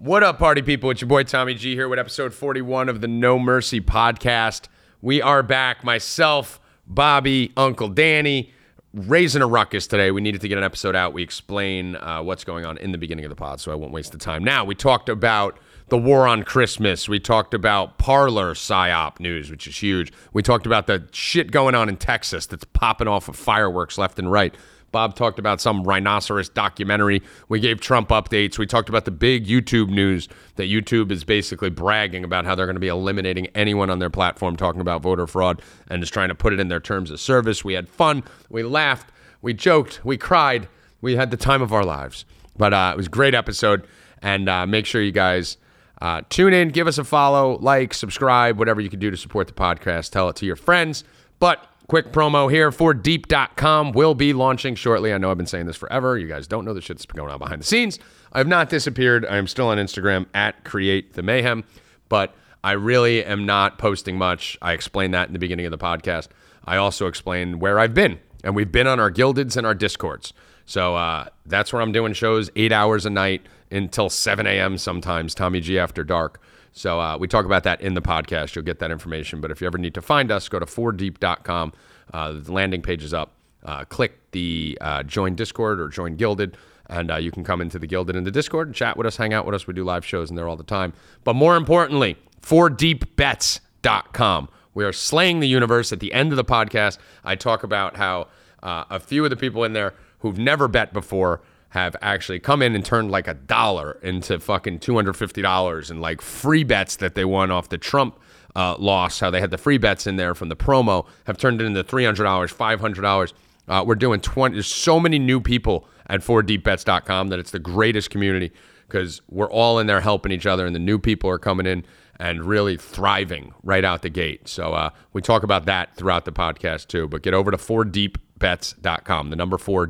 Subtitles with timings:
[0.00, 0.90] What up, party people?
[0.90, 4.68] It's your boy Tommy G here with episode 41 of the No Mercy podcast.
[5.02, 5.82] We are back.
[5.82, 8.52] Myself, Bobby, Uncle Danny,
[8.94, 10.12] raising a ruckus today.
[10.12, 11.14] We needed to get an episode out.
[11.14, 13.92] We explain uh, what's going on in the beginning of the pod, so I won't
[13.92, 14.44] waste the time.
[14.44, 15.58] Now, we talked about
[15.88, 17.08] the war on Christmas.
[17.08, 20.12] We talked about Parler PSYOP news, which is huge.
[20.32, 24.20] We talked about the shit going on in Texas that's popping off of fireworks left
[24.20, 24.54] and right.
[24.90, 27.22] Bob talked about some rhinoceros documentary.
[27.48, 28.58] We gave Trump updates.
[28.58, 32.66] We talked about the big YouTube news that YouTube is basically bragging about how they're
[32.66, 36.28] going to be eliminating anyone on their platform talking about voter fraud and is trying
[36.28, 37.64] to put it in their terms of service.
[37.64, 38.24] We had fun.
[38.48, 39.10] We laughed.
[39.42, 40.04] We joked.
[40.04, 40.68] We cried.
[41.00, 42.24] We had the time of our lives.
[42.56, 43.86] But uh, it was a great episode.
[44.20, 45.58] And uh, make sure you guys
[46.00, 49.46] uh, tune in, give us a follow, like, subscribe, whatever you can do to support
[49.46, 50.10] the podcast.
[50.10, 51.04] Tell it to your friends.
[51.38, 55.12] But quick promo here for deep.com will be launching shortly.
[55.12, 56.18] I know I've been saying this forever.
[56.18, 57.98] You guys don't know the shit that's been going on behind the scenes.
[58.32, 59.24] I have not disappeared.
[59.24, 61.64] I am still on Instagram at create the mayhem,
[62.08, 64.58] but I really am not posting much.
[64.60, 66.28] I explained that in the beginning of the podcast.
[66.64, 70.34] I also explained where I've been, and we've been on our guildeds and our discords.
[70.66, 74.76] So uh, that's where I'm doing shows eight hours a night until 7 a.m.
[74.76, 76.38] sometimes, Tommy G after dark.
[76.78, 78.54] So uh, we talk about that in the podcast.
[78.54, 79.40] You'll get that information.
[79.40, 81.72] But if you ever need to find us, go to 4deep.com.
[82.14, 83.32] Uh, the landing page is up.
[83.64, 86.56] Uh, click the uh, join Discord or join Guilded,
[86.86, 89.16] and uh, you can come into the Guilded in the Discord and chat with us,
[89.16, 89.66] hang out with us.
[89.66, 90.92] We do live shows in there all the time.
[91.24, 94.48] But more importantly, 4deepbets.com.
[94.74, 95.90] We are slaying the universe.
[95.90, 98.28] At the end of the podcast, I talk about how
[98.62, 101.40] uh, a few of the people in there who've never bet before
[101.70, 106.64] have actually come in and turned like a dollar into fucking $250 and like free
[106.64, 108.18] bets that they won off the Trump
[108.56, 111.60] uh, loss, how they had the free bets in there from the promo, have turned
[111.60, 113.32] it into $300, $500.
[113.68, 114.54] Uh, we're doing 20.
[114.54, 118.50] There's so many new people at 4deepbets.com that it's the greatest community
[118.86, 121.84] because we're all in there helping each other and the new people are coming in
[122.18, 124.48] and really thriving right out the gate.
[124.48, 127.06] So uh, we talk about that throughout the podcast too.
[127.06, 129.86] But get over to 4deepbets.com, the number 4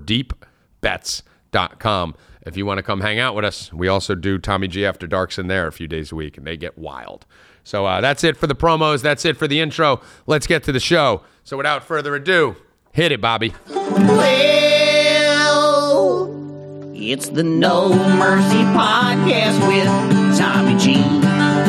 [1.52, 2.14] deepbets.com
[2.46, 3.72] if you want to come hang out with us.
[3.72, 6.46] We also do Tommy G After Darks in there a few days a week, and
[6.46, 7.26] they get wild.
[7.64, 9.02] So uh, that's it for the promos.
[9.02, 10.00] That's it for the intro.
[10.26, 11.22] Let's get to the show.
[11.44, 12.56] So without further ado,
[12.92, 13.52] hit it, Bobby.
[13.68, 13.84] Well,
[16.94, 20.94] it's the No Mercy Podcast with Tommy G.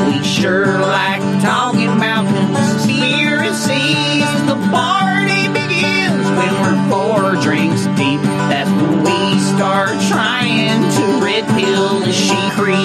[0.06, 2.25] We sure like talking about
[2.56, 4.23] conspiracies.
[4.47, 4.99] The party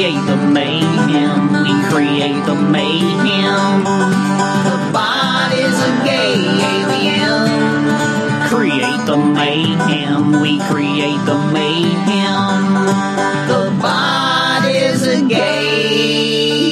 [0.05, 1.53] create the mayhem.
[1.65, 3.85] We create the mayhem.
[3.85, 7.49] The body's a gay alien
[8.49, 10.43] create the mayhem.
[10.43, 12.75] We create the mayhem.
[13.49, 16.69] The body's a gay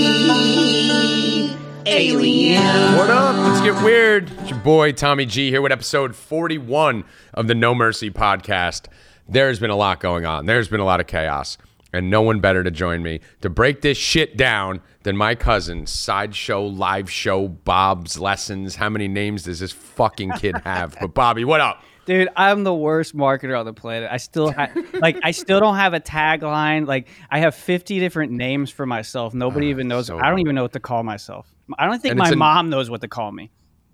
[1.86, 2.96] alien.
[2.98, 3.34] What up?
[3.34, 4.30] Let's get weird.
[4.40, 8.88] It's your boy Tommy G here with episode 41 of the No Mercy podcast.
[9.26, 10.44] There's been a lot going on.
[10.44, 11.56] There's been a lot of chaos,
[11.92, 15.86] and no one better to join me to break this shit down than my cousin,
[15.86, 18.76] sideshow, live show, Bob's lessons.
[18.76, 20.96] How many names does this fucking kid have?
[21.00, 21.82] but Bobby, what up?
[22.04, 24.10] Dude, I'm the worst marketer on the planet.
[24.10, 26.86] I still ha- like I still don't have a tagline.
[26.86, 29.34] Like I have 50 different names for myself.
[29.34, 30.08] Nobody ah, even knows.
[30.08, 31.46] so I don't even know what to call myself.
[31.78, 33.50] I don't think And my an- mom knows what to call me.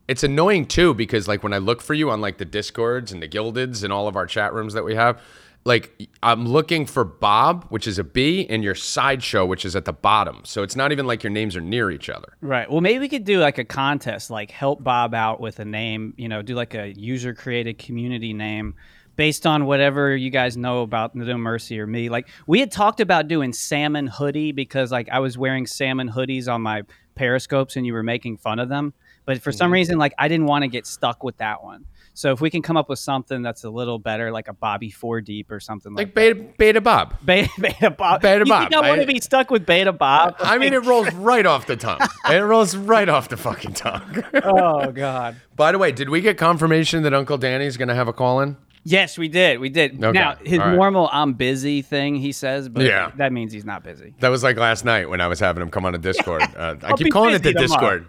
[0.07, 3.23] It's annoying too because like when I look for you on like the discords and
[3.23, 5.21] the guildeds and all of our chat rooms that we have,
[5.69, 9.85] like I'm looking for Bob, which is a B, and your sideshow, which is at
[9.85, 10.41] the bottom.
[10.45, 12.33] So it's not even like your names are near each other.
[12.41, 12.69] Right.
[12.69, 16.15] Well, maybe we could do like a contest, like help Bob out with a name.
[16.17, 18.75] You know, do like a user created community name
[19.17, 22.09] based on whatever you guys know about No Mercy or me.
[22.09, 26.49] Like we had talked about doing salmon hoodie because like I was wearing salmon hoodies
[26.49, 26.83] on my
[27.15, 28.95] periscopes and you were making fun of them.
[29.27, 29.75] But for some mm.
[29.75, 31.85] reason, like I didn't want to get stuck with that one.
[32.19, 34.91] So if we can come up with something that's a little better, like a Bobby
[34.91, 37.15] Four Deep or something like, Like Beta, Beta Bob.
[37.25, 38.23] Beta, Beta Bob.
[38.23, 38.63] Beta you Bob.
[38.69, 40.35] think I want to be stuck with Beta Bob?
[40.41, 42.01] I mean, it rolls right off the tongue.
[42.29, 44.25] It rolls right off the fucking tongue.
[44.43, 45.37] oh God.
[45.55, 48.41] By the way, did we get confirmation that Uncle Danny's going to have a call
[48.41, 48.57] in?
[48.83, 49.61] Yes, we did.
[49.61, 50.03] We did.
[50.03, 50.75] Okay, Now his right.
[50.75, 53.13] normal "I'm busy" thing he says, but Yeah.
[53.19, 54.15] that means he's not busy.
[54.19, 56.43] That was like last night when I was having him come on a Discord.
[56.43, 58.05] Uh, I keep calling it the tomorrow.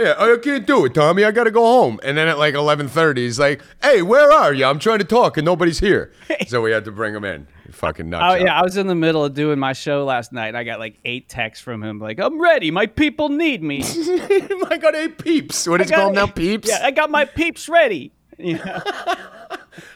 [0.00, 1.24] Yeah, oh, I can't do it, Tommy.
[1.24, 2.00] I gotta go home.
[2.02, 4.64] And then at like eleven thirty, he's like, "Hey, where are you?
[4.64, 6.10] I'm trying to talk and nobody's here."
[6.46, 7.46] so we had to bring him in.
[7.70, 8.24] Fucking nuts.
[8.26, 10.54] Oh yeah, I was in the middle of doing my show last night.
[10.54, 12.70] I got like eight texts from him, like "I'm ready.
[12.70, 15.68] My people need me." I got eight peeps.
[15.68, 16.26] What is it I got- called now?
[16.28, 16.68] Peeps.
[16.68, 18.12] Yeah, I got my peeps ready.
[18.42, 18.80] Yeah.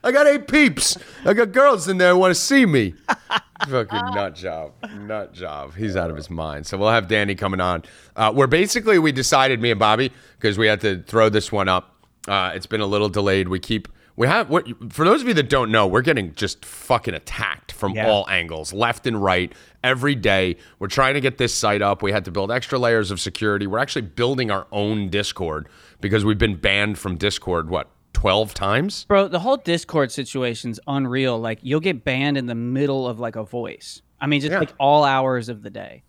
[0.02, 0.96] I got eight peeps.
[1.24, 2.94] I got girls in there who want to see me.
[3.68, 5.74] Fucking nut job, nut job.
[5.74, 6.66] He's out of his mind.
[6.66, 7.82] So we'll have Danny coming on.
[8.16, 11.68] Uh, where basically we decided, me and Bobby, because we had to throw this one
[11.68, 11.94] up.
[12.28, 13.48] Uh, it's been a little delayed.
[13.48, 14.48] We keep we have
[14.90, 18.08] for those of you that don't know, we're getting just fucking attacked from Yeah.
[18.08, 19.52] all angles, left and right,
[19.82, 20.56] every day.
[20.78, 22.02] We're trying to get this site up.
[22.02, 23.66] We had to build extra layers of security.
[23.66, 25.68] We're actually building our own Discord
[26.00, 29.04] because we've been banned from Discord what 12 times?
[29.04, 31.38] Bro, the whole Discord situation's unreal.
[31.38, 34.00] Like you'll get banned in the middle of like a voice.
[34.20, 34.60] I mean, just Yeah.
[34.60, 36.02] like all hours of the day.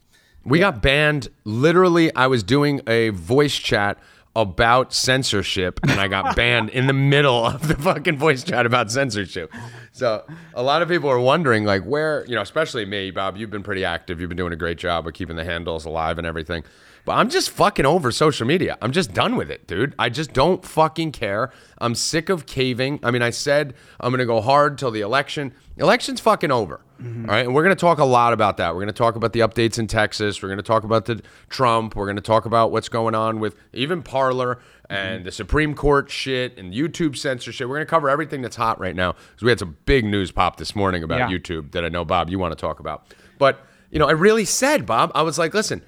[0.46, 1.28] We got banned.
[1.44, 3.98] Literally, I was doing a voice chat
[4.38, 8.92] about censorship and I got banned in the middle of the fucking voice chat about
[8.92, 9.52] censorship.
[9.94, 13.50] So, a lot of people are wondering like where, you know, especially me, Bob, you've
[13.50, 14.20] been pretty active.
[14.20, 16.64] You've been doing a great job of keeping the handles alive and everything.
[17.06, 18.78] But I'm just fucking over social media.
[18.82, 19.94] I'm just done with it, dude.
[20.00, 21.52] I just don't fucking care.
[21.78, 23.00] I'm sick of caving.
[23.04, 25.54] I mean, I said I'm going to go hard till the election.
[25.78, 26.82] Election's fucking over.
[27.00, 27.30] Mm-hmm.
[27.30, 27.46] All right.
[27.46, 28.74] And we're going to talk a lot about that.
[28.74, 30.42] We're going to talk about the updates in Texas.
[30.42, 31.96] We're going to talk about the Trump.
[31.96, 34.60] We're going to talk about what's going on with even Parler
[34.90, 35.26] and mm-hmm.
[35.26, 37.68] the Supreme Court shit and YouTube censorship.
[37.68, 40.32] We're going to cover everything that's hot right now because we had some big news
[40.32, 41.38] pop this morning about Yeah.
[41.38, 43.14] YouTube that I know, Bob, you want to talk about.
[43.38, 43.60] But,
[43.92, 45.84] you know, I really said, Bob, I was like, listen,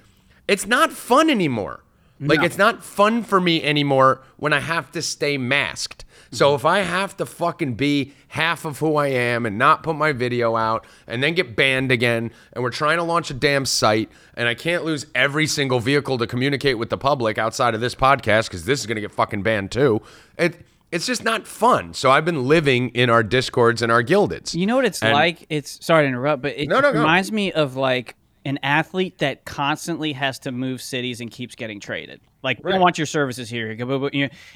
[0.48, 1.84] it's not fun anymore.
[2.20, 6.04] Like, it's not fun for me anymore when I have to stay masked.
[6.32, 6.56] So mm-hmm.
[6.56, 10.12] if I have to fucking be half of who I am and not put my
[10.12, 14.10] video out and then get banned again, and we're trying to launch a damn site,
[14.34, 17.94] and I can't lose every single vehicle to communicate with the public outside of this
[17.94, 20.02] podcast because this is gonna get fucking banned too.
[20.36, 21.92] It it's just not fun.
[21.92, 24.54] So I've been living in our discords and our guildeds.
[24.54, 25.44] You know what it's And- like?
[25.50, 29.44] It's sorry to interrupt, but it No, no, reminds me of like an athlete that
[29.44, 32.20] constantly has to move cities and keeps getting traded.
[32.42, 33.70] Like, we don't want your services here.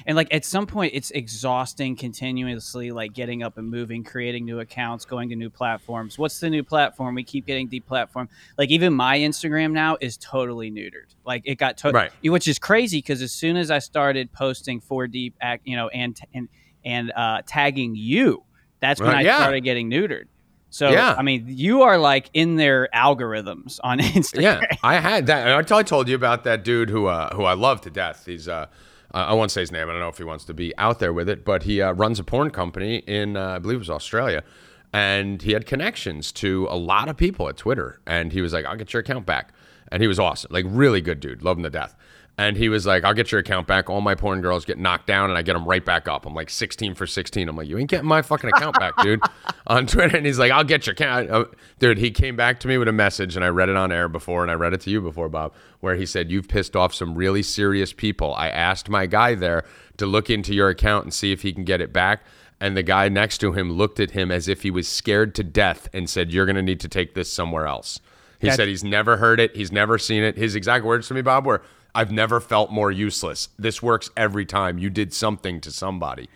[0.05, 4.59] And like at some point, it's exhausting continuously, like getting up and moving, creating new
[4.61, 6.17] accounts, going to new platforms.
[6.17, 7.13] What's the new platform?
[7.15, 8.29] We keep getting deplatformed.
[8.57, 11.13] Like even my Instagram now is totally neutered.
[11.25, 12.31] Like it got totally, Right.
[12.31, 16.17] which is crazy because as soon as I started posting 4D, act, you know, and
[16.33, 16.47] and
[16.85, 18.43] and uh, tagging you,
[18.79, 19.37] that's when Right, I yeah.
[19.37, 20.25] started getting neutered.
[20.73, 21.13] So Yeah.
[21.15, 24.41] I mean, you are like in their algorithms on Instagram.
[24.41, 25.47] Yeah, I had that.
[25.71, 28.25] I told you about that dude who uh, who I love to death.
[28.25, 28.65] He's uh,
[29.11, 29.87] I won't say his name.
[29.87, 31.91] I don't know if he wants to be out there with it, but he uh,
[31.91, 34.43] runs a porn company in uh, I believe it was Australia,
[34.91, 37.99] and he had connections to a lot of people at Twitter.
[38.07, 39.53] And he was like, "I'll get your account back,"
[39.91, 41.95] and he was awesome, like really good dude, love him to death.
[42.35, 43.91] And he was like, I'll get your account back.
[43.91, 46.25] All my porn girls get knocked down and I get them right back up.
[46.25, 47.47] I'm like 16 for 16.
[47.47, 49.21] I'm like, you ain't getting my fucking account back, dude,
[49.67, 50.17] on Twitter.
[50.17, 51.29] And he's like, I'll get your account.
[51.29, 51.45] Uh,
[51.77, 54.09] Dude, he came back to me with a message and I read it on air
[54.09, 56.91] before and I read it to you before, Bob, where he said, You've pissed off
[56.95, 58.33] some really serious people.
[58.33, 59.63] I asked my guy there
[59.97, 62.23] to look into your account and see if he can get it back.
[62.59, 65.43] And the guy next to him looked at him as if he was scared to
[65.43, 67.99] death and said, You're going to need to take this somewhere else.
[68.39, 69.55] He That's- said he's never heard it.
[69.55, 70.35] He's never seen it.
[70.35, 71.61] His exact words to me, Bob, were,
[71.95, 73.49] I've never felt more useless.
[73.57, 74.77] This works every time.
[74.77, 76.29] You did something to somebody.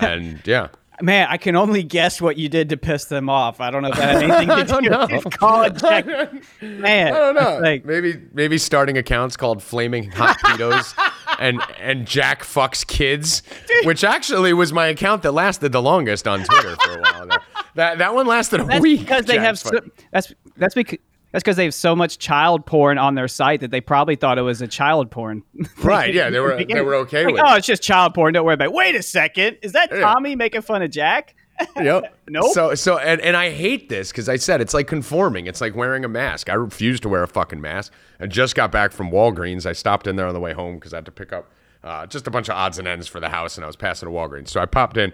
[0.00, 0.68] And yeah.
[1.02, 3.60] Man, I can only guess what you did to piss them off.
[3.60, 5.06] I don't know if that had anything to do know.
[5.10, 5.82] with college.
[6.62, 7.58] Man, I don't know.
[7.60, 10.94] Like, maybe maybe starting accounts called Flaming Hot Pedos
[11.40, 13.42] and and Jack fucks kids,
[13.82, 17.38] which actually was my account that lasted the longest on Twitter for a while.
[17.74, 19.00] That that one lasted a that's week.
[19.00, 19.70] because they Jack have so,
[20.12, 20.98] that's that's because
[21.34, 24.38] that's because they have so much child porn on their site that they probably thought
[24.38, 25.42] it was a child porn.
[25.82, 26.14] right.
[26.14, 27.42] Yeah, they were they were okay Like, with.
[27.44, 28.34] oh, it's just child porn.
[28.34, 28.72] Don't worry about it.
[28.72, 29.58] Wait a second.
[29.60, 29.98] Is that Yeah.
[30.00, 31.34] Tommy making fun of Jack?
[31.76, 32.16] Yep.
[32.28, 32.52] Nope.
[32.52, 35.46] So so and, and I hate this because I said it's like conforming.
[35.48, 36.48] It's like wearing a mask.
[36.48, 37.92] I refuse to wear a fucking mask.
[38.20, 39.66] I just got back from Walgreens.
[39.66, 41.50] I stopped in there on the way home because I had to pick up
[41.82, 44.08] uh, just a bunch of odds and ends for the house, and I was passing
[44.08, 44.48] a Walgreens.
[44.48, 45.12] So I popped in,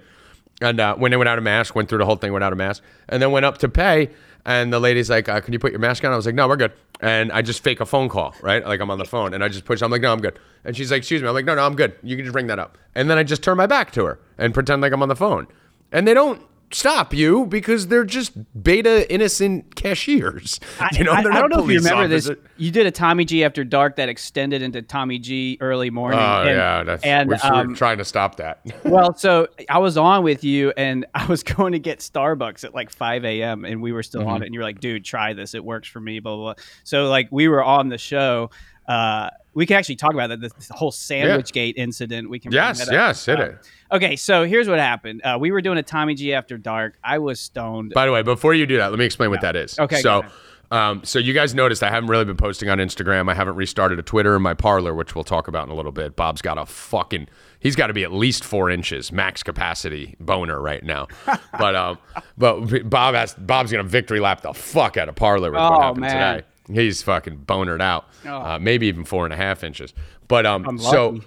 [0.61, 2.57] and uh, when they went out of mask, went through the whole thing without a
[2.57, 4.11] mask, and then went up to pay.
[4.45, 6.49] And the lady's like, uh, "Can you put your mask on?" I was like, "No,
[6.49, 8.65] we're good." And I just fake a phone call, right?
[8.65, 9.83] Like I'm on the phone, and I just push.
[9.83, 11.77] I'm like, "No, I'm good." And she's like, "Excuse me." I'm like, "No, no, I'm
[11.77, 11.95] good.
[12.03, 14.19] You can just ring that up." And then I just turn my back to her
[14.39, 15.47] and pretend like I'm on the phone.
[15.93, 16.43] And they don't
[16.73, 20.61] stop you because they're just beta innocent cashiers.
[20.93, 22.31] You know, I, they're I don't know if you remember this.
[22.57, 26.19] You did a Tommy G after dark that extended into Tommy G early morning.
[26.21, 28.61] Oh and, yeah, that's and we're, we're um, trying to stop that.
[28.85, 32.75] well, so I was on with you, and I was going to get Starbucks at
[32.75, 33.65] like 5 a.m.
[33.65, 34.29] and we were still Mm-hmm.
[34.29, 35.55] on it, and you're like, "Dude, try this.
[35.55, 36.55] It works for me." Blah blah.
[36.55, 36.65] blah.
[36.85, 38.51] So like we were on the show.
[38.87, 40.41] Uh, we can actually talk about that.
[40.41, 42.31] This whole sandwich gate incident.
[42.31, 42.53] We can.
[42.53, 43.59] yes, yes, hit it.
[43.93, 45.21] Okay, so here's what happened.
[45.25, 46.97] Uh, we were doing a Tommy G after dark.
[47.03, 47.93] I was stoned.
[47.95, 49.79] By the way, before you do that, let me explain what that is.
[49.79, 50.25] Okay, So,
[50.71, 53.29] um, so you guys noticed I haven't really been posting on Instagram.
[53.29, 55.91] I haven't restarted a Twitter and my Parler, which we'll talk about in a little
[55.91, 56.15] bit.
[56.15, 57.27] Bob's got a fucking
[57.59, 61.09] He's got to be at least four inches max capacity boner right now.
[61.59, 61.99] but um,
[62.39, 65.81] but Bob has Bob's gonna victory lap the fuck out of Parler with what Oh,
[65.81, 66.35] happened man.
[66.37, 66.47] today.
[66.73, 68.37] He's fucking bonered out, Oh.
[68.37, 69.93] uh, maybe even four and a half inches.
[70.29, 71.21] But um, so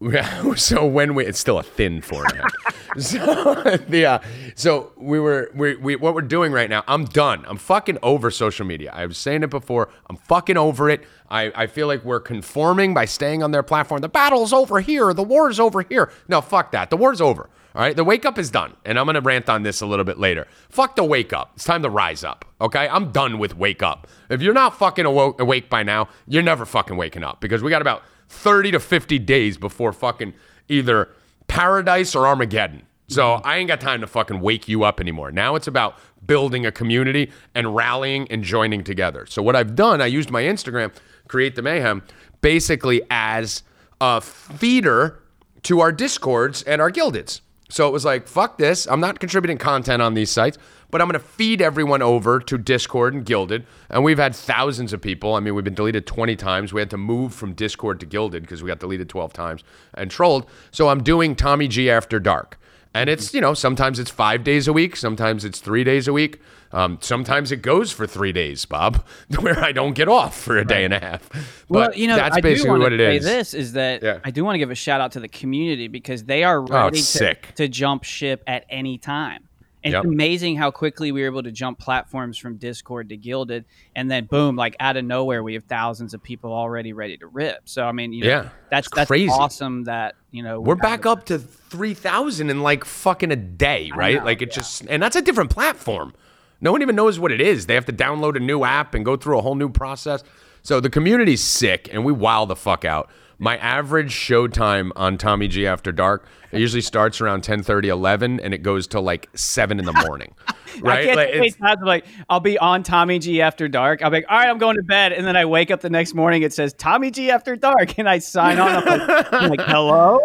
[0.00, 2.98] yeah, so when we it's still a thin four and a half.
[2.98, 4.18] so the uh,
[4.54, 6.84] so we were we, we what we're doing right now.
[6.86, 7.44] I'm done.
[7.46, 8.90] I'm fucking over social media.
[8.94, 9.88] I was saying it before.
[10.08, 11.04] I'm fucking over it.
[11.28, 14.00] I, I feel like we're conforming by staying on their platform.
[14.00, 15.12] The battle's over here.
[15.12, 16.10] The war's over here.
[16.28, 16.88] No, fuck that.
[16.90, 17.48] The war's over.
[17.76, 20.06] All right, the wake up is done, and I'm gonna rant on this a little
[20.06, 20.46] bit later.
[20.70, 21.52] Fuck the wake up.
[21.56, 22.46] It's time to rise up.
[22.58, 24.06] Okay, I'm done with wake up.
[24.30, 27.68] If you're not fucking awo- awake by now, you're never fucking waking up because we
[27.68, 30.32] got about 30 to 50 days before fucking
[30.70, 31.10] either
[31.48, 32.86] paradise or Armageddon.
[33.08, 35.30] So I ain't got time to fucking wake you up anymore.
[35.30, 39.26] Now it's about building a community and rallying and joining together.
[39.26, 40.94] So what I've done, I used my Instagram,
[41.28, 42.02] Create the Mayhem,
[42.40, 43.62] basically as
[44.00, 45.22] a feeder
[45.64, 47.42] to our discords and our guildeds.
[47.68, 48.86] So it was like, fuck this.
[48.86, 50.56] I'm not contributing content on these sites,
[50.90, 53.66] but I'm going to feed everyone over to Discord and Guilded.
[53.90, 55.34] And we've had thousands of people.
[55.34, 56.72] I mean, we've been deleted 20 times.
[56.72, 60.10] We had to move from Discord to Guilded because we got deleted 12 times and
[60.10, 60.46] trolled.
[60.70, 62.58] So I'm doing Tommy G After Dark.
[62.94, 66.14] And it's, you know, sometimes it's five days a week, sometimes it's three days a
[66.14, 66.40] week.
[66.72, 69.04] Um, sometimes it goes for three days, Bob,
[69.40, 71.28] where I don't get off for a day and a half.
[71.68, 73.24] But well, you know, that's I basically what it is.
[73.24, 74.14] This is that Yeah.
[74.16, 76.60] Oh, I do want to give a shout out to the community because they are
[76.60, 77.52] ready to, sick.
[77.56, 79.42] to jump ship at any time.
[79.84, 80.04] And Yep.
[80.04, 84.10] It's amazing how quickly we were able to jump platforms from Discord to Guilded, and
[84.10, 87.68] then boom, like out of nowhere, we have thousands of people already ready to rip.
[87.68, 89.30] So I mean, you know, Yeah, that's that's crazy.
[89.30, 89.84] awesome.
[89.84, 94.16] That you know We're we back up to 3,000 in like fucking a day, right?
[94.18, 96.14] know, like it just, and that's a different platform.
[96.60, 97.66] No one even knows what it is.
[97.66, 100.22] They have to download a new app and go through a whole new process.
[100.62, 103.10] So the community's sick and we wow the fuck out.
[103.38, 108.40] My average show time on Tommy G After Dark, it usually starts around 10 11
[108.40, 110.34] and it goes till like 7 in the morning.
[110.48, 111.04] I right?
[111.04, 114.02] can't Like, wait times I'm like I'll be on Tommy G after dark.
[114.02, 115.90] I'll be like, all right, I'm going to bed, and then I wake up the
[115.90, 116.42] next morning.
[116.42, 118.68] It says Tommy G after dark, and I sign on.
[118.68, 120.20] I'm like, I'm like hello.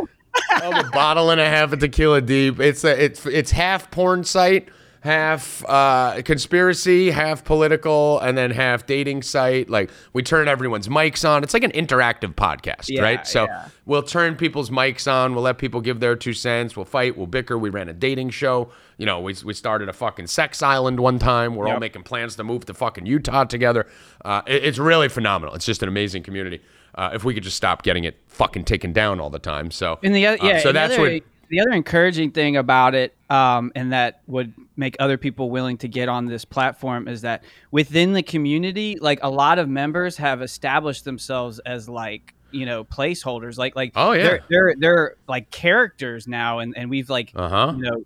[0.49, 2.59] I'm a bottle and a half of tequila deep.
[2.59, 4.69] It's a, it's it's half porn site,
[5.01, 9.69] half uh, conspiracy, half political, and then half dating site.
[9.69, 11.43] Like we turn everyone's mics on.
[11.43, 13.27] It's like an interactive podcast, Yeah, right?
[13.27, 13.67] So yeah.
[13.85, 15.33] we'll turn people's mics on.
[15.33, 16.75] We'll let people give their two cents.
[16.75, 17.17] We'll fight.
[17.17, 17.57] We'll bicker.
[17.57, 18.71] We ran a dating show.
[18.97, 21.55] You know, we, we started a fucking sex island one time.
[21.55, 23.87] We're all making plans to move to fucking Utah together.
[24.23, 25.55] Uh, it- it's really phenomenal.
[25.55, 26.61] It's just an amazing community.
[26.93, 29.71] Uh, if we could just stop getting it fucking taken down all the time.
[29.71, 32.57] So And the other, uh, yeah, so that's the other, what the other encouraging thing
[32.57, 37.07] about it, um, and that would make other people willing to get on this platform
[37.07, 42.33] is that within the community, like a lot of members have established themselves as like
[42.51, 44.23] you know placeholders, like like Oh, yeah.
[44.23, 47.73] they're they're, they're like characters now, and and we've like Uh-huh.
[47.75, 48.03] you know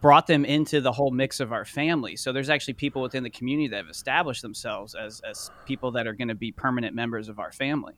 [0.00, 2.14] brought them into the whole mix of our family.
[2.14, 6.06] So there's actually people within the community that have established themselves as as people that
[6.06, 7.94] are going to be permanent members of our family.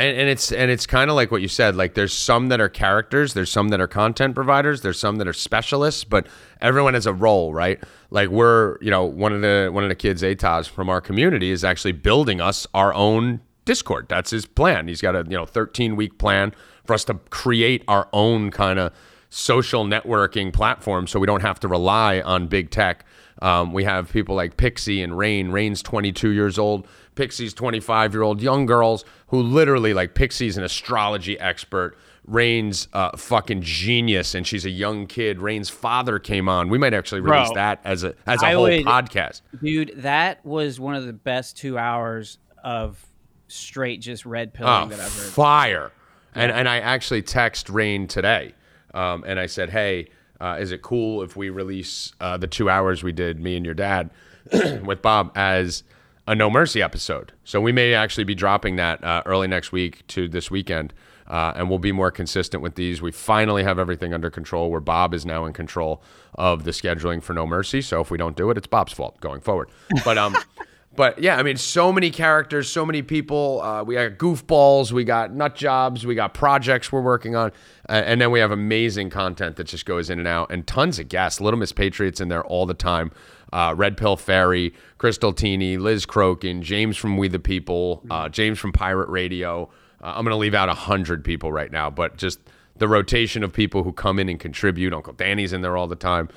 [0.00, 1.76] And, and it's and it's kind of like what you said.
[1.76, 5.28] Like there's some that are characters, there's some that are content providers, there's some that
[5.28, 6.26] are specialists, but
[6.62, 7.82] everyone has a role, right?
[8.08, 11.50] Like we're, you know, one of the one of the kids, Ataz from our community,
[11.50, 14.06] is actually building us our own Discord.
[14.08, 14.88] That's his plan.
[14.88, 16.54] He's got a you know 13 week plan
[16.86, 18.94] for us to create our own kind of
[19.28, 23.04] social networking platform, so we don't have to rely on big tech.
[23.42, 25.50] Um, we have people like Pixie and Rain.
[25.50, 26.86] Rain's 22 years old.
[27.14, 31.96] Pixie's 25 year old young girls who literally like Pixie's an astrology expert.
[32.26, 35.40] Rain's uh, fucking genius, and she's a young kid.
[35.40, 36.68] Rain's father came on.
[36.68, 39.40] We might actually release Bro, that as a as a I whole would- podcast.
[39.60, 43.04] Dude, that was one of the best two hours of
[43.48, 45.32] straight just red Oh, that I've heard.
[45.32, 45.92] fire!
[46.34, 48.54] And and I actually text Rain today,
[48.94, 50.08] um, and I said, "Hey,
[50.40, 53.64] uh, is it cool if we release uh, the two hours we did, me and
[53.64, 54.10] your dad,
[54.84, 55.82] with Bob as
[56.30, 57.32] a No Mercy episode?
[57.42, 60.94] So we may actually be dropping that uh, early next week to this weekend."
[61.26, 63.00] Uh, and we'll be more consistent with these.
[63.00, 66.02] We finally have everything under control where Bob is now in control
[66.34, 67.82] of the scheduling for No Mercy.
[67.82, 69.70] So if we don't do it, it's Bob's fault going forward.
[70.04, 70.36] But um,
[70.96, 73.60] but yeah, I mean, so many characters, so many people.
[73.62, 77.52] Uh, we got goofballs, we got nut jobs, we got projects we're working on,
[77.88, 81.08] and then we have amazing content that just goes in and out, and tons of
[81.08, 81.40] guests.
[81.40, 83.12] Little Miss Patriots in there all the time.
[83.52, 88.58] Uh, Red Pill Fairy, Crystal Teeny, Liz Crokin, James from We the People, uh, James
[88.58, 89.68] from Pirate Radio.
[90.02, 92.38] Uh, I'm going to leave out a hundred people right now, but just
[92.76, 94.92] the rotation of people who come in and contribute.
[94.94, 96.28] Uncle Danny's in there all the time.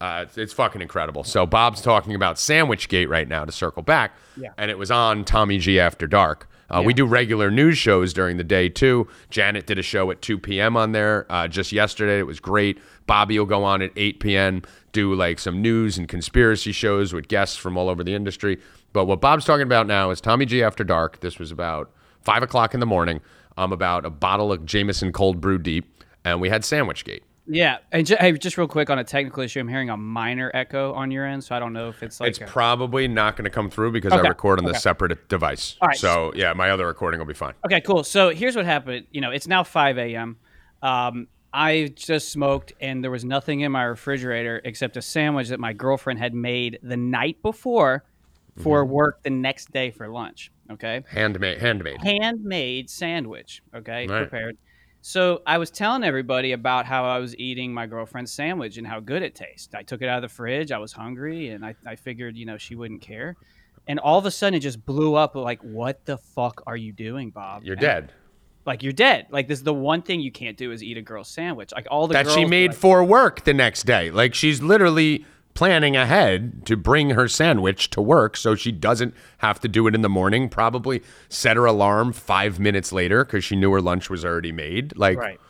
[0.00, 1.22] Uh, it's, it's fucking incredible.
[1.22, 4.48] So Bob's talking about Sandwich Gate right now to circle back, Yeah.
[4.58, 6.48] and it was on Tommy G After Dark.
[6.68, 9.06] Uh, We do regular news shows during the day too.
[9.30, 10.76] Janet did a show at 2 p.m.
[10.76, 12.18] on there uh, just yesterday.
[12.18, 12.80] It was great.
[13.06, 14.62] Bobby will go on at 8 p.m.
[14.92, 18.58] do like some news and conspiracy shows with guests from all over the industry.
[18.92, 21.20] But what Bob's talking about now is Tommy G After Dark.
[21.20, 23.20] This was about five o'clock in the morning.
[23.58, 27.22] Um, about a bottle of Jameson Cold Brew Deep, and we had Sandwich Gate.
[27.46, 30.50] Yeah, and ju- hey, just real quick on a technical issue, I'm hearing a minor
[30.54, 33.36] echo on your end, so I don't know if it's like It's a- probably not
[33.36, 34.78] going to come through because I record on the okay.
[34.78, 35.76] separate device.
[35.82, 35.98] All right.
[35.98, 37.52] So yeah, my other recording will be fine.
[37.66, 38.04] Okay, cool.
[38.04, 39.06] So here's what happened.
[39.10, 40.38] You know, it's now 5 a.m.
[40.80, 45.60] Um, I just smoked, and there was nothing in my refrigerator except a sandwich that
[45.60, 48.04] my girlfriend had made the night before
[48.58, 48.92] for Mm-hmm.
[48.92, 50.50] work the next day for lunch.
[50.70, 52.00] Okay, Handmade, handmade.
[52.02, 53.62] handmade sandwich.
[53.74, 54.18] Okay, Right.
[54.28, 54.56] prepared.
[55.04, 59.00] So I was telling everybody about how I was eating my girlfriend's sandwich and how
[59.00, 59.74] good it tastes.
[59.74, 60.70] I took it out of the fridge.
[60.70, 63.36] I was hungry, and I, I figured, you know, she wouldn't care.
[63.88, 65.34] And all of a sudden, it just blew up.
[65.34, 67.64] Like, what the fuck are you doing, Bob?
[67.64, 68.12] You're And dead.
[68.64, 69.26] Like you're dead.
[69.30, 71.72] Like this is the one thing you can't do is eat a girl's sandwich.
[71.74, 74.10] Like all the That she made like, for work the next day.
[74.10, 79.60] Like she's literally planning ahead to bring her sandwich to work so she doesn't have
[79.60, 80.48] to do it in the morning.
[80.48, 84.96] Probably set her alarm five minutes later because she knew her lunch was already made.
[84.96, 85.40] Like right.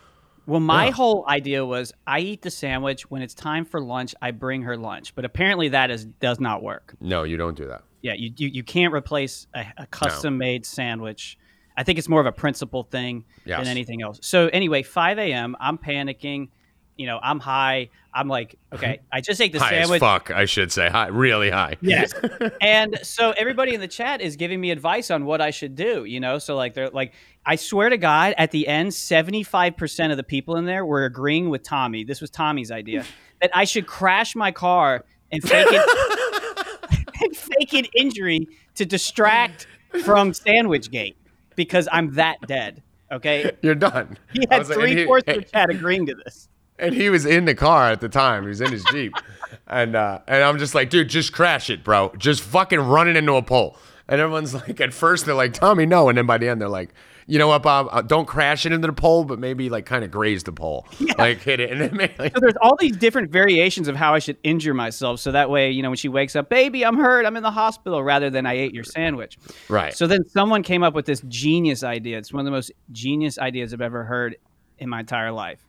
[0.45, 0.91] Well, my Yeah.
[0.91, 4.13] whole idea was I eat the sandwich when it's time for lunch.
[4.21, 6.95] I bring her lunch, but apparently that is does not work.
[7.01, 7.83] no, you don't do that.
[8.01, 11.39] Yeah, you you, you can't replace a, a custom made sandwich.
[11.77, 13.59] I think it's more of a principle thing Yes.
[13.61, 14.19] than anything else.
[14.23, 15.57] So anyway, 5 a.m.
[15.61, 16.49] I'm panicking.
[16.97, 17.89] You know, I'm high.
[18.13, 19.97] I'm like, okay, I just ate the high sandwich.
[19.97, 20.91] as fuck, I should say.
[20.91, 21.77] High, really high.
[21.81, 22.13] Yes.
[22.61, 26.05] and so everybody in the chat is giving me advice on what I should do,
[26.05, 26.39] you know?
[26.39, 27.15] So like they're like
[27.47, 31.49] I swear to God, at the end, 75% of the people in there were agreeing
[31.49, 32.05] with Tommy.
[32.05, 33.05] This was Tommy's idea
[33.41, 39.67] that I should crash my car and fake it and fake an injury to distract
[40.05, 41.17] from Sandwich Gate
[41.57, 42.83] because I'm that dead.
[43.11, 43.53] Okay.
[43.63, 44.17] You're done.
[44.33, 46.49] He had like- three he- fourths of the chat agreeing to this.
[46.79, 48.43] and he was in the car at the time.
[48.45, 49.13] He was in his jeep,
[49.67, 52.13] and uh, and I'm just like, dude, just crash it, bro.
[52.19, 53.77] Just fucking run it into a pole.
[54.09, 56.69] And everyone's like, at first they're like, Tommy, no, and then by the end they're
[56.69, 56.91] like,
[57.27, 57.89] you know what, Bob?
[57.91, 60.87] Uh, don't crash it into the pole, but maybe like kind of graze the pole,
[61.01, 61.15] yeah.
[61.19, 64.15] like hit it, and then maybe, like, So there's all these different variations of how
[64.15, 65.21] I should injure myself.
[65.21, 67.51] So that way, you know, when she wakes up, baby, I'm hurt, I'm in the
[67.51, 69.39] hospital, rather than I ate your sandwich.
[69.69, 69.95] right.
[69.95, 72.19] So then someone came up with this genius idea.
[72.19, 74.37] It's one of the most genius ideas I've ever heard
[74.79, 75.61] in my entire life.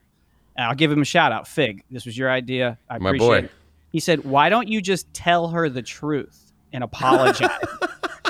[0.56, 1.48] And I'll give him a shout out.
[1.48, 2.78] Fig, this was your idea.
[2.88, 3.38] I My appreciate boy.
[3.38, 3.50] it.
[3.90, 7.50] He said, Why don't you just tell her the truth and apologize?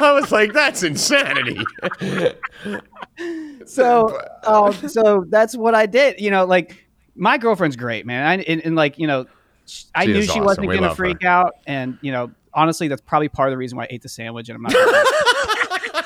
[0.00, 1.64] I was like, that's insanity.
[3.66, 6.20] so um, so that's what I did.
[6.20, 8.26] You know, like my girlfriend's great, man.
[8.26, 9.26] I, and, and like you know,
[9.66, 10.44] sh- I knew she awesome.
[10.44, 10.96] wasn't gonna love her.
[10.96, 14.02] freak out, and you know, honestly, that's probably part of the reason why I ate
[14.02, 14.72] the sandwich, and I'm not.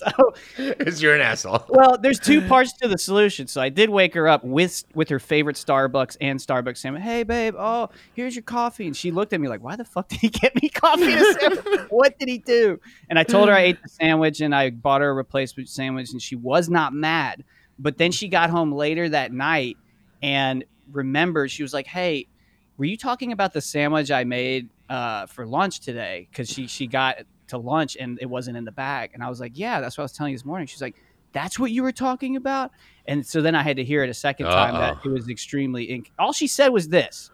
[0.16, 1.64] so Is you're an asshole.
[1.68, 3.46] well, there's two parts to the solution.
[3.46, 7.02] So I did wake her up with with her favorite Starbucks and Starbucks sandwich.
[7.02, 8.86] Hey, babe, oh, here's your coffee.
[8.86, 11.12] And she looked at me like, "Why the fuck did he get me coffee?
[11.12, 11.80] and a sandwich?
[11.90, 15.00] what did he do?" And I told her I ate the sandwich and I bought
[15.00, 17.44] her a replacement sandwich, and she was not mad.
[17.78, 19.76] But then she got home later that night
[20.22, 22.28] and remembered she was like, "Hey,
[22.76, 26.86] were you talking about the sandwich I made uh, for lunch today?" Because she she
[26.86, 27.18] got
[27.50, 30.02] to lunch and it wasn't in the bag, and I was like, "Yeah, that's what
[30.02, 30.96] I was telling you this morning." She's like,
[31.32, 32.72] "That's what you were talking about,"
[33.06, 35.10] and so then I had to hear it a second time that Uh-oh.
[35.10, 35.86] it was extremely.
[35.88, 37.30] Inc- All she said was this.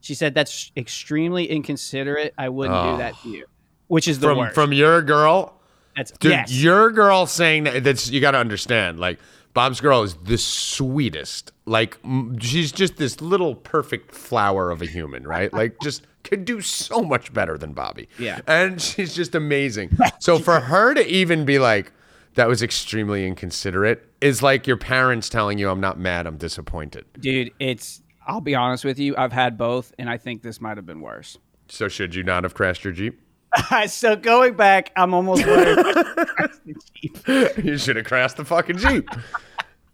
[0.00, 2.32] She said, "That's extremely inconsiderate.
[2.38, 2.92] I wouldn't Oh.
[2.92, 3.46] do that to you,"
[3.88, 4.54] which is the From worst.
[4.54, 5.54] from your girl,
[5.96, 6.52] That's Dude, yes.
[6.52, 9.00] your girl saying that that's you got to understand.
[9.00, 9.18] Like
[9.54, 11.50] Bob's girl is the sweetest.
[11.66, 11.98] Like
[12.40, 15.52] she's just this little perfect flower of a human, right?
[15.52, 18.08] Like just could do so much better than Bobby.
[18.18, 18.40] Yeah.
[18.46, 19.96] And she's just amazing.
[20.20, 21.92] So for her to even be like
[22.34, 27.04] that was extremely inconsiderate is like your parents telling you I'm not mad, I'm disappointed.
[27.18, 27.52] dude.
[27.58, 28.02] It's.
[28.26, 29.16] I'll be honest with you.
[29.16, 31.38] I've had both, and I think this might have been worse.
[31.68, 33.18] So should you not have crashed your Jeep?
[33.86, 35.78] so going back, I'm almost worried.
[35.78, 37.64] the Jeep.
[37.64, 39.08] you should have crashed the fucking Jeep.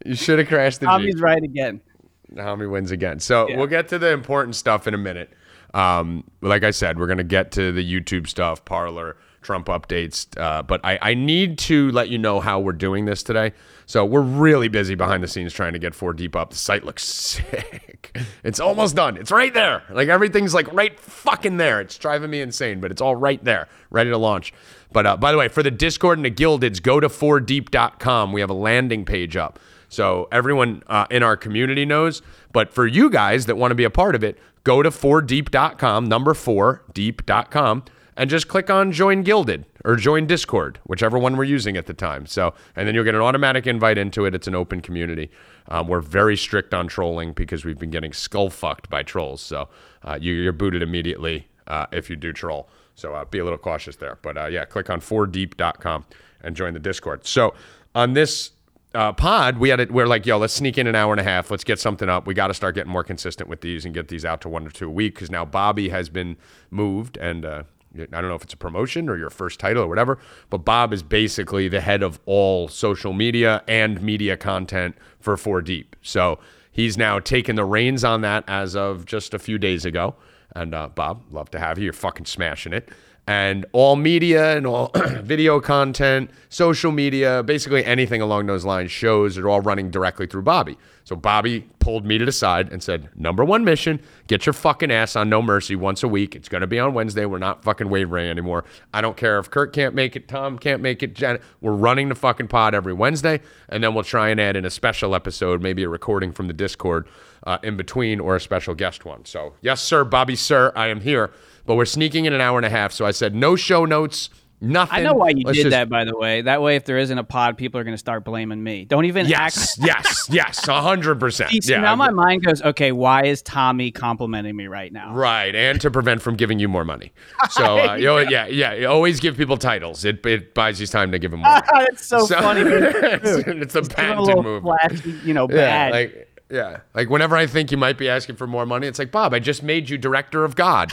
[0.04, 0.90] You should have crashed the Jeep.
[0.90, 1.80] Tommy's right again.
[2.28, 3.20] Naomi wins again.
[3.20, 3.56] So Yeah.
[3.58, 5.30] we'll get to the important stuff in a minute.
[5.74, 10.26] Um, like I said, we're gonna get to the YouTube stuff, Parler, Trump updates.
[10.40, 13.52] Uh, but I, I need to let you know how we're doing this today.
[13.86, 16.50] So we're really busy behind the scenes trying to get four deep up.
[16.50, 18.16] The site looks sick.
[18.42, 19.16] It's almost done.
[19.16, 19.82] It's right there.
[19.90, 21.80] Like everything's like right fucking there.
[21.80, 24.52] It's driving me insane, but it's all right there, ready to launch.
[24.92, 28.32] But uh, by the way, for the Discord and the Guildeds, go to 4deep.com.
[28.32, 29.58] We have a landing page up.
[29.88, 32.22] So everyone uh, in our community knows.
[32.52, 36.06] But for you guys that want to be a part of it, go to 4deep.com,
[36.06, 37.84] number 4deep.com,
[38.16, 41.94] and just click on join Guilded or join Discord, whichever one we're using at the
[41.94, 42.26] time.
[42.26, 44.34] So, and then you'll get an automatic invite into it.
[44.34, 45.30] It's an open community.
[45.68, 49.40] Um, we're very strict on trolling because we've been getting skull fucked by trolls.
[49.40, 49.68] So,
[50.02, 52.68] uh, you, you're booted immediately uh, if you do troll.
[52.94, 54.18] So, uh, be a little cautious there.
[54.22, 56.04] But uh, yeah, click on 4deep.com
[56.42, 57.26] and join the Discord.
[57.26, 57.54] So,
[57.94, 58.50] on this
[58.94, 59.90] uh, pod, we had it.
[59.90, 61.50] We're like, yo, let's sneak in an hour and a half.
[61.50, 62.26] Let's get something up.
[62.26, 64.66] We got to start getting more consistent with these and get these out to one
[64.66, 66.36] or two a week because now Bobby has been
[66.70, 67.62] moved, and uh,
[67.98, 70.18] I don't know if it's a promotion or your first title or whatever,
[70.50, 75.62] but Bob is basically the head of all social media and media content for Four
[75.62, 75.96] Deep.
[76.02, 76.38] So
[76.70, 80.14] he's now taken the reins on that as of just a few days ago.
[80.54, 81.84] And uh, Bob, love to have you.
[81.84, 82.90] You're fucking smashing it
[83.26, 84.90] and all media and all
[85.22, 90.42] video content, social media, basically anything along those lines, shows are all running directly through
[90.42, 90.76] Bobby.
[91.04, 94.90] So Bobby pulled me to the side and said, Number one mission, get your fucking
[94.90, 96.34] ass on No Mercy once a week.
[96.34, 97.26] It's going to be on Wednesday.
[97.26, 98.64] We're not fucking wavering anymore.
[98.92, 101.42] I don't care if Kurt can't make it, Tom can't make it, Janet.
[101.60, 103.40] We're running the fucking pod every Wednesday.
[103.68, 106.54] And then we'll try and add in a special episode, maybe a recording from the
[106.54, 107.06] Discord
[107.46, 109.24] uh, in between or a special guest one.
[109.26, 111.30] So, yes, sir, Bobby, sir, I am here
[111.66, 112.92] but we're sneaking in an hour and a half.
[112.92, 115.00] So I said, no show notes, nothing.
[115.00, 116.42] I know why you Let's did just- that, by the way.
[116.42, 118.84] That way, if there isn't a pod, people are going to start blaming me.
[118.84, 119.86] Don't even Yes, act.
[119.86, 121.52] yes, yes, a hundred percent.
[121.66, 125.14] Yeah, now my mind goes, okay, why is Tommy complimenting me right now?
[125.14, 127.12] right, and to prevent from giving you more money.
[127.50, 130.04] So uh, you know, yeah, yeah, you always give people titles.
[130.04, 131.60] It it buys you time to give them more.
[131.90, 132.60] it's so, So- funny.
[132.64, 134.62] it's, it's a patented move.
[134.62, 135.92] flashy, you know, Yeah, bad.
[135.92, 139.10] like yeah, like whenever I think you might be asking for more money, it's like
[139.10, 140.92] Bob, I just made you director of God.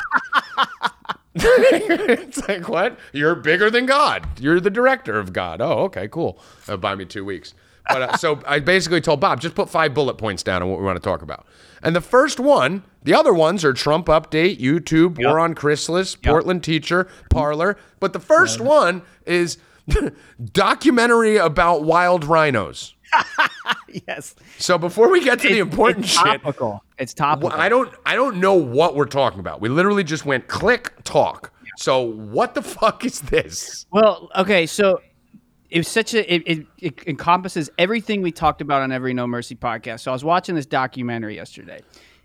[1.34, 3.00] It's like what?
[3.14, 4.28] You're bigger than God.
[4.40, 5.62] You're the director of God.
[5.62, 6.40] Oh, okay, cool.
[6.68, 7.54] Uh, buy me two weeks.
[7.88, 10.80] But uh, so I basically told Bob, just put five bullet points down on what
[10.80, 11.46] we want to talk about.
[11.84, 16.64] And the first one, the other ones are Trump update, YouTube, War on Christmas, Portland
[16.64, 17.78] teacher, Parler.
[18.00, 19.58] But the first one is
[20.54, 22.94] documentary about wild rhinos.
[24.08, 24.36] Yes.
[24.58, 26.84] So before we get to the important it's shit, topical.
[26.98, 27.52] It's topical.
[27.52, 29.62] I don't I don't know what we're talking about.
[29.62, 31.52] We literally just went click talk.
[31.78, 33.86] So what the fuck is this?
[33.92, 35.02] Well, okay, so
[35.70, 39.26] it was such a it, it, it encompasses everything we talked about on every No
[39.26, 40.02] Mercy podcast.
[40.02, 41.82] So I was watching this documentary yesterday,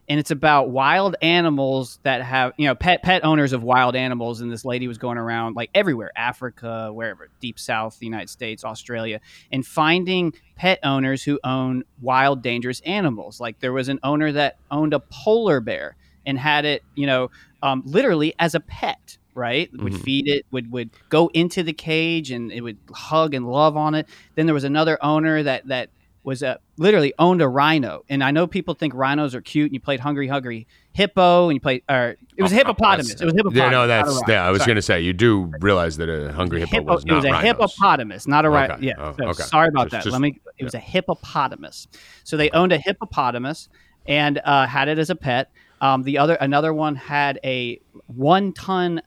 [0.09, 4.41] and it's about wild animals that have you know pet pet owners of wild animals.
[4.41, 8.65] And this lady was going around like everywhere, Africa, wherever, deep south, the United States,
[8.65, 13.41] Australia, and finding pet owners who own wild, dangerous animals.
[13.41, 17.31] Like there was an owner that owned a polar bear and had it, you know,
[17.63, 19.71] um, literally as a pet right?
[19.75, 23.77] Would feed it, would would go into the cage and it would hug and love
[23.77, 24.09] on it.
[24.35, 25.91] Then there was another owner that that
[26.27, 28.03] was a literally owned a rhino.
[28.09, 31.55] And I know people think rhinos are cute and you played Hungry Hungry Hippo and
[31.55, 33.13] you played or it was a hippopotamus.
[33.21, 33.57] It was a hippopotamus.
[33.57, 34.45] Yeah, no, not that's yeah.
[34.45, 37.25] I was gonna say you do realize that a hungry hippo, Hippo- was it was
[37.25, 37.45] a rhinos.
[37.45, 38.75] hippopotamus, not a rhino.
[38.75, 38.87] Okay.
[38.89, 38.95] Yeah.
[38.99, 39.43] Oh, so okay.
[39.45, 40.03] Sorry about Just- that.
[40.03, 40.41] just- Let me.
[40.59, 41.87] It was a hippopotamus.
[42.25, 43.69] So they owned a hippopotamus
[44.07, 45.51] and uh, had it as a pet.
[45.81, 49.01] Um, the other another one had a one ton,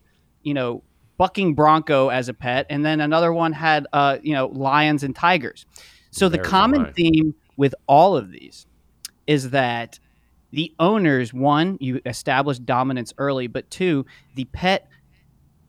[0.43, 0.83] you know,
[1.17, 5.13] bucking bronco as a pet, and then another one had uh, you know lions and
[5.15, 5.65] tigers.
[6.11, 8.65] So the There's common theme with all of these
[9.27, 9.99] is that
[10.51, 14.87] the owners one you establish dominance early but two the pet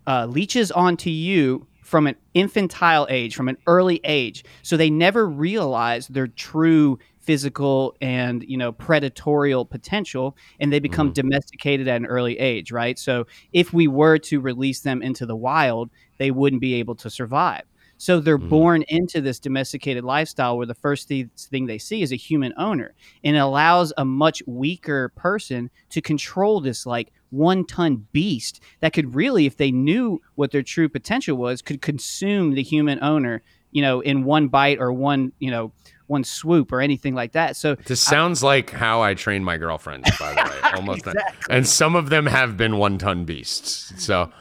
[0.06, 4.44] uh, leeches onto you from an infantile age from an early age.
[4.62, 11.12] So they never realize their true physical and you know predatorial potential and they become
[11.12, 12.98] domesticated at an early age right?
[12.98, 17.10] So if we were to release them into the wild they wouldn't be able to
[17.10, 17.62] survive
[18.00, 18.48] so they're mm-hmm.
[18.48, 22.54] born into this domesticated lifestyle where the first thi- thing they see is a human
[22.56, 22.94] owner.
[23.22, 28.94] And it allows a much weaker person to control this like one ton beast that
[28.94, 33.42] could really, if they knew what their true potential was, could consume the human owner,
[33.70, 35.70] you know, in one bite or one, you know,
[36.06, 37.54] one swoop or anything like that.
[37.54, 40.70] So This sounds like how I train my girlfriends, by the way.
[40.74, 41.06] Almost,
[41.50, 43.92] and some of them have been one-ton beasts.
[44.02, 44.32] So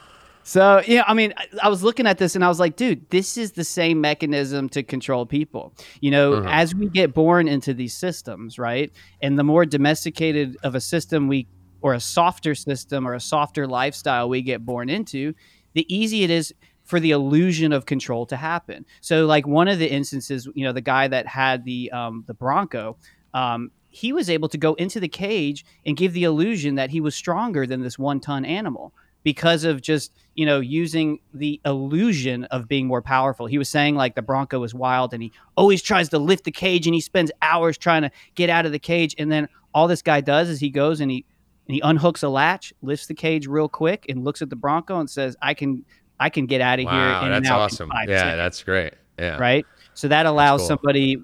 [0.42, 3.36] So yeah, I mean, I, was looking at this and I was like, dude, this
[3.36, 5.74] is the same mechanism to control people.
[6.00, 8.90] You know, as we get born into these systems, right,
[9.22, 11.46] and the more domesticated of a system we,
[11.82, 15.34] or a softer system or a softer lifestyle we get born into,
[15.74, 18.84] the easy it is for the illusion of control to happen.
[19.00, 22.34] So, like one of the instances, you know, the guy that had the um, the
[22.34, 22.96] Bronco.
[23.32, 27.00] Um, he was able to go into the cage and give the illusion that he
[27.00, 32.44] was stronger than this one ton animal because of just you know using the illusion
[32.44, 35.82] of being more powerful he was saying like the bronco is wild and he always
[35.82, 38.78] tries to lift the cage and he spends hours trying to get out of the
[38.78, 41.24] cage and then all this guy does is he goes and he
[41.70, 44.98] and he unhooks a latch, lifts the cage real quick, and looks at the Bronco
[44.98, 45.84] and says, "I can,
[46.18, 47.92] I can get out of here." Wow, in and that's awesome.
[47.94, 48.94] Yeah, seconds," that's great.
[49.20, 49.36] Yeah.
[49.36, 49.64] right.
[49.94, 50.68] So that allows cool.
[50.68, 51.22] somebody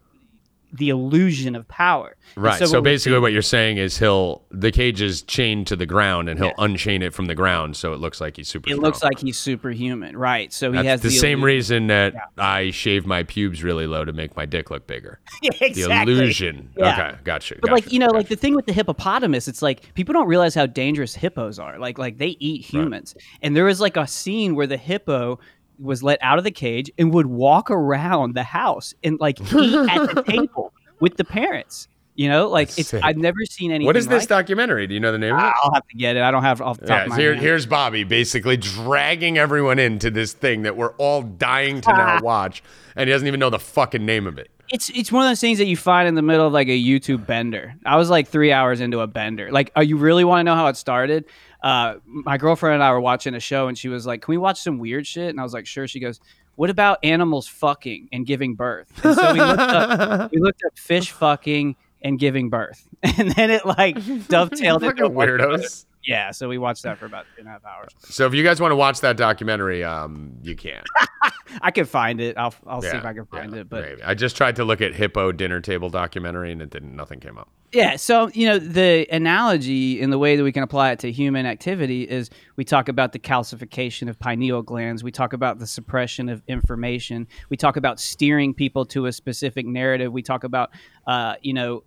[0.76, 2.16] the illusion of power.
[2.34, 2.58] And Right.
[2.58, 6.28] So, what basically, what you're saying is he'll the cage is chained to the ground,
[6.28, 8.68] and he'll unchain it from the ground, so it looks like he's super.
[8.68, 8.84] it strong.
[8.84, 10.52] looks like he's superhuman, right?
[10.52, 11.44] So he has the, same illusion.
[11.44, 15.20] reason that I shave my pubes really low to make my dick look bigger.
[15.42, 16.70] Yeah, The illusion.
[16.76, 16.92] Yeah.
[16.92, 17.54] Okay, gotcha.
[17.60, 20.28] But gotcha, like you know, like the thing with the hippopotamus, it's like people don't
[20.28, 21.78] realize how dangerous hippos are.
[21.78, 25.38] Like like they eat humans, and there was like a scene where the hippo
[25.78, 29.74] was let out of the cage and would walk around the house and like eat
[29.90, 31.88] at the table with the parents.
[32.14, 33.04] You know, like That's it's sick.
[33.04, 33.84] I've never seen anything.
[33.84, 34.86] what is this like documentary?
[34.86, 35.52] Do you know the name of it?
[35.62, 36.22] I'll have to get it.
[36.22, 37.42] I don't have it off the top Yeah, of my here, head.
[37.42, 42.62] here's Bobby basically dragging everyone into this thing that we're all dying to now watch,
[42.96, 44.50] and he doesn't even know the fucking name of it.
[44.70, 46.82] It's it's one of those things that you find in the middle of like a
[46.82, 47.74] YouTube bender.
[47.84, 49.52] I was like three hours into a bender.
[49.52, 51.26] Like, oh, you really want to know how it started?
[51.62, 54.38] Uh, my girlfriend and I were watching a show, and she was like, "Can we
[54.38, 56.20] watch some weird shit?" And I was like, "Sure." She goes,
[56.56, 60.78] "What about animals fucking and giving birth?" And so we looked up, we looked up
[60.78, 63.96] fish fucking and giving birth, and then it like
[64.28, 65.85] dovetailed into weirdos.
[66.06, 67.90] Yeah, so we watched that for about two and a half hours.
[68.00, 70.84] So if you guys want to watch that documentary, um, you can.
[71.62, 72.36] I can find it.
[72.38, 73.68] I'll I'll see if I can find yeah, it.
[73.68, 74.02] But maybe.
[74.02, 76.94] I just tried to look at hippo dinner table documentary, and it didn't.
[76.94, 77.48] Nothing came up.
[77.72, 81.10] Yeah, so you know the analogy in the way that we can apply it to
[81.10, 85.66] human activity is we talk about the calcification of pineal glands, we talk about the
[85.66, 90.70] suppression of information, we talk about steering people to a specific narrative, we talk about
[91.06, 91.82] uh, you know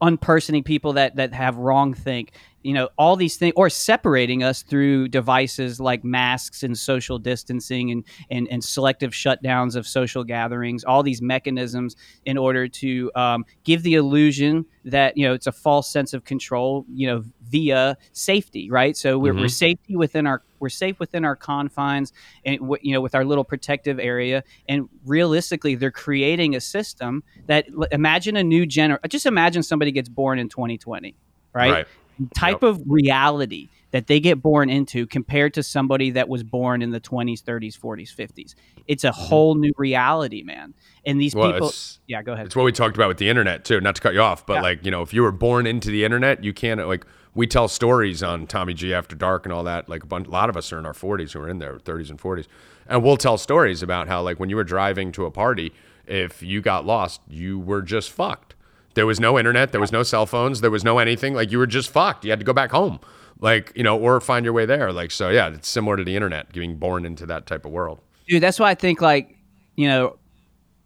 [0.00, 2.32] unpersoning people that that have wrong think.
[2.62, 7.90] You know all these things or separating us through devices like masks and social distancing
[7.90, 13.44] and, and and selective shutdowns of social gatherings all these mechanisms in order to um,
[13.64, 17.96] give the illusion that you know it's a false sense of control you know via
[18.12, 22.12] safety right so we're, we're safety within our we're safe within our confines
[22.44, 27.66] and you know with our little protective area and realistically they're creating a system that
[27.92, 31.14] imagine a new gener just imagine somebody gets born in 2020
[31.54, 31.86] right, Right.
[32.34, 36.90] type of reality that they get born into compared to somebody that was born in
[36.90, 38.54] the 20s 30s 40s 50s
[38.86, 41.40] it's a whole new reality man and these Mm-hmm.
[41.40, 41.72] Well, people
[42.06, 43.80] yeah go ahead It's what we talked about with the internet too.
[43.80, 44.62] Not to cut you off, but Yeah.
[44.62, 47.68] like you know, if you were born into the internet, you can't like we tell
[47.68, 49.88] stories on Tommy G After Dark and all that.
[49.88, 51.78] Like a, bunch, a lot of us are in our 40s who are in their
[51.78, 52.46] 30s and 40s,
[52.86, 55.72] and we'll tell stories about how like when you were driving to a party,
[56.06, 58.54] if you got lost, you were just fucked.
[58.94, 61.34] There was no internet, there was no cell phones, there was no anything.
[61.34, 62.24] Like you were just fucked.
[62.24, 63.00] You had to go back home,
[63.40, 64.92] like you know, or find your way there.
[64.92, 68.00] Like so, yeah, it's similar to the internet, being born into that type of world.
[68.28, 69.36] dude that's why i think like
[69.76, 70.16] you know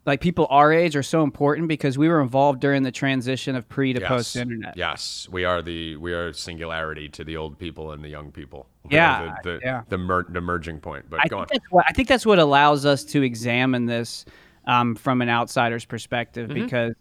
[0.09, 3.67] like people our age are so important because we were involved during the transition of
[3.69, 7.91] pre to post internet Yes, we are the we are singularity to the old people
[7.91, 8.67] and the young people.
[8.89, 9.81] Yeah, the the, yeah.
[9.89, 11.05] the, mer- the merging point.
[11.09, 11.47] But I go on.
[11.47, 14.25] think, that's what, I think that's what allows us to examine this
[14.65, 16.63] um, from an outsider's perspective Mm-hmm.
[16.65, 16.93] because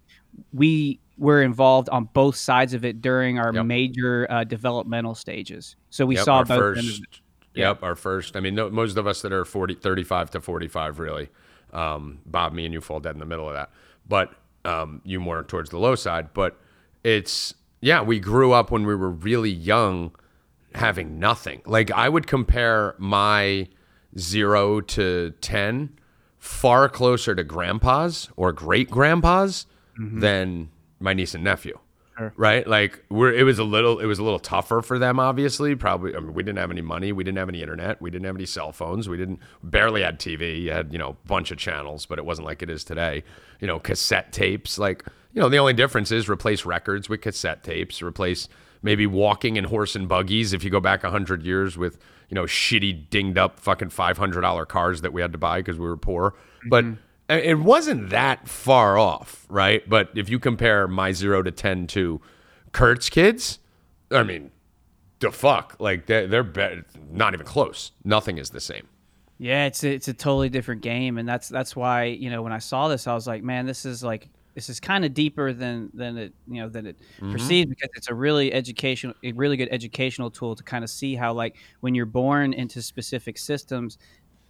[0.53, 3.65] we were involved on both sides of it during our Yep.
[3.67, 5.75] major uh, developmental stages.
[5.91, 6.59] So we Yep, saw both.
[6.59, 7.01] first.
[7.03, 7.21] it.
[7.55, 8.37] Yep, our first.
[8.37, 11.29] I mean, no, most of us that are 40, 35 to forty five, really.
[11.73, 13.71] Um, Bob, me, and you fall dead in the middle of that.
[14.09, 16.33] But um, you more towards the low side.
[16.35, 16.59] But
[17.05, 20.13] it's yeah, we grew up when we were really young,
[20.75, 21.63] having nothing.
[21.67, 23.69] Like I would compare my
[24.19, 25.91] zero to ten
[26.39, 29.67] far closer to grandpa's or great grandpa's
[30.21, 31.77] than my niece and nephew.
[32.37, 32.67] Right?
[32.67, 35.75] Like we're it was a little it was a little tougher for them obviously.
[35.75, 38.27] Probably I mean we didn't have any money, we didn't have any internet, we didn't
[38.27, 40.63] have any cell phones, we didn't barely had TV.
[40.63, 43.25] You had, you know, a bunch of channels, but it wasn't like it is today.
[43.61, 47.63] You know, cassette tapes like you know, the only difference is replace records with cassette
[47.63, 48.49] tapes, replace
[48.83, 52.45] maybe walking in horse and buggies if you go back 100 years with, you know,
[52.45, 56.35] shitty dinged up fucking $500 cars that we had to buy because we were poor.
[56.69, 56.93] But uh,
[57.29, 59.89] it wasn't that far off, right?
[59.89, 62.21] But if you compare my 0 to 10 to
[62.73, 63.59] Kurt's kids,
[64.11, 64.51] I mean,
[65.21, 67.93] the fuck, like they're, they're be- not even close.
[68.05, 68.87] Nothing is the same.
[69.39, 72.53] Yeah, it's a, it's a totally different game, and that's that's why you know when
[72.53, 75.53] I saw this, I was like, man, this is like this is kind of deeper
[75.53, 77.33] than than it you know than it Mm-hmm.
[77.33, 81.15] perceived because it's a really educational, a really good educational tool to kind of see
[81.15, 83.99] how like when you're born into specific systems.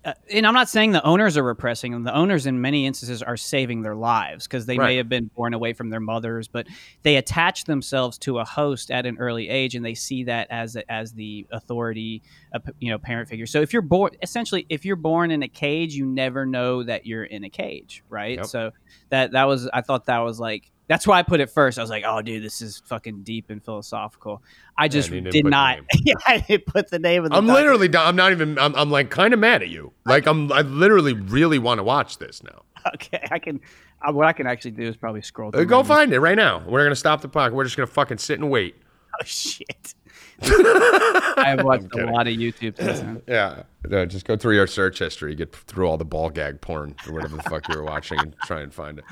[0.08, 2.02] Uh, and I'm not saying the owners are repressing them.
[2.04, 4.86] The owners, in many instances, are saving their lives because they Right.
[4.86, 6.66] may have been born away from their mothers, but
[7.02, 10.76] they attach themselves to a host at an early age, and they see that as
[10.88, 12.22] as the authority,
[12.54, 13.46] uh, you know, parent figure.
[13.46, 17.04] So if you're born, essentially, if you're born in a cage, you never know that
[17.04, 18.38] you're in a cage, right?
[18.38, 18.46] Yep.
[18.46, 18.70] So
[19.10, 21.78] that that was, I thought that was like That's why I put it first.
[21.78, 24.42] I was like, "Oh, dude, this is fucking deep and philosophical."
[24.76, 25.80] I just didn't did not.
[26.02, 27.36] yeah, I didn't put the name of the.
[27.36, 27.96] I'm docu- literally.
[27.96, 28.58] I'm not even.
[28.58, 29.92] I'm, I'm like kind of mad at you.
[30.06, 30.50] Like I'm.
[30.50, 32.62] I literally really want to watch this now.
[32.94, 33.26] okay.
[33.30, 33.60] I can.
[34.00, 35.50] Uh, what I can actually do is probably scroll.
[35.54, 36.64] Uh, Go find it right now.
[36.66, 37.52] We're gonna stop the podcast.
[37.52, 38.76] We're just gonna fucking sit and wait.
[39.14, 39.94] Oh shit!
[40.42, 43.22] I have watched a lot of YouTube since.
[43.28, 43.62] Yeah.
[43.88, 47.14] No, just go through your search history, get through all the ball gag porn or
[47.14, 49.04] whatever the fuck you were watching, and try and find it.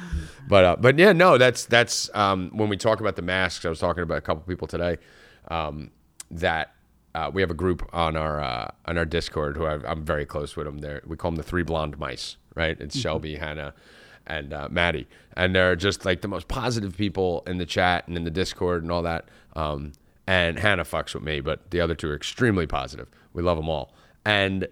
[0.48, 3.64] But uh, but yeah, no, that's that's um, when we talk about the masks.
[3.64, 4.98] I was talking about a couple people today
[5.48, 5.90] um,
[6.30, 6.72] that.
[7.14, 10.26] Uh, we have a group on our uh, on our Discord who I, I'm very
[10.26, 10.80] close with them.
[10.80, 12.78] There, we call them the three blonde mice, right?
[12.78, 13.72] It's Shelby, Hannah,
[14.26, 18.18] and uh, Maddie, and they're just like the most positive people in the chat and
[18.18, 19.24] in the Discord and all that.
[19.54, 19.92] Um,
[20.26, 23.08] and Hannah fucks with me, but the other two are extremely positive.
[23.32, 23.94] We love them all.
[24.24, 24.66] And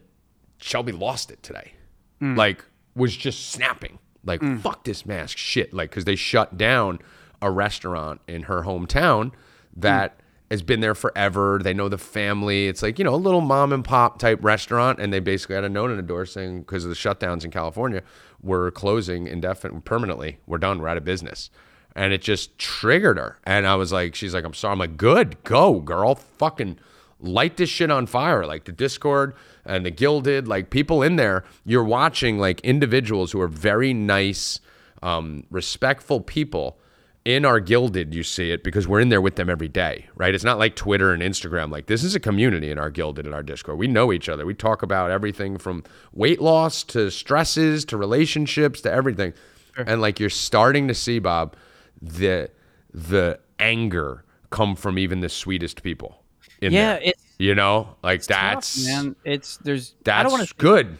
[0.59, 1.75] Shelby lost it today.
[2.21, 2.37] Mm.
[2.37, 2.65] Like,
[2.97, 3.99] was just snapping.
[4.25, 4.61] Like, mm.
[4.61, 5.73] fuck this mask shit.
[5.73, 6.99] Like, because they shut down
[7.41, 9.33] a restaurant in her hometown
[9.77, 10.21] that mm.
[10.51, 11.61] has been there forever.
[11.63, 12.67] They know the family.
[12.67, 14.99] It's like, you know, a little mom and pop type restaurant.
[14.99, 17.51] And they basically had a note on the door saying, because of the shutdowns in
[17.53, 18.03] California,
[18.43, 20.39] we're closing indefinitely, permanently.
[20.47, 20.81] We're done.
[20.81, 21.51] We're out of business
[21.97, 23.39] and it just triggered her.
[23.45, 24.73] And I was like, she's like, I'm sorry.
[24.73, 26.79] I'm like, good, go, girl, fucking
[27.21, 28.45] light this shit on fire.
[28.47, 33.41] Like the Discord and the Guilded, like people in there, you're watching like individuals who
[33.41, 34.61] are very nice,
[35.03, 36.79] um, respectful people.
[37.25, 40.35] In our Guilded, you see it because we're in there with them every day, right?
[40.35, 41.71] It's not like Twitter and Instagram.
[41.71, 43.79] Like this is a community in our Guilded and our Discord.
[43.79, 44.45] We know each other.
[44.45, 49.33] We talk about everything from weight loss to stresses to relationships to everything.
[49.75, 51.57] And like you're starting to see, Bob,
[52.05, 52.51] the
[52.93, 56.23] the anger come from even the sweetest people.
[56.61, 59.17] In Yeah, it's you know, like tough, that's man.
[59.25, 59.95] It's there's.
[60.01, 60.99] I that's don't want to good.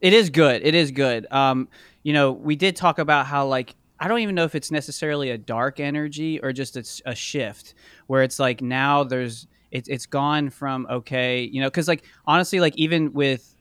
[0.00, 0.62] It is good.
[0.64, 1.26] It is good.
[1.32, 1.68] Um,
[2.04, 5.30] you know, we did talk about how like I don't even know if it's necessarily
[5.30, 7.74] a dark energy or just it's a shift
[8.06, 12.60] where it's like now there's it's it's gone from okay, you know, because like honestly,
[12.60, 13.54] like even with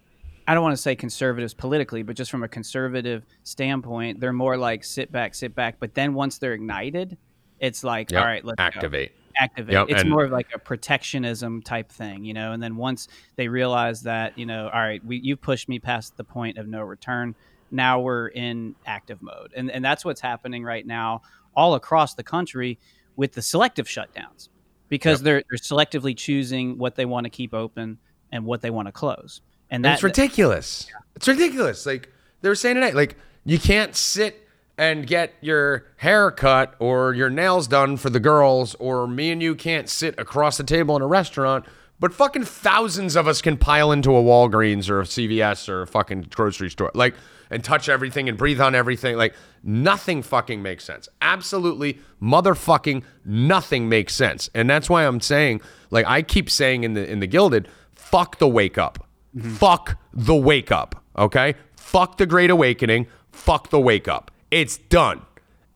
[0.47, 4.57] I don't want to say conservatives politically, but just from a conservative standpoint, they're more
[4.57, 5.75] like sit back, sit back.
[5.79, 7.17] But then once they're ignited,
[7.59, 8.21] it's like Yep.
[8.21, 9.11] all right, let's go activate.
[9.35, 9.73] activate.
[9.73, 12.53] Yep, it's and- more of like a protectionism type thing, you know.
[12.53, 16.15] And then once they realize that, you know, all right, we you've pushed me past
[16.17, 17.35] the point of no return.
[17.69, 21.23] Now we're in active mode, and and that's what's happening right now
[21.55, 22.79] all across the country
[23.17, 24.47] with the selective shutdowns
[24.87, 25.25] because Yep.
[25.25, 27.97] they're they're selectively choosing what they want to keep open
[28.31, 29.41] and what they want to close.
[29.69, 30.87] And that's it's ridiculous.
[31.15, 31.85] It's ridiculous.
[31.85, 37.13] Like they were saying tonight, like you can't sit and get your hair cut or
[37.13, 40.95] your nails done for the girls, or me and you can't sit across the table
[40.95, 41.65] in a restaurant.
[41.99, 45.87] But fucking thousands of us can pile into a Walgreens or a CVS or a
[45.87, 47.15] fucking grocery store, like,
[47.49, 49.17] and touch everything and breathe on everything.
[49.17, 51.09] Like, nothing fucking makes sense.
[51.21, 54.47] Absolutely, motherfucking nothing makes sense.
[54.53, 58.37] And that's why I'm saying, like, I keep saying in the in the Guilded, fuck
[58.37, 59.06] the wake up.
[59.39, 61.03] Fuck the wake up.
[61.17, 61.55] Okay?
[61.75, 63.07] Fuck the Great Awakening.
[63.31, 64.31] Fuck the wake up.
[64.51, 65.21] It's done.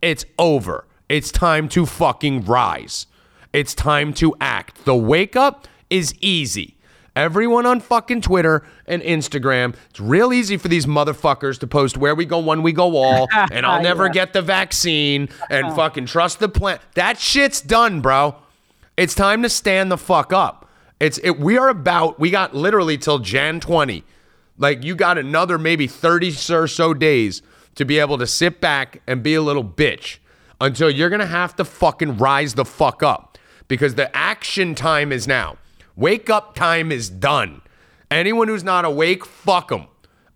[0.02, 0.86] It's over.
[1.10, 3.08] It's time to fucking rise.
[3.54, 4.86] It's time to act.
[4.86, 6.78] The wake up is easy.
[7.16, 12.16] Everyone on fucking Twitter and Instagram, it's real easy for these motherfuckers to post where
[12.16, 15.76] we go one, we go all, and I'll never get the vaccine and uh-huh.
[15.76, 16.80] fucking trust the plan.
[16.96, 18.38] That shit's done, bro.
[18.96, 20.61] It's time to stand the fuck up.
[21.02, 24.04] It's it, we are about we got literally till Jan 20.
[24.60, 27.42] Like you got another maybe 30 or so days
[27.74, 30.20] to be able to sit back and be a little bitch
[30.62, 35.12] until you're going to have to fucking rise the fuck up because the action time
[35.12, 35.58] is now.
[35.96, 37.64] Wake up time is done.
[38.12, 39.88] Anyone who's not awake, fuck them.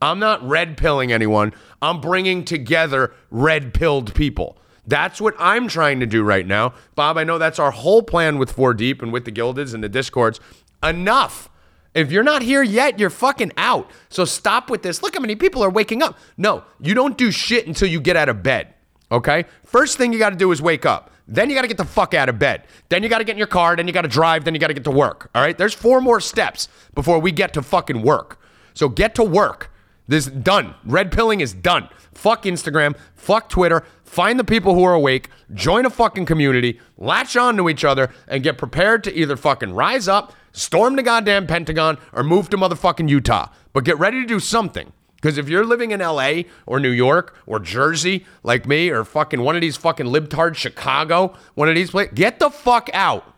[0.01, 1.53] I'm not red pilling anyone.
[1.79, 4.57] I'm bringing together red pilled people.
[4.87, 6.73] That's what I'm trying to do right now.
[6.95, 9.83] Bob, I know that's our whole plan with Four Deep and with the Guildeds and
[9.83, 10.39] the Discords.
[10.83, 11.49] Enough.
[11.93, 13.89] If you're not here yet, you're fucking out.
[14.09, 15.01] So stop with this.
[15.01, 16.17] Look how many people are waking up.
[16.37, 18.73] No, you don't do shit until you get out of bed.
[19.11, 19.45] Okay?
[19.63, 21.11] First thing you got to do is wake up.
[21.27, 22.63] Then you got to get the fuck out of bed.
[22.89, 23.75] Then you got to get in your car.
[23.75, 24.43] Then you got to drive.
[24.43, 25.31] Then you got to get to work.
[25.33, 25.57] All right?
[25.57, 28.39] There's four more steps before we get to fucking work.
[28.73, 29.71] So get to work.
[30.07, 30.75] This done.
[30.83, 31.89] Red pilling is done.
[32.13, 32.95] Fuck Instagram.
[33.15, 33.83] Fuck Twitter.
[34.03, 35.29] Find the people who are awake.
[35.53, 36.79] Join a fucking community.
[36.97, 41.03] Latch on to each other and get prepared to either fucking rise up, storm the
[41.03, 43.49] goddamn Pentagon, or move to motherfucking Utah.
[43.73, 44.93] But get ready to do something.
[45.15, 49.41] Because if you're living in LA or New York or Jersey like me or fucking
[49.41, 53.33] one of these fucking libtard Chicago, one of these places, get the fuck out.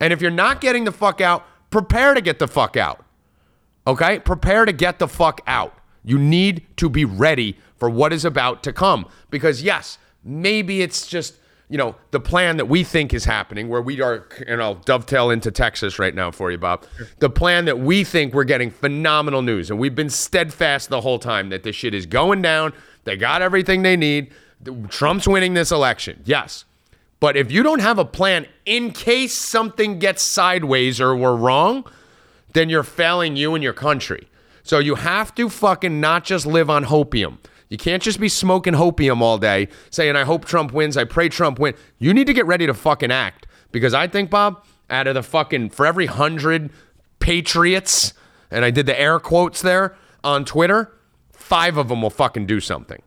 [0.00, 3.04] And if you're not getting the fuck out, prepare to get the fuck out.
[3.86, 4.18] Okay?
[4.18, 5.77] Prepare to get the fuck out.
[6.04, 9.06] You need to be ready for what is about to come.
[9.30, 11.34] Because, yes, maybe it's just
[11.68, 15.30] you know, the plan that we think is happening, where we are, and I'll dovetail
[15.30, 16.86] into Texas right now for you, Bob.
[17.18, 21.18] The plan that we think we're getting phenomenal news, and we've been steadfast the whole
[21.18, 22.72] time that this shit is going down.
[23.04, 24.32] They got everything they need.
[24.88, 26.22] Trump's winning this election.
[26.24, 26.64] Yes.
[27.20, 31.84] But if you don't have a plan in case something gets sideways or we're wrong,
[32.54, 34.28] then you're failing you and your country.
[34.68, 37.38] So you have to fucking not just live on hopium.
[37.70, 40.98] You can't just be smoking hopium all day saying, I hope Trump wins.
[40.98, 41.72] I pray Trump win.
[41.96, 43.46] You need to get ready to fucking act.
[43.72, 46.68] Because I think, Bob, out of the fucking, for every hundred
[47.18, 48.12] patriots,
[48.50, 50.92] and I did the air quotes there on Twitter,
[51.32, 53.00] five of them will fucking do something.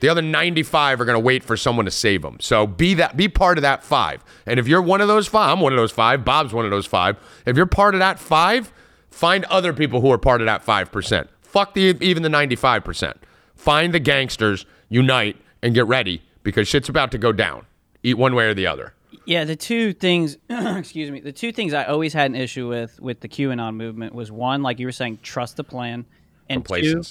[0.00, 2.38] The other 95 are going to wait for someone to save them.
[2.40, 4.24] So be that be part of that 5.
[4.44, 6.72] And if you're one of those 5, I'm one of those 5, Bob's one of
[6.72, 7.16] those 5.
[7.46, 8.72] If you're part of that 5,
[9.16, 11.28] find other people who are part of that 5%.
[11.40, 13.14] Fuck the even the 95%.
[13.54, 17.64] Find the gangsters, unite and get ready because shit's about to go down.
[18.02, 18.92] Eat one way or the other.
[19.24, 23.00] Yeah, the two things, excuse me, the two things I always had an issue with
[23.00, 26.04] with the QAnon movement was one, like you were saying, trust the plan,
[26.50, 27.02] and two,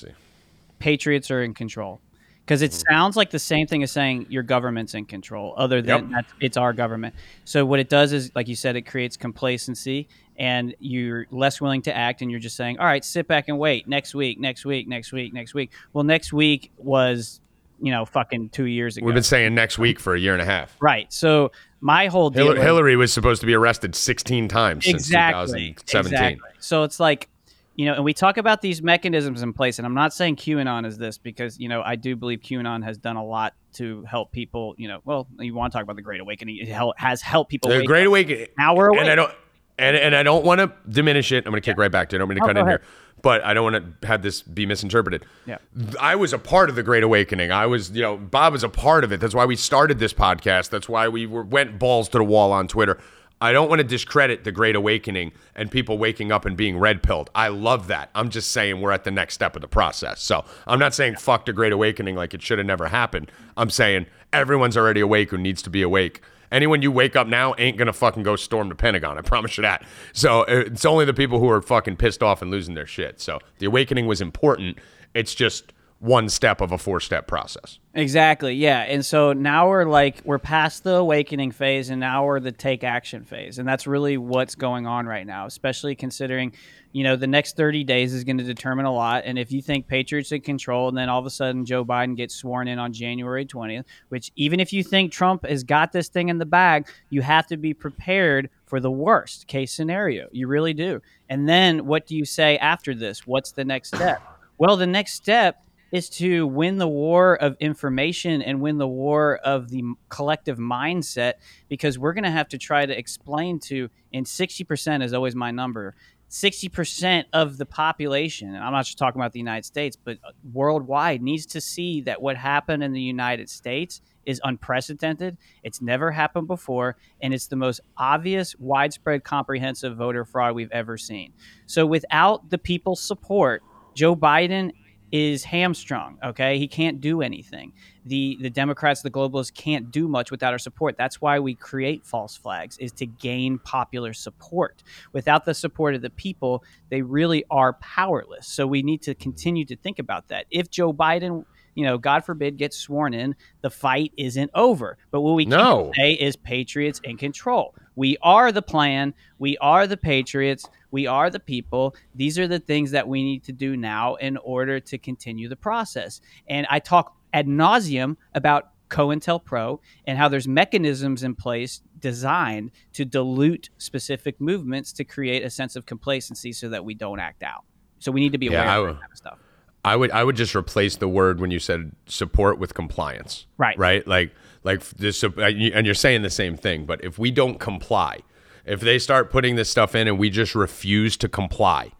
[0.79, 1.99] patriots are in control.
[2.45, 2.93] Because it mm-hmm.
[2.93, 6.11] sounds like the same thing as saying your government's in control, other than Yep.
[6.11, 7.15] that's, it's our government.
[7.43, 10.07] So what it does is, like you said, it creates complacency,
[10.37, 13.57] and you're less willing to act, and you're just saying, "All right, sit back and
[13.57, 13.87] wait.
[13.87, 17.39] Next week, next week, next week, next week." Well, next week was,
[17.81, 19.05] you know, fucking two years ago.
[19.05, 20.75] We've been saying next week for a year and a half.
[20.79, 21.11] right.
[21.11, 25.67] So my whole deal Hillary, was- Hillary was supposed to be arrested 16 times exactly,
[25.77, 26.33] since 2017.
[26.33, 26.49] Exactly.
[26.59, 27.29] So it's like,
[27.75, 30.85] you know, and we talk about these mechanisms in place, and I'm not saying QAnon
[30.85, 34.31] is this because you know I do believe QAnon has done a lot to help
[34.31, 34.73] people.
[34.77, 36.57] You know, well, you want to talk about the Great Awakening?
[36.57, 37.69] It has helped people.
[37.69, 38.07] The Great up.
[38.07, 38.47] Awakening.
[38.57, 39.15] Now we're and I awake.
[39.17, 39.33] don't
[39.77, 41.45] and, and I don't want to diminish it.
[41.45, 42.17] I'm going to kick right back to it.
[42.17, 42.81] I don't mean to Oh, cut in ahead.
[42.81, 42.87] here,
[43.21, 45.25] but I don't want to have this be misinterpreted.
[45.45, 45.57] Yeah.
[45.99, 47.51] I was a part of the Great Awakening.
[47.51, 49.19] I was, you know, Bob was a part of it.
[49.19, 50.69] That's why we started this podcast.
[50.69, 52.97] That's why we were, went balls to the wall on Twitter.
[53.41, 57.03] I don't want to discredit the Great Awakening and people waking up and being red
[57.03, 57.29] pilled.
[57.35, 58.09] I love that.
[58.15, 60.21] I'm just saying we're at the next step of the process.
[60.21, 63.29] So I'm not saying fuck the Great Awakening like it should have never happened.
[63.57, 66.21] I'm saying everyone's already awake who needs to be awake.
[66.51, 69.17] Anyone you wake up now ain't gonna fucking go storm the Pentagon.
[69.17, 69.83] I promise you that.
[70.13, 73.19] So uh, it's only the people who are fucking pissed off and losing their shit.
[73.21, 74.77] So the awakening was important.
[75.13, 77.79] It's just one step of a four step process.
[77.93, 78.53] Exactly.
[78.53, 78.81] Yeah.
[78.81, 82.83] And so now we're like we're past the awakening phase and now we're the take
[82.83, 83.57] action phase.
[83.57, 86.51] And that's really what's going on right now, especially considering,
[86.91, 89.23] you know, the next 30 days is going to determine a lot.
[89.25, 92.17] And if you think Patriots in control and then all of a sudden Joe Biden
[92.17, 96.09] gets sworn in on January 20th, which even if you think Trump has got this
[96.09, 100.27] thing in the bag, you have to be prepared for the worst case scenario.
[100.33, 101.01] You really do.
[101.29, 103.25] And then what do you say after this?
[103.25, 104.21] What's the next step?
[104.57, 105.64] Well, the next step
[105.95, 111.35] is to win the war of information and win the war of the collective mindset
[111.69, 115.51] because we're going to have to try to explain to and 60% is always my
[115.51, 115.95] number
[116.29, 120.31] 60% of the population and i'm not just talking about the united states but uh,
[120.51, 126.11] worldwide needs to see that what happened in the united states is unprecedented it's never
[126.11, 131.31] happened before and it's the most obvious widespread comprehensive voter fraud we've ever seen.
[131.67, 134.71] So without the people's support joe biden
[135.11, 136.17] is hamstrung.
[136.23, 137.73] Okay, he can't do anything.
[138.05, 140.97] the The Democrats, the globalists, can't do much without our support.
[140.97, 144.83] That's why we create false flags, is to gain popular support.
[145.13, 148.47] Without the support of the people, they really are powerless.
[148.47, 150.45] So we need to continue to think about that.
[150.51, 151.45] If Joe Biden
[151.77, 154.97] you know, God forbid, gets sworn in, the fight isn't over.
[155.11, 155.91] But what we No.
[155.93, 157.75] can say is Patriots in control.
[157.97, 159.13] We are the plan.
[159.39, 160.69] We are the Patriots.
[160.95, 161.93] We are the people.
[162.15, 165.57] These are the things that we need to do now in order to continue the
[165.57, 166.21] process.
[166.47, 173.03] And I talk ad nauseum about COINTELPRO and how there's mechanisms in place designed to
[173.03, 177.65] dilute specific movements to create a sense of complacency so that we don't act out.
[177.99, 179.39] So we need to be aware I of that kind of stuff.
[179.83, 183.47] I would I would just replace the word when you said support with compliance.
[183.57, 183.77] Right.
[183.77, 184.07] Right.
[184.07, 184.31] Like
[184.63, 186.85] like this, uh, and you're saying the same thing.
[186.85, 188.21] But if we don't comply,
[188.65, 191.91] if they start putting this stuff in and we just refuse to comply,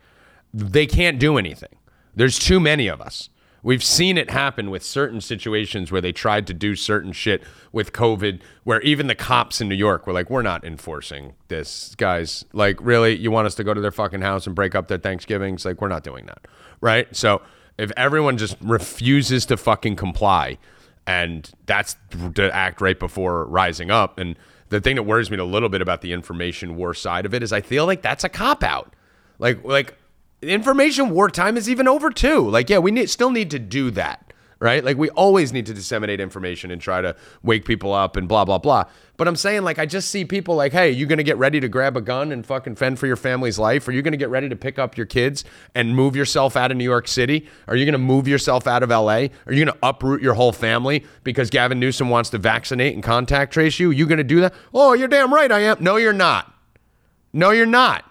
[0.54, 1.78] they can't do anything.
[2.16, 3.30] There's too many of us.
[3.62, 7.42] We've seen it happen with certain situations where they tried to do certain shit
[7.72, 11.96] with COVID, where even the cops in New York were like, we're not enforcing this,
[11.96, 12.46] guys.
[12.54, 13.16] Like, really?
[13.16, 15.66] You want us to go to their fucking house and break up their Thanksgivings?
[15.66, 16.46] Like, we're not doing that.
[16.80, 17.14] Right?
[17.16, 17.42] So
[17.80, 20.60] if everyone just refuses to fucking comply,
[21.08, 21.96] and that's
[22.36, 24.38] to act right before rising up, and
[24.70, 27.44] the thing that worries me a little bit about the information war side of it
[27.44, 28.94] is I feel like that's a cop out.
[29.38, 29.98] Like, like,
[30.42, 32.50] information wartime is even over too.
[32.50, 34.25] Like, yeah, we need, still need to do that.
[34.60, 34.84] Right?
[34.84, 38.46] Like we always need to disseminate information and try to wake people up and blah
[38.46, 38.86] blah blah.
[39.18, 41.68] But I'm saying like I just see people like, hey, you gonna get ready to
[41.68, 43.88] grab a gun and fucking fend for your family's life?
[43.88, 45.44] Are you gonna get ready to pick up your kids
[45.74, 47.48] and move yourself out of New York City?
[47.68, 49.28] Are you gonna move yourself out of LA?
[49.46, 53.54] Are you gonna uproot your whole family because Gavin Newsom wants to vaccinate and contact
[53.54, 53.92] trace you?
[53.92, 54.54] You gonna do that?
[54.74, 55.78] Oh, you're damn right I am.
[55.80, 56.54] No, you're not.
[57.34, 58.06] No, you're not.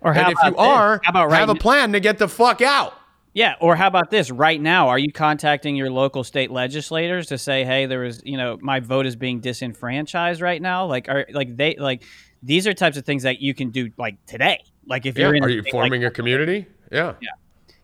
[0.00, 0.58] Or and if you this?
[0.58, 2.94] are, how about right have a plan to get the fuck out.
[3.34, 4.30] Yeah, or how about this?
[4.30, 8.36] Right now, are you contacting your local state legislators to say, "Hey, there is, you
[8.36, 10.84] know, my vote is being disenfranchised right now"?
[10.86, 12.02] Like, are like they like
[12.42, 14.62] these are types of things that you can do like today.
[14.86, 15.26] Like if Yeah.
[15.26, 16.66] you're in Are you forming like, a community?
[16.90, 17.14] Yeah.
[17.22, 17.28] Yeah.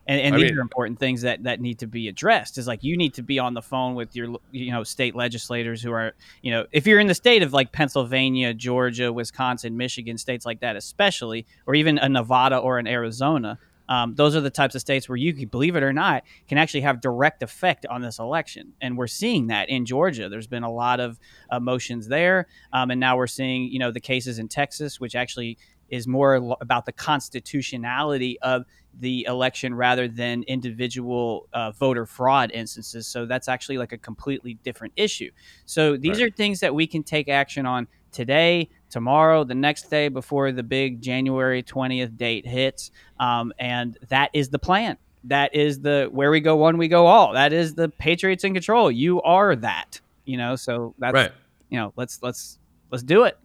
[0.06, 2.58] and, and these mean- are important things that that need to be addressed.
[2.58, 5.80] Is like you need to be on the phone with your you know state legislators
[5.82, 10.18] who are you know if you're in the state of like Pennsylvania, Georgia, Wisconsin, Michigan,
[10.18, 13.58] states like that, especially, or even a Nevada or an Arizona.
[13.88, 16.82] Um, those are the types of states where you, believe it or not, can actually
[16.82, 20.28] have direct effect on this election, and we're seeing that in Georgia.
[20.28, 21.18] There's been a lot of
[21.50, 25.58] emotions there, um, and now we're seeing you know the cases in Texas, which actually
[25.88, 28.64] is more about the constitutionality of
[28.98, 33.06] the election rather than individual uh, voter fraud instances.
[33.06, 35.30] So that's actually like a completely different issue.
[35.66, 36.28] So these Right.
[36.28, 40.62] are things that we can take action on today, tomorrow, the next day before the
[40.62, 42.90] big January 20th date hits.
[43.20, 44.96] Um, and that is the plan.
[45.24, 47.32] That is the where we go one, we go all.
[47.34, 48.90] That is the Patriots in control.
[48.90, 50.56] You are that, you know.
[50.56, 51.32] So that's Right.
[51.70, 51.92] you know.
[51.96, 52.58] Let's let's
[52.90, 53.36] let's do it.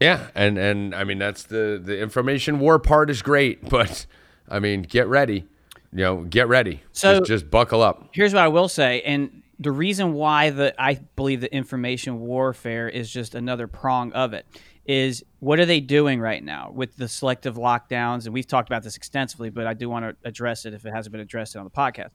[0.00, 4.06] Yeah, and and I mean that's the the information war part is great, but
[4.48, 5.46] I mean get ready,
[5.92, 6.82] you know, get ready.
[6.92, 8.08] So- just, just buckle up.
[8.12, 12.88] here's what I will say, and the reason why the I believe the information warfare
[12.88, 14.44] is just another prong of it
[14.86, 18.26] is what are they doing right now with the selective lockdowns?
[18.26, 20.92] And we've talked about this extensively, but I do want to address it if it
[20.92, 22.10] hasn't been addressed on the podcast.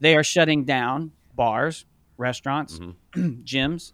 [0.00, 1.84] They are shutting down bars,
[2.16, 3.40] restaurants, mm-hmm.
[3.44, 3.92] gyms,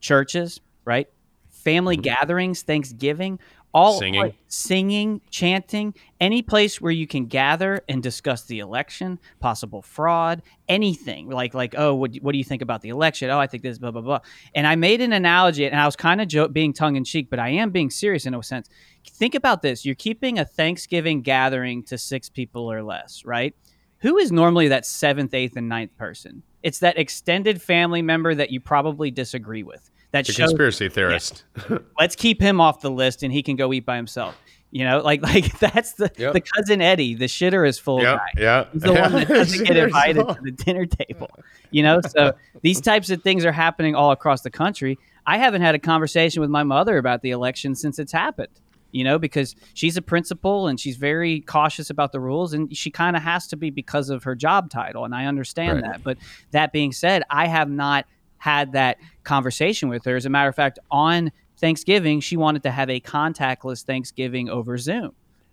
[0.00, 1.08] churches, right?
[1.50, 2.02] Family mm-hmm.
[2.02, 3.38] gatherings, Thanksgiving,
[3.72, 4.20] all Singing.
[4.20, 10.42] like, singing, chanting, any place where you can gather and discuss the election, possible fraud,
[10.68, 13.30] anything like like oh, what, what do you think about the election?
[13.30, 14.20] Oh, I think this blah blah blah.
[14.54, 17.30] And I made an analogy, and I was kind of jo- being tongue in cheek,
[17.30, 18.68] but I am being serious in a sense.
[19.08, 23.54] Think about this: you're keeping a Thanksgiving gathering to six people or less, right?
[23.98, 26.42] Who is normally that seventh, eighth, and ninth person?
[26.62, 29.90] It's that extended family member that you probably disagree with.
[30.12, 31.44] That The shows conspiracy theorist.
[31.98, 34.36] let's keep him off the list and he can go eat by himself.
[34.72, 36.32] You know, like like that's the Yep.
[36.32, 38.40] the cousin Eddie, the shitter is full yeah, guy.
[38.40, 38.64] yeah.
[38.72, 41.30] He's the one that doesn't get invited to the dinner table.
[41.70, 42.32] You know, so
[42.62, 44.98] these types of things are happening all across the country.
[45.26, 48.48] I haven't had a conversation with my mother about the election since it's happened.
[48.92, 52.90] You know, because she's a principal and she's very cautious about the rules, and she
[52.90, 55.92] kind of has to be because of her job title, and I understand Right.
[55.92, 56.02] that.
[56.02, 56.18] But
[56.50, 58.06] that being said, I have not
[58.40, 60.16] had that conversation with her.
[60.16, 64.76] As a matter of fact, on Thanksgiving, she wanted to have a contactless Thanksgiving over
[64.76, 65.12] Zoom,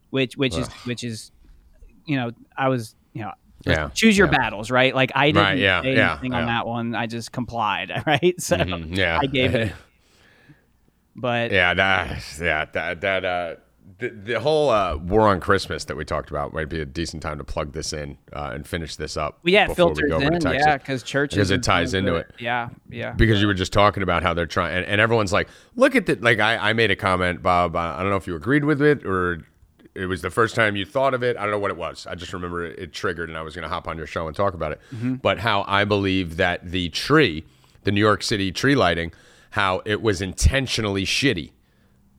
[0.10, 1.32] which which is which is,
[2.06, 3.32] you know, I was you know.
[3.66, 4.38] Yeah, Choose your yeah.
[4.38, 4.94] battles, right?
[4.96, 6.46] Like I didn't Right, yeah, say yeah, anything on yeah.
[6.46, 6.94] that one.
[6.96, 8.40] I just complied, right?
[8.40, 9.74] So Mhm, yeah, I gave it.
[11.16, 13.56] But yeah, that, yeah, that, that, uh,
[14.00, 17.24] the, the whole uh, war on Christmas that we talked about might be a decent
[17.24, 19.40] time to plug this in uh, and finish this up.
[19.44, 20.64] Well, yeah, it before we filters go over to Texas.
[20.66, 22.32] yeah, because churches Because it ties into are- it.
[22.38, 23.14] Yeah, yeah.
[23.14, 26.06] because you were just talking about how they're trying and, and everyone's like look at
[26.06, 28.66] the like I, I made a comment bob i I don't know if you agreed
[28.66, 29.46] with it or
[29.96, 32.06] it was the first time you thought of it i don't know what it was
[32.08, 34.28] i just remember it, it triggered and i was going to hop on your show
[34.28, 35.16] and talk about it Mm-hmm.
[35.16, 37.46] but how i believe that the tree
[37.84, 39.12] the new york city tree lighting
[39.52, 41.52] how it was intentionally shitty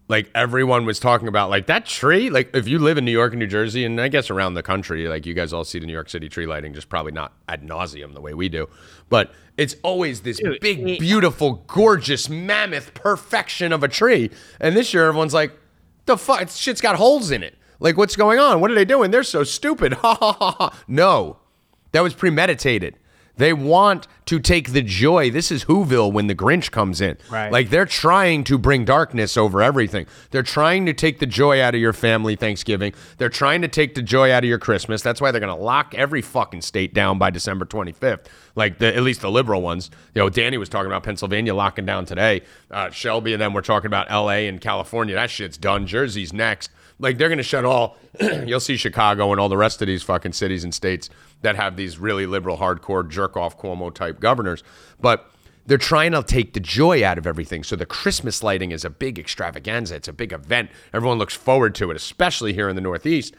[0.08, 3.32] like everyone was talking about like that tree like if you live in new york
[3.32, 5.84] and new jersey and i guess around the country like you guys all see the
[5.86, 8.68] new york city tree lighting just probably not ad nauseum the way we do.
[9.10, 14.30] But it's always this big it- beautiful gorgeous mammoth perfection of a tree.
[14.60, 15.52] And this year everyone's like
[16.06, 17.54] the fuck shit's got holes in it.
[17.80, 18.60] Like what's going on?
[18.60, 19.10] What are they doing?
[19.10, 19.92] They're so stupid.
[20.02, 20.78] Ha ha ha ha.
[20.88, 21.38] No.
[21.92, 22.96] That was premeditated
[23.38, 25.30] they want to take the joy.
[25.30, 27.16] This is Whoville when the Grinch comes in.
[27.30, 27.50] Right.
[27.50, 30.06] Like they're trying to bring darkness over everything.
[30.30, 32.92] They're trying to take the joy out of your family Thanksgiving.
[33.16, 35.00] They're trying to take the joy out of your Christmas.
[35.00, 38.26] That's why they're going to lock every fucking state down by December 25th.
[38.54, 39.90] Like the, at least the liberal ones.
[40.14, 42.42] You know, Danny was talking about Pennsylvania locking down today.
[42.70, 45.14] Uh, Shelby and then we're talking about LA and California.
[45.14, 45.86] That shit's done.
[45.86, 46.70] Jersey's next.
[46.98, 47.96] Like they're going to shut all.
[48.20, 51.10] you'll see Chicago and all the rest of these fucking cities and states
[51.42, 54.62] that have these really liberal, hardcore, jerk off Cuomo type governors.
[55.00, 55.30] But
[55.66, 57.62] they're trying to take the joy out of everything.
[57.62, 59.96] So the Christmas lighting is a big extravaganza.
[59.96, 60.70] It's a big event.
[60.94, 63.34] Everyone looks forward to it, especially here in the Northeast.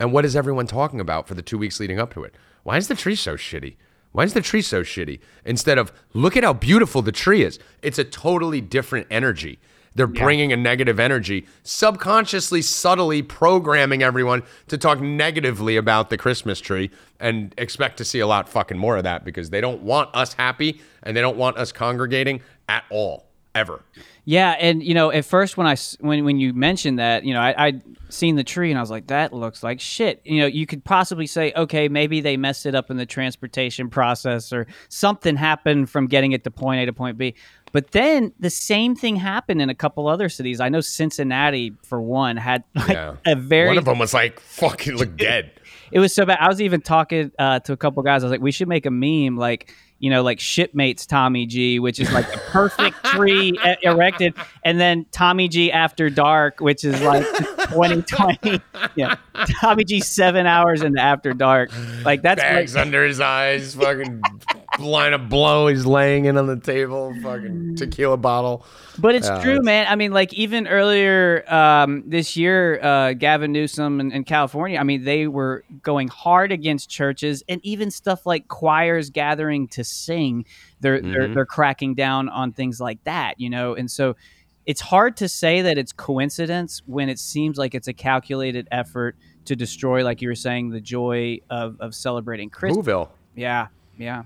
[0.00, 2.34] And what is everyone talking about for the two weeks leading up to it?
[2.64, 3.76] Why is the tree so shitty?
[4.12, 5.20] Why is the tree so shitty?
[5.44, 7.58] Instead of look at how beautiful the tree is.
[7.82, 9.60] It's a totally different energy.
[9.94, 16.60] They're bringing a negative energy, subconsciously, subtly programming everyone to talk negatively about the Christmas
[16.60, 20.14] tree and expect to see a lot fucking more of that because they don't want
[20.14, 23.82] us happy and they don't want us congregating at all, ever.
[24.24, 27.40] Yeah, and you know, at first when I when when you mentioned that, you know,
[27.40, 30.20] I I'd seen the tree and I was like, that looks like shit.
[30.24, 33.88] You know, you could possibly say, okay, maybe they messed it up in the transportation
[33.88, 37.34] process or something happened from getting it to point A to point B.
[37.72, 40.60] But then the same thing happened in a couple other cities.
[40.60, 43.14] I know Cincinnati, for one, had like Yeah.
[43.26, 45.52] a very One of them was like fucking look dead.
[45.92, 46.38] it was so bad.
[46.40, 48.22] I was even talking uh, to a couple guys.
[48.22, 51.78] I was like, we should make a meme like, you know, like shipmates Tommy G,
[51.78, 56.84] which is like the perfect tree e- erected, and then Tommy G after dark, which
[56.84, 57.26] is like
[57.68, 58.60] 2020.
[58.96, 59.16] Yeah,
[59.60, 61.70] Tommy G seven hours into after dark.
[62.02, 64.22] Like that's Bags like, under his eyes, fucking
[64.82, 65.66] line of blow.
[65.68, 68.64] He's laying in on the table, fucking tequila bottle.
[68.98, 69.86] But it's Yeah, true, it's- man.
[69.88, 74.78] I mean, like even earlier um, this year, uh, Gavin Newsom in, in California.
[74.78, 79.84] I mean, they were going hard against churches and even stuff like choirs gathering to
[79.84, 80.44] sing.
[80.80, 81.34] They're they're Mhm.
[81.34, 83.74] they're cracking down on things like that, you know.
[83.74, 84.16] And so
[84.66, 89.16] it's hard to say that it's coincidence when it seems like it's a calculated effort
[89.46, 92.86] to destroy, like you were saying, the joy of of celebrating Christmas.
[92.86, 93.08] Whoville.
[93.34, 93.68] Yeah,
[93.98, 94.24] yeah.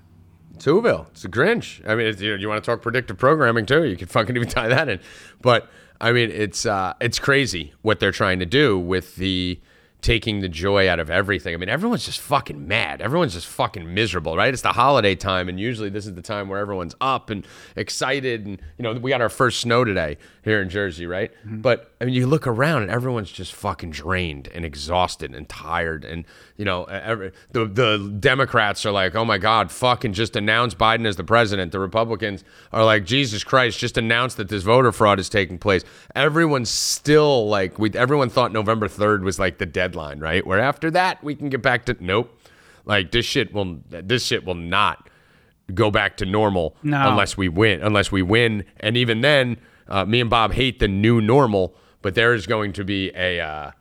[0.63, 1.07] Whoville.
[1.09, 1.87] It's a Grinch.
[1.87, 3.83] I mean, you, you want to talk predictive programming too?
[3.85, 4.99] You can fucking even tie that in.
[5.41, 9.59] But I mean, it's uh, it's crazy what they're trying to do with the
[10.05, 11.55] taking the joy out of everything.
[11.55, 13.01] I mean, everyone's just fucking mad.
[13.01, 14.53] Everyone's just fucking miserable, right?
[14.53, 17.43] It's the holiday time, and usually this is the time where everyone's up and
[17.75, 18.45] excited.
[18.45, 21.31] And you know, we got our first snow today here in Jersey, right?
[21.39, 21.61] Mm-hmm.
[21.61, 26.05] But I mean, you look around and everyone's just fucking drained and exhausted and tired.
[26.05, 26.25] And
[26.55, 31.07] you know, every, the the Democrats are like, oh my god, fucking just announce Biden
[31.07, 31.71] as the president.
[31.71, 35.83] The Republicans are like, Jesus Christ, just announce that this voter fraud is taking place.
[36.13, 40.45] Everyone's still like, we everyone thought November third was like the deadline, right?
[40.45, 42.37] Where after that we can get back to nope.
[42.85, 45.09] Like this shit will this shit will not
[45.73, 47.09] go back to normal No.
[47.09, 47.81] unless we win.
[47.81, 51.75] Unless we win, and even then, uh, me and Bob hate the new normal.
[52.03, 53.71] But there is going to be a uh,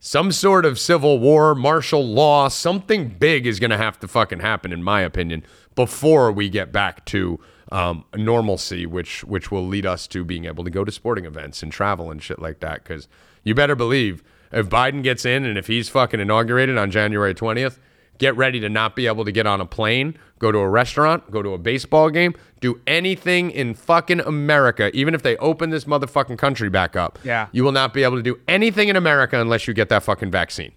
[0.00, 4.40] some sort of civil war, martial law, something big is going to have to fucking
[4.40, 5.42] happen, in my opinion,
[5.74, 7.38] before we get back to
[7.72, 11.62] um, normalcy, which which will lead us to being able to go to sporting events
[11.62, 12.82] and travel and shit like that.
[12.84, 13.08] Because
[13.44, 14.22] you better believe
[14.56, 17.78] if Biden gets in and if he's fucking inaugurated on January twentieth,
[18.18, 21.30] get ready to not be able to get on a plane, go to a restaurant,
[21.30, 25.84] go to a baseball game, do anything in fucking America, even if they open this
[25.84, 27.18] motherfucking country back up.
[27.22, 27.48] Yeah.
[27.52, 30.30] You will not be able to do anything in America unless you get that fucking
[30.30, 30.72] vaccine.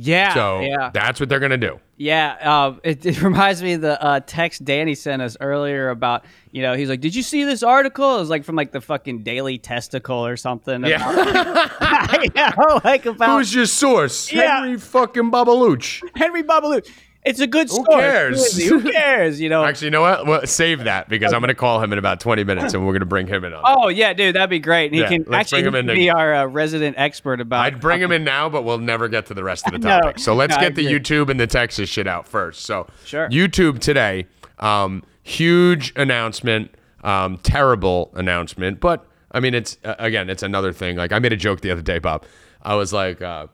[0.00, 0.90] Yeah, So yeah.
[0.94, 1.80] that's what they're going to do.
[1.96, 6.24] Yeah, uh, it, it reminds me of the uh, text Danny sent us earlier about,
[6.52, 8.80] you know, he's like, "Did you see this article?" It was like from like the
[8.80, 10.84] fucking Daily Testicle or something.
[10.84, 11.00] Yeah.
[12.36, 12.52] yeah,
[12.84, 14.32] like about Who's your source?
[14.32, 14.60] Yeah.
[14.60, 16.00] Henry fucking Babaluch.
[16.14, 16.88] Henry Babalu.
[17.24, 17.84] It's a good story.
[17.84, 18.68] Who cares?
[18.68, 19.40] Who cares?
[19.40, 19.64] You know.
[19.64, 20.26] Actually, you know what?
[20.26, 22.92] Well, save that because I'm going to call him in about 20 minutes and we're
[22.92, 23.62] going to bring him in on.
[23.64, 24.86] oh yeah, dude, that'd be great.
[24.86, 27.40] And he Yeah, can actually bring him in can to- be our uh, resident expert
[27.40, 27.60] about.
[27.66, 29.98] I'd bring him in now, but we'll never get to the rest of the No,
[30.00, 30.18] topic.
[30.20, 30.86] so let's no, get the.
[30.86, 32.62] YouTube and the Texas shit out first.
[32.62, 33.28] So Sure.
[33.28, 34.26] YouTube today,
[34.58, 36.70] um, huge announcement,
[37.04, 40.96] um, terrible announcement, but I mean, it's uh, again, it's another thing.
[40.96, 42.24] Like I made a joke the other day, Bob.
[42.62, 43.48] I was like, uh,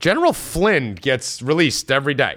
[0.00, 2.36] General Flynn gets released every day.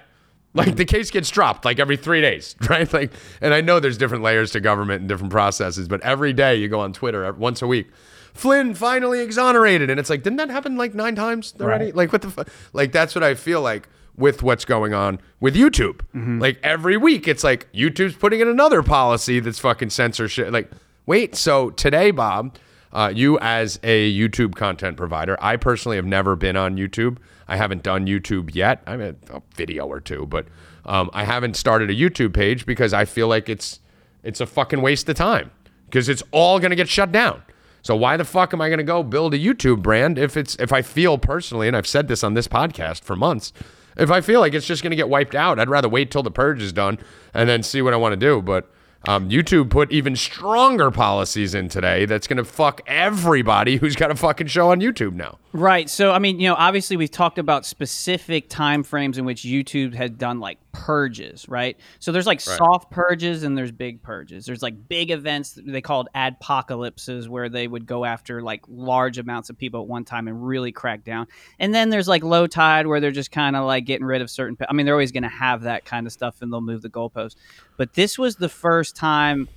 [0.58, 2.92] Like the case gets dropped like every three days, right?
[2.92, 6.56] Like, and I know there's different layers to government and different processes, but every day
[6.56, 7.88] you go on Twitter once a week.
[8.34, 11.86] Flynn finally exonerated, and it's like, didn't that happen like nine times already?
[11.86, 11.96] Right.
[11.96, 12.50] Like, what the fuck?
[12.72, 13.88] Like, that's what I feel like
[14.18, 16.02] with what's going on with YouTube.
[16.40, 20.52] Like every week, it's like YouTube's putting in another policy that's fucking censorship.
[20.52, 20.72] Like,
[21.06, 22.58] wait, so today, Bob,
[22.92, 27.18] uh, you as a YouTube content provider, I personally have never been on YouTube.
[27.48, 28.82] I haven't done YouTube yet.
[28.86, 30.48] I mean, a video or two, but
[30.86, 33.80] um, I haven't started a YouTube page because I feel like it's
[34.24, 35.52] it's a fucking waste of time
[35.86, 37.42] because it's all gonna get shut down.
[37.82, 40.74] So why the fuck am I gonna go build a YouTube brand if it's if
[40.74, 43.54] I feel personally, and I've said this on this podcast for months,
[43.98, 46.32] if I feel like it's just gonna get wiped out, I'd rather wait till the
[46.32, 47.00] purge is done
[47.34, 48.42] and then see what I want to do.
[48.42, 48.70] But
[49.08, 54.16] um, YouTube put even stronger policies in today that's gonna fuck everybody who's got a
[54.16, 55.38] fucking show on YouTube now.
[55.54, 55.90] Right.
[55.90, 59.94] So, I mean, you know, obviously we've talked about specific time frames in which YouTube
[59.94, 61.76] had done like purges, right?
[61.98, 64.46] So there's like soft purges and there's big purges.
[64.46, 69.50] There's like big events they called adpocalypses where they would go after like large amounts
[69.50, 71.28] of people at one time and really crack down.
[71.58, 74.30] And then there's like low tide where they're just kind of like getting rid of
[74.30, 74.56] certain.
[74.70, 76.90] I mean, they're always going to have that kind of stuff and they'll move the
[76.90, 77.36] goalposts.
[77.76, 79.50] But this was the first time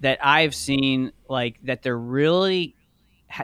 [0.00, 2.76] that I've seen like that they're really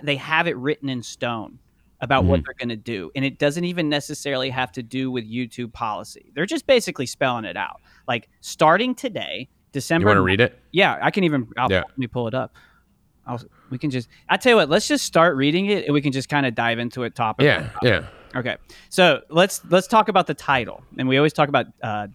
[0.02, 1.58] they have it written in stone
[2.00, 5.24] about what they're going to do and it doesn't even necessarily have to do with
[5.24, 6.30] YouTube policy.
[6.34, 7.80] They're just basically spelling it out.
[8.06, 10.58] Like starting today, December You want to read it?
[10.72, 11.80] Yeah, I can even I'll, Yeah.
[11.88, 12.54] let me pull it up.
[13.26, 13.40] I'll,
[13.70, 16.12] we can just I tell you what, let's just start reading it and we can
[16.12, 17.44] just kind of dive into it topic.
[17.44, 18.06] Yeah, yeah.
[18.34, 18.56] Okay,
[18.90, 22.08] so let's let's talk about the title, and we always talk about uh,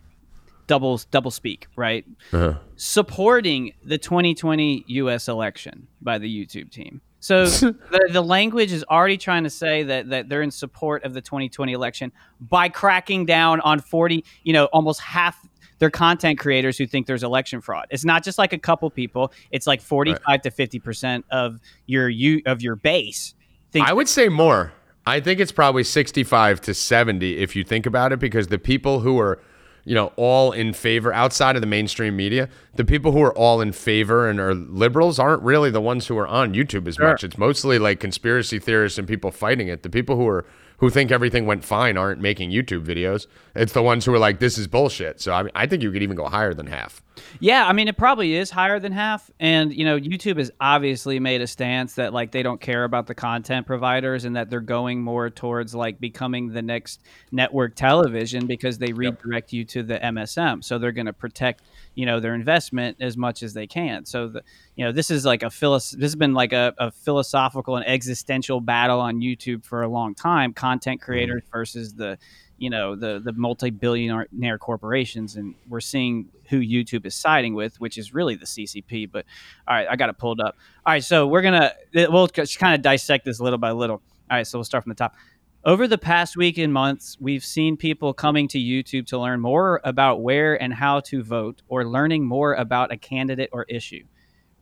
[0.67, 2.05] double double speak, right?
[2.31, 2.53] Uh-huh.
[2.75, 5.27] Supporting the 2020 U.S.
[5.27, 7.01] election by the YouTube team.
[7.21, 11.13] So the, the language is already trying to say that that they're in support of
[11.13, 12.11] the 2020 election
[12.41, 15.47] by cracking down on 40, you know, almost half
[15.79, 17.87] their content creators who think there's election fraud.
[17.89, 22.09] It's not just like a couple people; it's like 45 to 50 percent of your
[22.09, 23.35] you of your base.
[23.71, 24.73] Think I would say more.
[25.05, 28.99] I think it's probably 65 to 70 if you think about it, because the people
[28.99, 29.39] who are,
[29.83, 33.61] you know, all in favor outside of the mainstream media, the people who are all
[33.61, 37.23] in favor and are liberals aren't really the ones who are on YouTube as much.
[37.23, 39.83] It's mostly like conspiracy theorists and people fighting it.
[39.83, 40.45] The people who are
[40.81, 43.27] who think everything went fine aren't making YouTube videos.
[43.55, 45.21] It's the ones who are like, this is bullshit.
[45.21, 47.03] So I mean, I think you could even go higher than half.
[47.39, 51.19] Yeah, I mean it probably is higher than half, and you know YouTube has obviously
[51.19, 54.59] made a stance that like they don't care about the content providers and that they're
[54.59, 57.01] going more towards like becoming the next
[57.31, 61.63] network television because they redirect you to the MSM, so they're going to protect
[61.95, 64.05] you know their investment as much as they can.
[64.05, 64.43] So the
[64.75, 67.87] you know this is like a philos- this has been like a, a philosophical and
[67.87, 71.05] existential battle on YouTube for a long time, content mm-hmm.
[71.05, 72.17] creators versus the
[72.57, 75.35] you know the the multi-billionaire corporations.
[75.35, 79.25] And we're seeing who YouTube is siding with which is really the CCP but
[79.67, 80.55] all right I got it pulled up.
[80.85, 84.01] All right so we're gonna we'll just kind of dissect this little by little.
[84.29, 85.15] All right so we'll start from the top
[85.63, 89.81] over the past week and months we've seen people coming to YouTube to learn more
[89.83, 94.03] about where and how to vote or learning more about a candidate or issue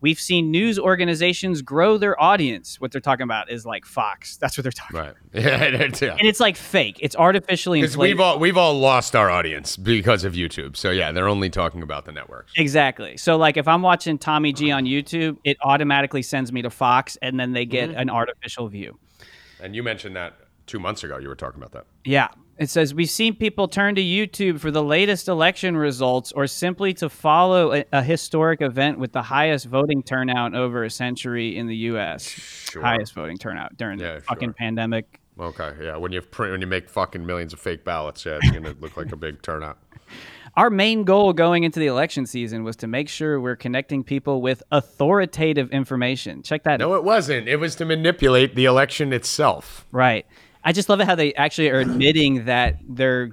[0.02, 2.80] We've seen news organizations grow their audience.
[2.80, 4.38] What they're talking about is like Fox.
[4.38, 5.06] That's what they're talking about.
[5.06, 5.16] Right.
[5.44, 5.70] Yeah.
[5.70, 6.16] that's- yeah.
[6.18, 6.96] And it's like fake.
[7.00, 8.16] It's artificially inflated.
[8.16, 10.76] we've all we've all lost our audience because of YouTube.
[10.76, 12.52] So yeah, they're only talking about the networks.
[12.56, 13.16] Exactly.
[13.16, 17.16] So like if I'm watching Tommy G on YouTube, it automatically sends me to Fox
[17.20, 18.00] and then they get mm-hmm.
[18.00, 18.98] an artificial view.
[19.62, 20.36] And you mentioned that
[20.70, 21.18] two months ago.
[21.18, 21.86] You were talking about that.
[22.04, 22.28] Yeah.
[22.58, 26.92] It says we've seen people turn to YouTube for the latest election results or simply
[26.94, 31.66] to follow a, a historic event with the highest voting turnout over a century in
[31.68, 32.22] the US.
[32.28, 32.82] Sure.
[32.82, 34.54] Highest voting turnout during Yeah, the fucking sure.
[34.54, 35.20] pandemic.
[35.38, 35.72] Okay.
[35.80, 35.96] Yeah.
[35.96, 38.94] When you print, when you make fucking millions of fake ballots, yeah, it's gonna look
[38.96, 39.78] like a big turnout.
[40.56, 44.42] Our main goal going into the election season was to make sure we're connecting people
[44.42, 46.42] with authoritative information.
[46.42, 47.48] Check that out No, it wasn't.
[47.48, 49.86] It was to manipulate the election itself.
[49.92, 50.26] Right.
[50.64, 53.30] I just love it how they actually are admitting that they're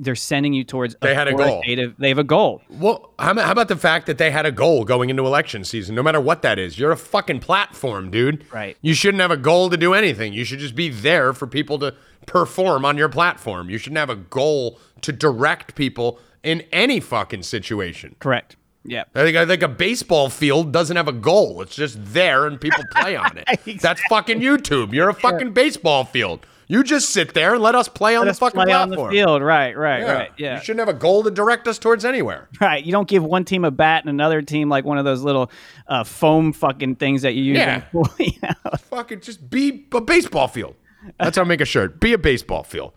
[0.00, 1.60] they're sending you towards They had a goal.
[1.66, 2.62] They have a goal.
[2.70, 5.64] Well, how, about- how about the fact that they had a goal going into election
[5.64, 6.78] season, no matter what that is?
[6.78, 8.44] You're a fucking platform, dude.
[8.52, 8.76] Right.
[8.80, 10.32] You shouldn't have a goal to do anything.
[10.32, 11.94] You should just be there for people to
[12.26, 13.70] perform on your platform.
[13.70, 18.14] You shouldn't have a goal to direct people in any fucking situation.
[18.20, 18.54] Correct.
[18.88, 19.04] Yeah.
[19.14, 21.62] I think I think a baseball field doesn't have a goal.
[21.62, 23.80] It's just there and people play on it.
[23.80, 24.92] That's fucking YouTube.
[24.92, 26.46] You're a fucking baseball field.
[26.70, 28.90] You just sit there and let us play on Let the us fucking play on
[28.90, 29.42] the field.
[29.42, 29.74] Right.
[29.76, 30.00] Right.
[30.00, 30.12] Yeah.
[30.12, 30.30] Right.
[30.36, 30.56] Yeah.
[30.56, 32.48] You shouldn't have a goal to direct us towards anywhere.
[32.60, 32.84] Right.
[32.84, 35.50] You don't give one team a bat and another team like one of those little
[35.86, 37.58] uh, foam fucking things that you use.
[37.58, 37.76] Yeah.
[37.76, 38.08] in pool.
[38.18, 38.52] Yeah.
[38.76, 40.74] Fucking just be a baseball field.
[41.18, 42.00] That's how I make a shirt.
[42.00, 42.92] Be a baseball field.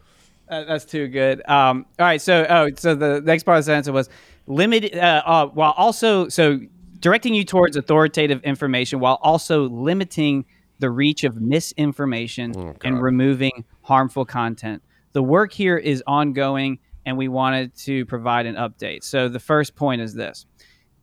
[0.50, 1.48] Uh, that's too good.
[1.48, 4.10] Um, all right, so oh, so the next part of the sentence was
[4.48, 6.60] limited uh, uh, while also so
[7.00, 10.46] directing you towards authoritative information while also limiting
[10.80, 12.52] the reach of misinformation
[12.84, 14.82] and removing harmful content.
[15.14, 19.04] The work here is ongoing, and we wanted to provide an update.
[19.04, 20.46] So the first point is this,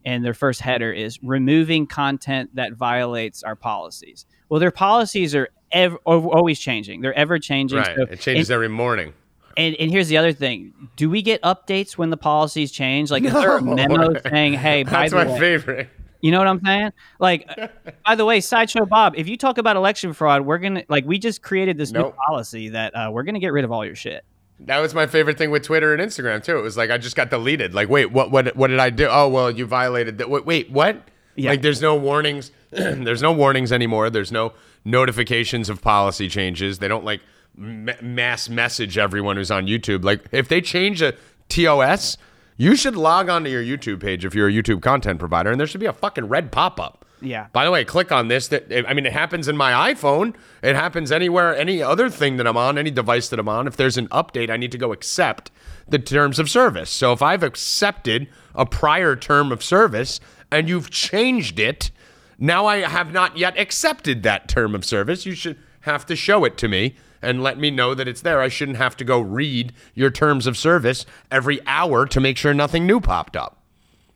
[0.04, 4.24] and their first header is removing content that violates our policies.
[4.48, 7.00] Well, their policies are ever, always changing.
[7.02, 7.78] They're ever changing.
[7.78, 7.96] Right.
[7.96, 9.12] So- It changes every morning.
[9.58, 13.10] And, and here's the other thing: Do we get updates when the policies change?
[13.10, 13.74] Like, is there a No.
[13.74, 15.88] memo saying, "Hey, by That's the my way," favorite.
[16.20, 16.92] you know what I'm saying?
[17.18, 17.46] Like,
[18.06, 21.18] by the way, sideshow Bob, if you talk about election fraud, we're gonna like we
[21.18, 24.24] just created this new policy that uh, we're gonna get rid of all your shit.
[24.60, 26.58] That was my favorite thing with Twitter and Instagram too.
[26.58, 27.74] It was like I just got deleted.
[27.74, 28.30] Like, wait, what?
[28.30, 28.56] What?
[28.56, 29.06] What did I do?
[29.10, 30.30] Oh, well, you violated that.
[30.30, 31.02] Wait, wait, what?
[31.36, 31.50] Yeah.
[31.50, 32.50] Like, there's no warnings.
[32.70, 34.10] there's no warnings anymore.
[34.10, 34.52] There's no
[34.84, 36.80] notifications of policy changes.
[36.80, 37.20] They don't like
[37.58, 40.04] ma- mass message everyone who's on YouTube.
[40.04, 41.14] Like, if they change a
[41.48, 42.16] TOS,
[42.60, 45.66] You should log onto your YouTube page if you're a YouTube content provider, and there
[45.68, 47.04] should be a fucking red pop up.
[47.20, 47.46] Yeah.
[47.52, 48.48] By the way, click on this.
[48.48, 50.34] That I mean, it happens in my iPhone.
[50.62, 53.68] It happens anywhere, any other thing that I'm on, any device that I'm on.
[53.68, 55.52] If there's an update, I need to go accept
[55.88, 56.90] the terms of service.
[56.90, 60.18] So if I've accepted a prior term of service
[60.50, 61.92] and you've changed it,
[62.40, 65.26] now I have not yet accepted that term of service.
[65.26, 68.40] You should have to show it to me and let me know that it's there.
[68.40, 72.54] I shouldn't have to go read your terms of service every hour to make sure
[72.54, 73.62] nothing new popped up.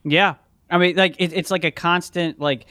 [0.04, 0.34] Yeah,
[0.70, 2.66] I mean, like it, it's like a constant like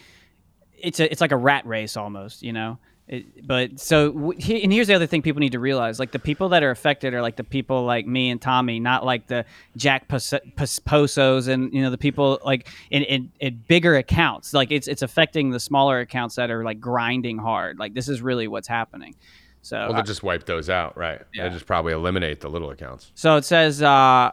[0.77, 2.79] it's a it's like a rat race almost, you know.
[3.07, 6.49] It, but so and here's the other thing people need to realize: like the people
[6.49, 10.07] that are affected are like the people like me and Tommy, not like the Jack
[10.07, 14.53] Pos- Pos- Posos and you know the people like in, in, in bigger accounts.
[14.53, 17.79] Like it's it's affecting the smaller accounts that are like grinding hard.
[17.79, 19.15] Like this is really what's happening.
[19.62, 21.22] So Well, they'll just wipe those out, right?
[21.34, 21.43] Yeah.
[21.43, 23.12] They'll just probably eliminate the little accounts.
[23.16, 24.32] So it says uh,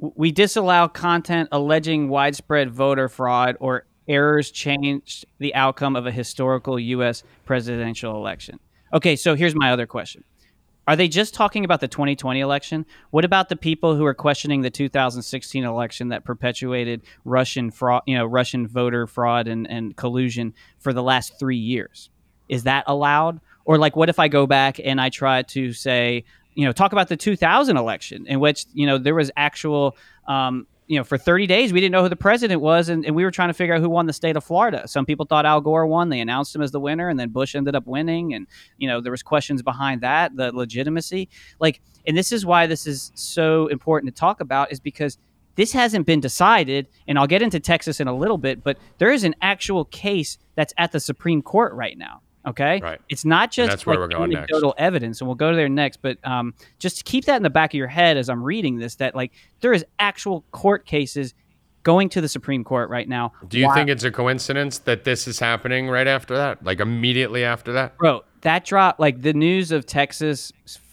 [0.00, 6.78] we disallow content alleging widespread voter fraud or errors changed the outcome of a historical
[6.78, 7.22] U.S.
[7.44, 8.60] presidential election.
[8.92, 10.24] Okay, so here's my other question.
[10.88, 12.86] Are they just talking about the 2020 election?
[13.10, 18.16] What about the people who are questioning the 2016 election that perpetuated Russian fraud, you
[18.16, 22.10] know, Russian voter fraud and, and collusion for the last three years?
[22.48, 23.40] Is that allowed?
[23.66, 26.92] Or like, what if I go back and I try to say, you know, talk
[26.92, 29.96] about the 2000 election in which you know there was actual,
[30.26, 33.14] um, you know, for 30 days we didn't know who the president was, and, and
[33.14, 34.86] we were trying to figure out who won the state of Florida.
[34.86, 37.54] Some people thought Al Gore won; they announced him as the winner, and then Bush
[37.54, 38.46] ended up winning, and
[38.78, 41.28] you know there was questions behind that, the legitimacy.
[41.58, 45.18] Like, and this is why this is so important to talk about, is because
[45.56, 49.10] this hasn't been decided, and I'll get into Texas in a little bit, but there
[49.10, 52.22] is an actual case that's at the Supreme Court right now.
[52.46, 53.00] Okay, Right.
[53.08, 54.50] It's not just that's where like we're going next.
[54.50, 56.00] anecdotal evidence, and we'll go to there next.
[56.00, 58.96] But um, just keep that in the back of your head as I'm reading this.
[58.96, 61.34] That like there is actual court cases
[61.82, 63.32] going to the Supreme Court right now.
[63.48, 66.64] Do you think it's a coincidence that this is happening right after that?
[66.64, 67.96] Like immediately after that?
[67.98, 70.52] bro that drop like the news of texas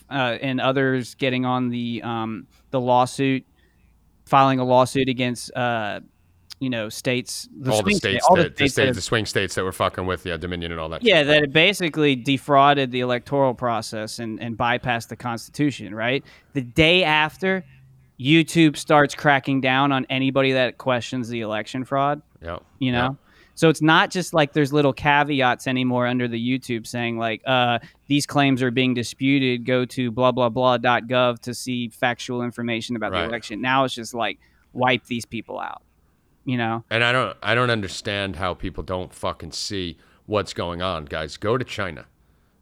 [0.09, 3.45] uh, and others getting on the um, the lawsuit
[4.25, 5.99] filing a lawsuit against uh,
[6.63, 8.87] you know states the all the states, state- all that, the the, states that states,
[8.87, 11.03] have- the swing states that were fucking with yeah, Dominion and all that.
[11.03, 11.27] yeah shit.
[11.27, 17.03] that it basically defrauded the electoral process and, and bypassed the constitution right the day
[17.03, 17.63] after
[18.19, 22.57] youtube starts cracking down on anybody that questions the election fraud yeah.
[22.79, 23.17] you know
[23.55, 27.79] so it's not just like there's little caveats anymore under the youtube saying like uh,
[28.07, 33.11] these claims are being disputed go to blah blah blah.gov to see factual information about
[33.11, 33.23] Right.
[33.23, 34.39] the election now it's just like
[34.73, 35.81] wipe these people out
[36.45, 40.81] you know And I don't I don't understand how people don't fucking see what's going
[40.81, 41.37] on, guys.
[41.37, 42.05] Go to China.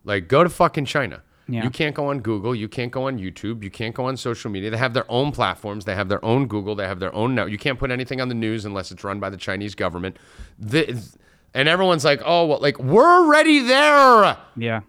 [0.03, 1.23] Like go to fucking China.
[1.47, 1.63] Yeah.
[1.63, 4.49] You can't go on Google, you can't go on YouTube, you can't go on social
[4.49, 4.69] media.
[4.69, 7.45] They have their own platforms, they have their own Google, they have their own no.
[7.45, 10.17] You can't put anything on the news unless it's run by the Chinese government.
[10.57, 11.03] The,
[11.53, 14.81] and everyone's like, "Oh, well, like we're already there." yeah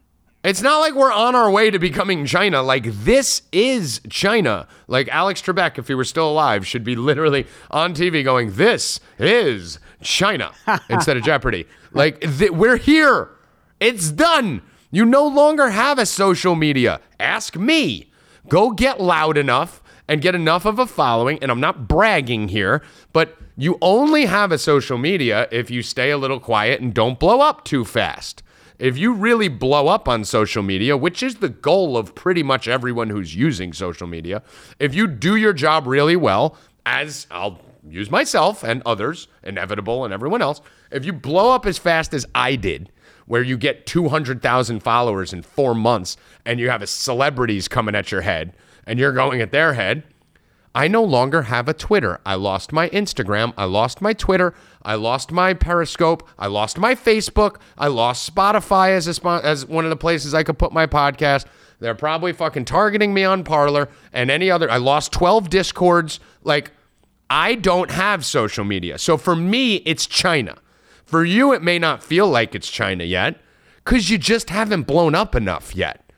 [0.44, 2.62] It's not like we're on our way to becoming China.
[2.62, 4.66] Like this is China.
[4.88, 8.98] Like Alex Trebek, if he were still alive, should be literally on TV going, "This
[9.20, 10.50] is China"
[10.90, 11.66] instead of Jeopardy.
[11.92, 13.30] Like th- we're here.
[13.78, 14.62] It's done.
[14.90, 17.00] You no longer have a social media.
[17.20, 18.10] Ask me.
[18.48, 21.38] Go get loud enough and get enough of a following.
[21.40, 22.82] And I'm not bragging here,
[23.12, 27.18] but you only have a social media if you stay a little quiet and don't
[27.18, 28.42] blow up too fast.
[28.82, 32.66] If you really blow up on social media, which is the goal of pretty much
[32.66, 34.42] everyone who's using social media,
[34.80, 40.12] if you do your job really well, as I'll use myself and others, Inevitable and
[40.12, 40.60] everyone else,
[40.90, 42.90] if you blow up as fast as I did,
[43.26, 48.22] where you get 200,000 followers in four months and you have celebrities coming at your
[48.22, 48.52] head
[48.84, 50.02] and you're going at their head,
[50.74, 52.18] I no longer have a Twitter.
[52.24, 53.52] I lost my Instagram.
[53.58, 54.54] I lost my Twitter.
[54.82, 56.26] I lost my Periscope.
[56.38, 57.56] I lost my Facebook.
[57.76, 60.86] I lost Spotify as a spot, as one of the places I could put my
[60.86, 61.44] podcast.
[61.78, 64.70] They're probably fucking targeting me on Parler and any other.
[64.70, 66.20] I lost 12 Discords.
[66.42, 66.70] Like,
[67.28, 68.98] I don't have social media.
[68.98, 70.56] So for me, it's China.
[71.04, 73.38] For you, it may not feel like it's China yet
[73.84, 76.10] because you just haven't blown up enough yet.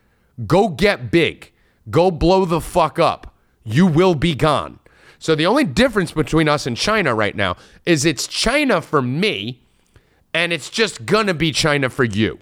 [0.47, 1.53] Go get big.
[1.91, 3.34] Go blow the fuck up.
[3.65, 4.79] You will be gone.
[5.19, 7.57] So the only difference between us and China right now
[7.87, 9.63] is it's China for me
[10.35, 12.39] and it's just gonna be China for you.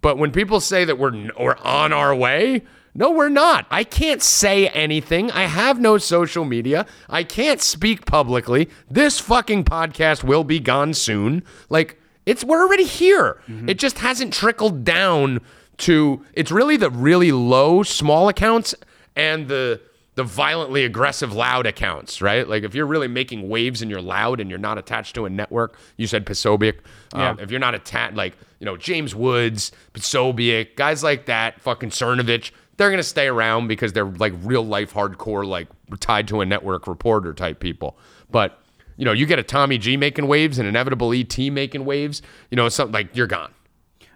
[0.00, 2.62] But when people say that we're we're on our way,
[2.94, 3.66] no, we're not.
[3.70, 5.30] I can't say anything.
[5.32, 6.86] I have no social media.
[7.10, 8.70] I can't speak publicly.
[8.90, 11.42] This fucking podcast will be gone soon.
[11.68, 13.42] Like it's we're already here.
[13.48, 13.68] Mm-hmm.
[13.68, 15.40] It just hasn't trickled down
[15.78, 18.74] to it's really the really low small accounts
[19.14, 19.80] and the
[20.16, 22.48] the violently aggressive loud accounts, right?
[22.48, 25.30] Like if you're really making waves and you're loud and you're not attached to a
[25.30, 26.78] network, you said Posobiec.
[27.12, 27.36] Um, Yeah.
[27.38, 32.50] if you're not attached, like, you know, James Woods, Posobiec, guys like that, fucking Cernovich,
[32.78, 35.68] they're going to stay around because they're like real life hardcore, like
[36.00, 37.98] tied to a network reporter type people.
[38.30, 38.58] But,
[38.96, 42.56] you know, you get a Tommy G making waves and inevitable ET making waves, you
[42.56, 43.52] know, something like you're gone.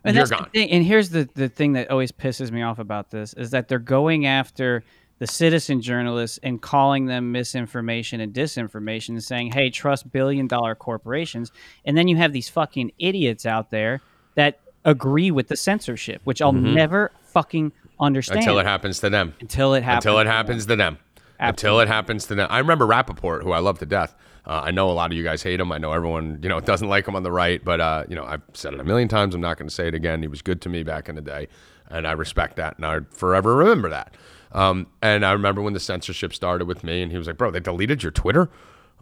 [0.03, 0.48] And you're gone.
[0.55, 3.78] and here's the, the thing that always pisses me off about this is that they're
[3.78, 4.82] going after
[5.20, 10.74] the citizen journalists and calling them misinformation and disinformation and saying, hey, trust billion dollar
[10.74, 11.52] corporations.
[11.84, 14.00] And then you have these fucking idiots out there
[14.34, 18.48] that agree with the censorship, which I'll never fucking understand Mm-hmm.
[18.48, 19.34] Until it happens to them.
[19.40, 20.06] Until it happens.
[20.06, 20.98] Until it happens to them.
[21.38, 22.48] Until it happens to them.
[22.50, 24.14] I remember Rapaport, who I love to death.
[24.46, 25.70] Uh, I know a lot of you guys hate him.
[25.70, 28.24] I know everyone, you know, doesn't like him on the right, but uh, you know,
[28.24, 29.34] I've said it a million times.
[29.34, 30.22] I'm not going to say it again.
[30.22, 31.48] He was good to me back in the day,
[31.90, 34.14] and I respect that, and I forever remember that.
[34.53, 37.53] Um, and I remember when the censorship started with me, and he was like, "Bro,
[37.53, 38.51] they deleted your Twitter."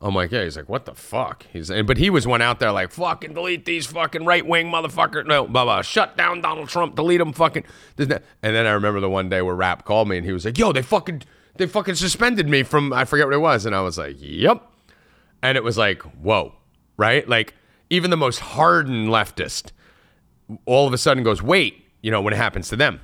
[0.01, 0.45] I'm like, yeah.
[0.45, 1.45] He's like, what the fuck?
[1.53, 4.69] He's, and, but he was one out there like, fucking delete these fucking right wing
[4.69, 5.27] motherfucker.
[5.27, 5.83] No, blah blah.
[5.83, 6.95] Shut down Donald Trump.
[6.95, 7.33] Delete him.
[7.33, 7.65] Fucking.
[7.99, 8.09] And
[8.41, 10.71] then I remember the one day where Rap called me and he was like, yo,
[10.73, 11.23] they fucking,
[11.57, 14.63] they fucking suspended me from I forget what it was, and I was like, yep.
[15.43, 16.55] And it was like, whoa,
[16.97, 17.29] right?
[17.29, 17.55] Like
[17.91, 19.73] even the most hardened leftist,
[20.65, 23.01] all of a sudden goes, wait, you know, when it happens to them,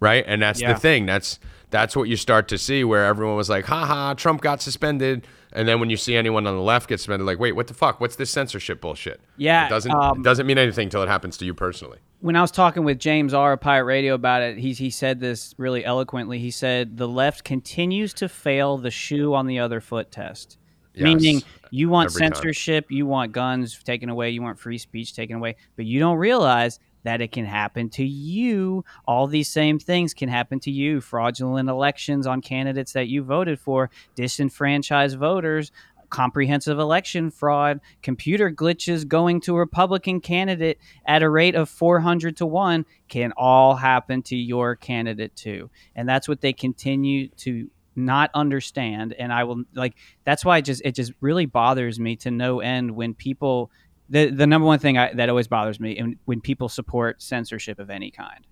[0.00, 0.24] right?
[0.26, 0.72] And that's Yeah.
[0.72, 1.06] the thing.
[1.06, 1.38] That's
[1.72, 5.26] that's what you start to see where everyone was like, ha ha, Trump got suspended.
[5.54, 7.74] And then when you see anyone on the left get suspended, like, wait, what the
[7.74, 8.00] fuck?
[8.00, 9.20] What's this censorship bullshit?
[9.36, 11.98] Yeah, It doesn't um, it doesn't mean anything until it happens to you personally.
[12.20, 13.52] when I was talking with James R.
[13.54, 16.38] of Pirate Radio about it, he he said this really eloquently.
[16.38, 20.58] He said the left continues to fail the shoe on the other foot test.
[20.94, 21.04] Yes.
[21.04, 22.34] Meaning you want Every time.
[22.34, 26.18] censorship, you want guns taken away, you want free speech taken away, but you don't
[26.18, 28.84] realize that it can happen to you.
[29.06, 31.00] All these same things can happen to you.
[31.00, 35.72] Fraudulent elections on candidates that you voted for, disenfranchised voters,
[36.12, 42.36] comprehensive election fraud, computer glitches going to a Republican candidate at a rate of 400
[42.36, 45.70] to 1 can all happen to your candidate too.
[45.96, 49.94] And that's what they continue to not understand and I will like
[50.24, 53.70] that's why it just it just really bothers me to no end when people
[54.08, 57.78] the the number one thing I, that always bothers me and when people support censorship
[57.78, 58.46] of any kind.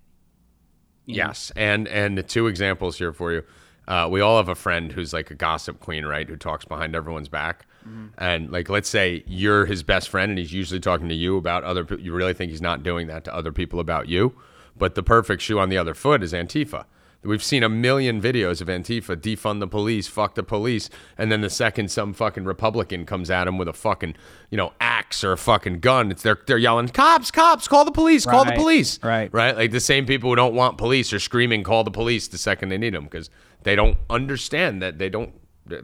[1.05, 1.27] You know?
[1.27, 3.43] Yes, and and the two examples here for you.
[3.87, 6.27] Uh, we all have a friend who's like a gossip queen, right?
[6.29, 7.65] Who talks behind everyone's back,
[8.17, 11.63] and like let's say you're his best friend, and he's usually talking to you about
[11.63, 11.83] other.
[11.83, 12.03] people.
[12.03, 14.33] You really think he's not doing that to other people about you,
[14.77, 16.85] but the perfect shoe on the other foot is Antifa.
[17.23, 21.41] We've seen a million videos of Antifa defund the police, fuck the police, and then
[21.41, 24.15] the second some fucking Republican comes at him with a fucking
[24.49, 27.91] you know axe or a fucking gun, it's they're they're yelling cops, cops, call the
[27.91, 29.31] police, call the police, right.
[29.33, 29.55] right?
[29.55, 32.69] Like the same people who don't want police are screaming, "Call the police!" the second
[32.69, 33.29] they need them because
[33.63, 35.33] they don't understand that they don't.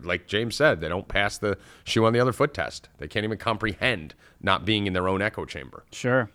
[0.02, 2.90] Like James said, they don't pass the shoe on the other foot test.
[2.98, 5.86] They can't even comprehend not being in their own echo chamber.
[5.92, 6.30] Sure.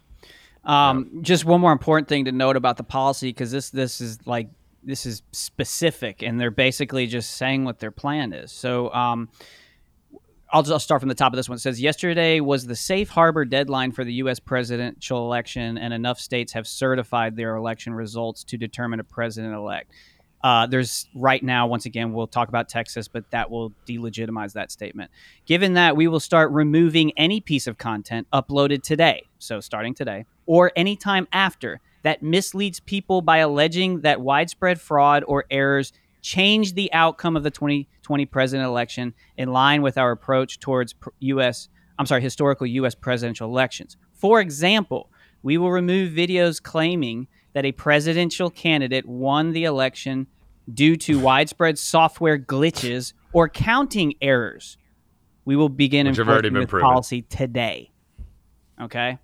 [0.65, 4.25] Um, Just one more important thing to note about the policy because this this is
[4.27, 4.49] like
[4.83, 8.53] this is specific, and they're basically just saying what their plan is.
[8.53, 8.93] So.
[8.93, 9.28] Um,
[10.55, 11.57] I'll just start from the top of this one.
[11.57, 14.39] It says yesterday was the safe harbor deadline for the U.S.
[14.39, 19.91] presidential election, and enough states have certified their election results to determine a president elect.
[20.45, 24.70] Uh, there's right now, once again, we'll talk about Texas, but that will delegitimize that
[24.70, 25.11] statement.
[25.47, 30.26] Given that, we will start removing any piece of content uploaded today, so starting today,
[30.45, 36.93] or anytime after, that misleads people by alleging that widespread fraud or errors change the
[36.93, 41.69] outcome of the 2020 president election in line with our approach towards U.S.
[41.99, 42.95] I'm sorry, historical U.S.
[42.95, 43.97] presidential elections.
[44.13, 45.11] For example,
[45.43, 50.27] we will remove videos claiming that a presidential candidate won the election
[50.73, 54.79] due to widespread software glitches or counting errors.
[55.45, 57.91] We will begin Which have already enforcing been this policy today.
[58.81, 59.19] Okay,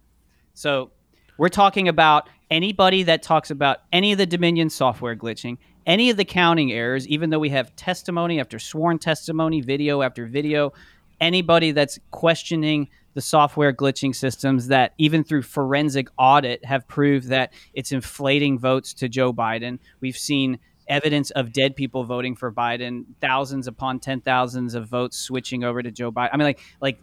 [0.55, 0.91] so
[1.39, 6.17] we're talking about anybody that talks about any of the Dominion software glitching, any of
[6.17, 10.73] the counting errors, even though we have testimony after sworn testimony, video after video,
[11.21, 17.53] anybody that's questioning the software glitching systems that even through forensic audit have proved that
[17.75, 19.79] it's inflating votes to Joe Biden.
[20.01, 25.19] We've seen evidence of dead people voting for Biden, thousands upon ten thousands of votes
[25.19, 26.31] switching over to Joe Biden.
[26.33, 27.01] I mean like like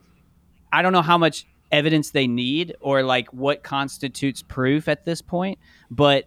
[0.72, 5.22] I don't know how much evidence they need or like what constitutes proof at this
[5.22, 5.59] point,
[5.89, 6.26] but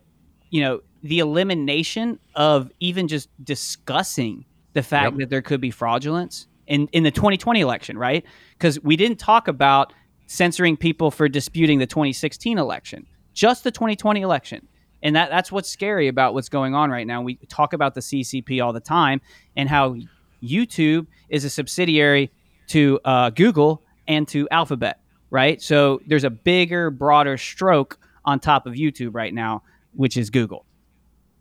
[0.50, 5.18] you know, the elimination of even just discussing the fact Yep.
[5.20, 8.24] that there could be fraudulence in in the 2020 election, right?
[8.58, 9.92] Cuz we didn't talk about
[10.26, 14.66] censoring people for disputing the 2016 election, just the 2020 election.
[15.02, 17.22] And that, that's what's scary about what's going on right now.
[17.22, 19.20] We talk about the CCP all the time
[19.56, 19.96] and how
[20.42, 22.30] YouTube is a subsidiary
[22.68, 25.00] to uh, Google and to Alphabet,
[25.30, 25.60] right?
[25.60, 29.62] So there's a bigger, broader stroke on top of YouTube right now,
[29.94, 30.64] which is Google.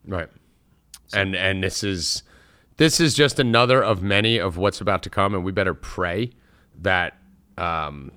[0.05, 0.29] Right.
[1.13, 2.23] And and this is
[2.77, 6.31] this is just another of many of what's about to come, and we better pray
[6.81, 7.17] that
[7.57, 8.11] um,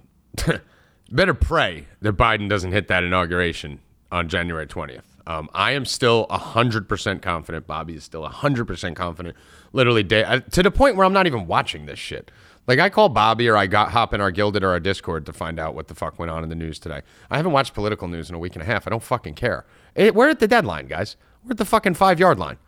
[1.10, 3.80] better pray that Biden doesn't hit that inauguration
[4.12, 5.04] on January twentieth.
[5.26, 7.66] Um, I am still hundred percent confident.
[7.66, 9.36] Bobby is still hundred percent confident.
[9.72, 12.30] Literally, day to the point where I'm not even watching this shit.
[12.70, 15.32] Like I call Bobby or I got hop in our Guilded or our Discord to
[15.32, 17.02] find out what the fuck went on in the news today.
[17.28, 18.86] I haven't watched political news in a week and a half.
[18.86, 19.66] I don't fucking care.
[19.96, 21.16] It, we're at the deadline, guys.
[21.44, 22.58] We're at the fucking five yard line.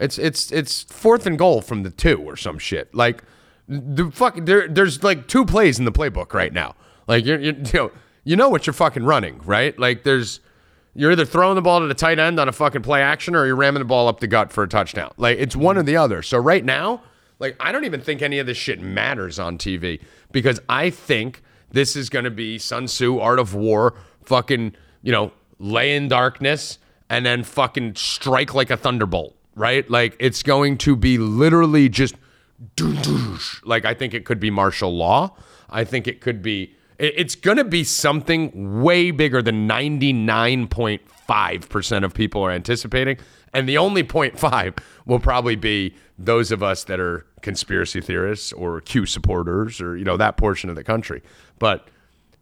[0.00, 2.92] It's it's it's fourth and goal from the two or some shit.
[2.92, 3.22] Like
[3.68, 6.74] the fuck there there's like two plays in the playbook right now.
[7.06, 7.92] Like you're, you're you know
[8.24, 9.78] you know what you're fucking running, right?
[9.78, 10.40] Like there's
[10.92, 13.46] you're either throwing the ball to the tight end on a fucking play action or
[13.46, 15.12] you're ramming the ball up the gut for a touchdown.
[15.18, 16.20] Like it's one or the other.
[16.20, 17.02] So right now,
[17.42, 21.42] like I don't even think any of this shit matters on TV because I think
[21.72, 26.06] this is going to be Sun Tzu Art of War fucking, you know, lay in
[26.08, 26.78] darkness
[27.10, 29.90] and then fucking strike like a thunderbolt, right?
[29.90, 32.14] Like it's going to be literally just
[33.64, 35.34] like I think it could be martial law.
[35.68, 42.14] I think it could be it's going to be something way bigger than 99.5% of
[42.14, 43.16] people are anticipating.
[43.52, 48.80] And the only 0.5 will probably be those of us that are conspiracy theorists or
[48.80, 51.22] Q supporters or, you know, that portion of the country.
[51.58, 51.88] But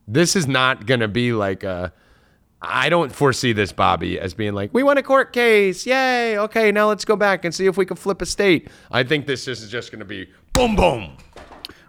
[0.06, 1.92] this is not going to be like a.
[2.62, 5.86] I don't foresee this, Bobby, as being like, we won a court case.
[5.86, 6.38] Yay.
[6.38, 8.68] Okay, now let's go back and see if we can flip a state.
[8.90, 11.16] I think this is just going to be boom, boom.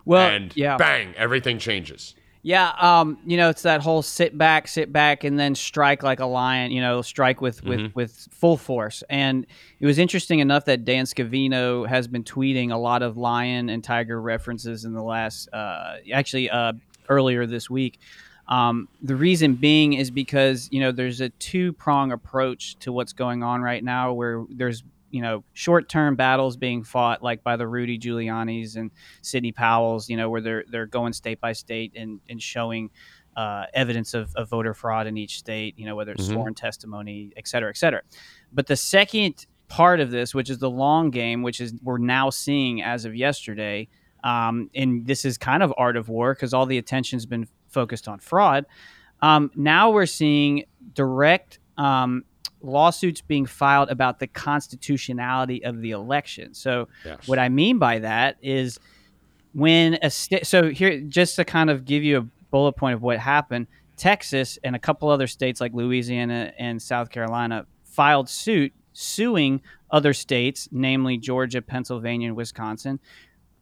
[0.06, 0.78] Well, and yeah.
[0.78, 2.16] bang, everything changes.
[2.44, 6.20] Yeah, um, you know, it's that whole sit back, sit back, and then strike like
[6.20, 6.72] a lion.
[6.72, 7.94] You know, strike with with Mm-hmm.
[7.94, 9.04] with full force.
[9.10, 9.46] And
[9.80, 13.84] it was interesting enough that Dan Scavino has been tweeting a lot of lion and
[13.84, 16.74] tiger references in the last, uh, actually, uh,
[17.10, 18.00] earlier this week.
[18.48, 23.14] Um, the reason being is because you know there's a two prong approach to what's
[23.14, 27.56] going on right now, where there's you know short term battles being fought like by
[27.56, 28.92] the Rudy Giuliani's and
[29.22, 32.90] Sidney Powell's, you know, where they're they're going state by state and and showing
[33.36, 37.32] uh, evidence of, of voter fraud in each state, you know, whether it's sworn testimony,
[37.38, 38.02] et cetera, et cetera.
[38.52, 42.30] But the second part of this, which is the long game, which is we're now
[42.30, 43.88] seeing as of yesterday,
[44.24, 48.08] um, and this is kind of art of war because all the attention's been focused
[48.08, 48.66] on fraud.
[49.22, 52.26] Um, now we're seeing direct um,
[52.62, 56.54] lawsuits being filed about the constitutionality of the election.
[56.54, 57.28] So, Yes.
[57.28, 58.80] what I mean by that is
[59.54, 60.46] when a state.
[60.46, 64.58] So here, just to kind of give you a bullet point of what happened, Texas
[64.64, 70.68] and a couple other states like Louisiana and South Carolina filed suit suing other states,
[70.72, 73.00] namely Georgia, Pennsylvania, and Wisconsin,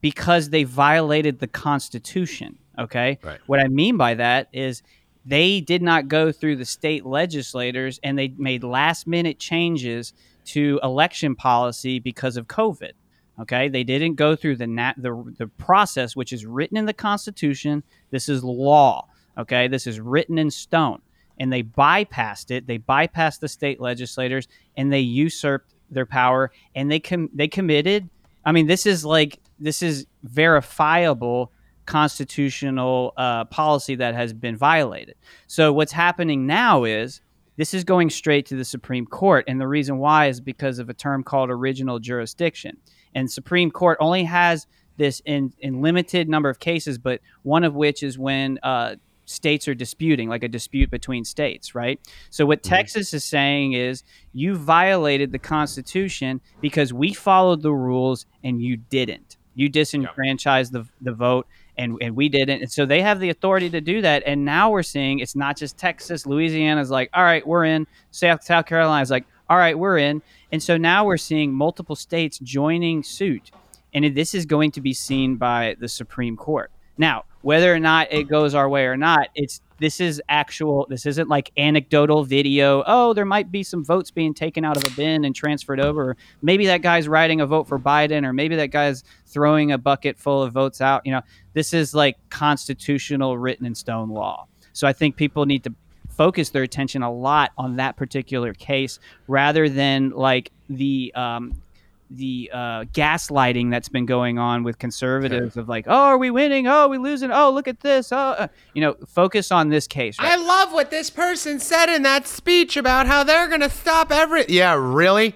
[0.02, 2.58] because they violated the Constitution.
[2.78, 3.20] Okay.
[3.24, 3.40] Right.
[3.48, 4.84] What I mean by that is
[5.26, 10.14] they did not go through the state legislators and they made last minute changes
[10.46, 12.92] to election policy because of COVID.
[13.40, 16.94] Okay, they didn't go through the nat- the the process which is written in the
[16.94, 17.84] Constitution.
[18.12, 19.08] This is law.
[19.38, 21.02] Okay, this is written in stone,
[21.40, 22.68] and they bypassed it.
[22.68, 28.10] They bypassed the state legislators and they usurped their power and they com- they committed.
[28.44, 31.52] I mean, this is like this is verifiable
[31.90, 35.16] constitutional uh, policy that has been violated.
[35.48, 37.20] So what's happening now is
[37.58, 40.90] this is going straight to the Supreme Court, and the reason why is because of
[40.90, 42.78] a term called original jurisdiction.
[43.16, 44.68] And Supreme Court only has
[44.98, 49.68] this in in limited number of cases, but one of which is when uh, states
[49.68, 52.00] are disputing, like a dispute between states, right?
[52.30, 58.28] So what Texas is saying is you violated the Constitution because we followed the rules
[58.44, 59.38] and you didn't.
[59.56, 61.48] You disenfranchised the the vote
[61.80, 62.62] and, and we didn't.
[62.62, 64.24] And so they have the authority to do that.
[64.26, 66.26] And now we're seeing it's not just Texas.
[66.26, 67.88] Louisiana's like, all right, we're in.
[68.12, 70.22] South, South Carolina's like, all right, we're in.
[70.52, 73.52] And so now we're seeing multiple states joining suit.
[73.94, 76.70] And this is going to be seen by the Supreme Court.
[76.98, 80.86] Now, whether or not it goes our way or not, it's this is actual.
[80.90, 82.84] This isn't like anecdotal video.
[82.86, 86.18] Oh, there might be some votes being taken out of a bin and transferred over.
[86.42, 90.18] Maybe that guy's writing a vote for Biden, or maybe that guy's throwing a bucket
[90.18, 91.06] full of votes out.
[91.06, 91.22] You know,
[91.54, 94.48] this is like constitutional, written in stone law.
[94.74, 95.74] So I think people need to
[96.10, 101.62] focus their attention a lot on that particular case rather than like the um,
[102.10, 106.68] the uh, gaslighting that's been going on with conservatives of like, oh, are we winning?
[106.68, 107.32] Oh, are we losing?
[107.32, 108.12] Oh, look at this.
[108.12, 110.20] Oh, uh, you know, focus on this case.
[110.20, 110.32] Right?
[110.32, 114.12] I love what this person said in that speech about how they're going to stop
[114.12, 114.46] every.
[114.48, 115.36] Yeah, really?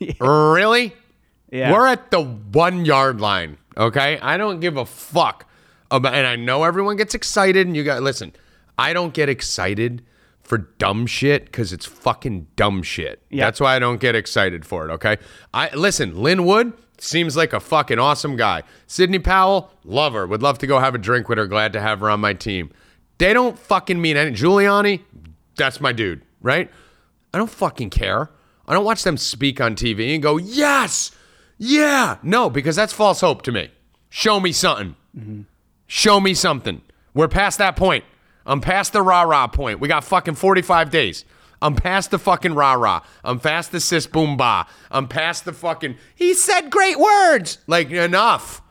[0.20, 0.94] Really?
[1.50, 1.72] yeah.
[1.72, 4.16] We're at the one yard line, okay?
[4.20, 5.44] I don't give a fuck
[5.90, 8.32] about, and I know everyone gets excited, and you got, listen,
[8.78, 10.04] I don't get excited
[10.48, 13.22] for dumb shit because it's fucking dumb shit.
[13.28, 13.44] Yeah.
[13.44, 15.18] That's why I don't get excited for it, okay?
[15.52, 18.62] I Listen, Lin Wood seems like a fucking awesome guy.
[18.86, 20.26] Sidney Powell, love her.
[20.26, 21.46] Would love to go have a drink with her.
[21.46, 22.70] Glad to have her on my team.
[23.18, 24.42] They don't fucking mean anything.
[24.42, 25.02] Giuliani,
[25.54, 26.70] that's my dude, right?
[27.34, 28.30] I don't fucking care.
[28.66, 31.10] I don't watch them speak on TV and go, yes,
[31.58, 32.16] yeah.
[32.22, 33.70] No, because that's false hope to me.
[34.08, 34.96] Show me something.
[35.14, 35.42] Mm-hmm.
[35.86, 36.80] Show me something.
[37.12, 38.04] We're past that point.
[38.48, 39.78] I'm past the rah rah point.
[39.78, 41.24] We got fucking 45 days.
[41.60, 43.02] I'm past the fucking rah rah.
[43.22, 44.66] I'm past the sis boom ba.
[44.90, 47.58] I'm past the fucking, he said great words.
[47.66, 48.62] Like, enough.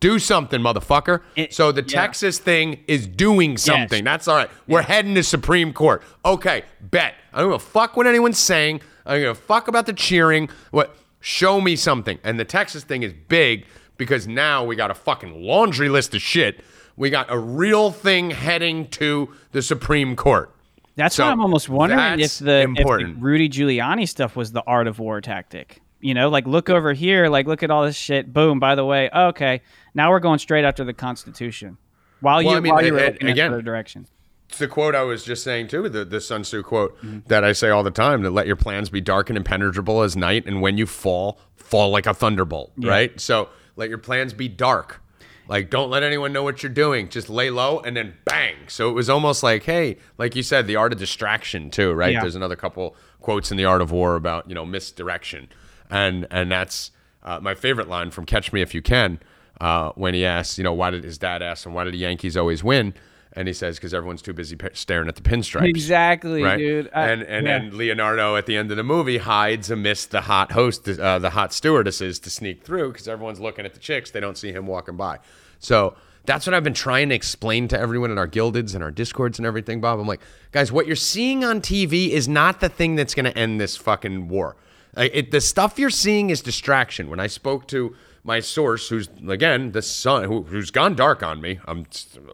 [0.00, 1.22] Do something, motherfucker.
[1.36, 2.00] It- so the yeah.
[2.00, 4.04] Texas thing is doing something.
[4.04, 4.50] That's all right.
[4.68, 6.02] We're heading to Supreme Court.
[6.24, 7.14] Okay, bet.
[7.32, 8.80] I don't give a fuck what anyone's saying.
[9.04, 10.48] I don't give a fuck about the cheering.
[10.70, 10.96] What?
[11.20, 12.18] Show me something.
[12.22, 16.22] And the Texas thing is big because now we got a fucking laundry list of
[16.22, 16.60] shit.
[16.98, 20.52] We got a real thing heading to the Supreme Court.
[20.96, 24.64] That's So why I'm almost wondering if the, if the Rudy Giuliani stuff was the
[24.66, 25.80] art of war tactic.
[26.00, 28.32] You know, like look over here, like look at all this shit.
[28.32, 28.58] Boom.
[28.58, 29.62] By the way, oh, okay,
[29.94, 31.78] now we're going straight after the Constitution.
[32.20, 34.06] While you Well, I mean, while you were and- looking again- in the direction.
[34.48, 37.18] It's the quote I was just saying too, the, the Sun Tzu quote mm-hmm.
[37.26, 40.16] that I say all the time: to let your plans be dark and impenetrable as
[40.16, 42.72] night, and when you fall, fall like a thunderbolt.
[42.78, 43.20] Right.
[43.20, 45.02] So let your plans be dark.
[45.48, 47.08] Like, don't let anyone know what you're doing.
[47.08, 48.54] Just lay low and then bang.
[48.68, 52.12] So it was almost like, hey, like you said, the art of distraction too, right?
[52.12, 52.20] Yeah.
[52.20, 55.48] There's another couple quotes in the Art of War about you know misdirection,
[55.90, 56.90] and and that's
[57.22, 59.20] uh, my favorite line from Catch Me If You Can
[59.60, 61.98] uh, when he asks, you know, why did his dad ask him why did the
[61.98, 62.94] Yankees always win?
[63.34, 65.68] And he says because everyone's too busy p- staring at the pinstripes.
[65.68, 66.90] Exactly, Right, dude.
[66.94, 67.58] I- and and yeah.
[67.58, 71.30] then Leonardo at the end of the movie hides amidst the hot host, uh, the
[71.30, 74.10] hot stewardesses to sneak through because everyone's looking at the chicks.
[74.10, 75.18] They don't see him walking by.
[75.58, 75.94] So
[76.24, 79.38] that's what I've been trying to explain to everyone in our guildeds and our discords
[79.38, 79.98] and everything, Bob.
[80.00, 80.20] I'm like,
[80.52, 83.76] guys, what you're seeing on TV is not the thing that's going to end this
[83.76, 84.56] fucking war.
[84.96, 87.08] It, the stuff you're seeing is distraction.
[87.08, 87.94] When I spoke to
[88.28, 91.86] my source, who's again the sun, who, who's gone dark on me, I'm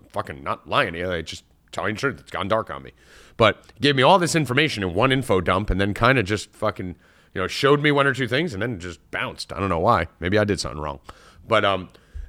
[0.08, 1.10] fucking not lying to you.
[1.10, 2.20] I just telling the truth.
[2.20, 2.90] It's gone dark on me.
[3.36, 6.52] But gave me all this information in one info dump and then kind of just
[6.52, 6.96] fucking,
[7.32, 9.52] you know, showed me one or two things and then just bounced.
[9.52, 10.08] I don't know why.
[10.20, 11.00] Maybe I did something wrong.
[11.46, 11.88] But um,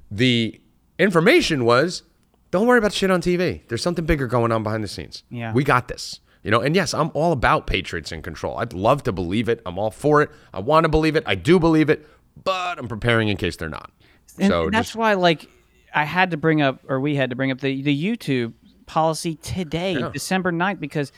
[0.09, 0.61] the
[0.97, 2.03] information was
[2.51, 3.67] don't worry about shit on TV.
[3.67, 5.23] There's something bigger going on behind the scenes.
[5.29, 5.53] Yeah.
[5.53, 6.21] We got this.
[6.45, 8.59] You know, and yes, I'm all about Patriots in control.
[8.59, 9.63] I'd love to believe it.
[9.65, 10.29] I'm all for it.
[10.53, 11.23] I want to believe it.
[11.25, 12.07] I do believe it,
[12.43, 13.91] but I'm preparing in case they're not.
[14.39, 15.47] And so that's just, why, like,
[15.93, 18.53] I had to bring up, or we had to bring up the, the YouTube
[18.85, 20.09] policy today, Yeah.
[20.11, 21.11] December 9th, because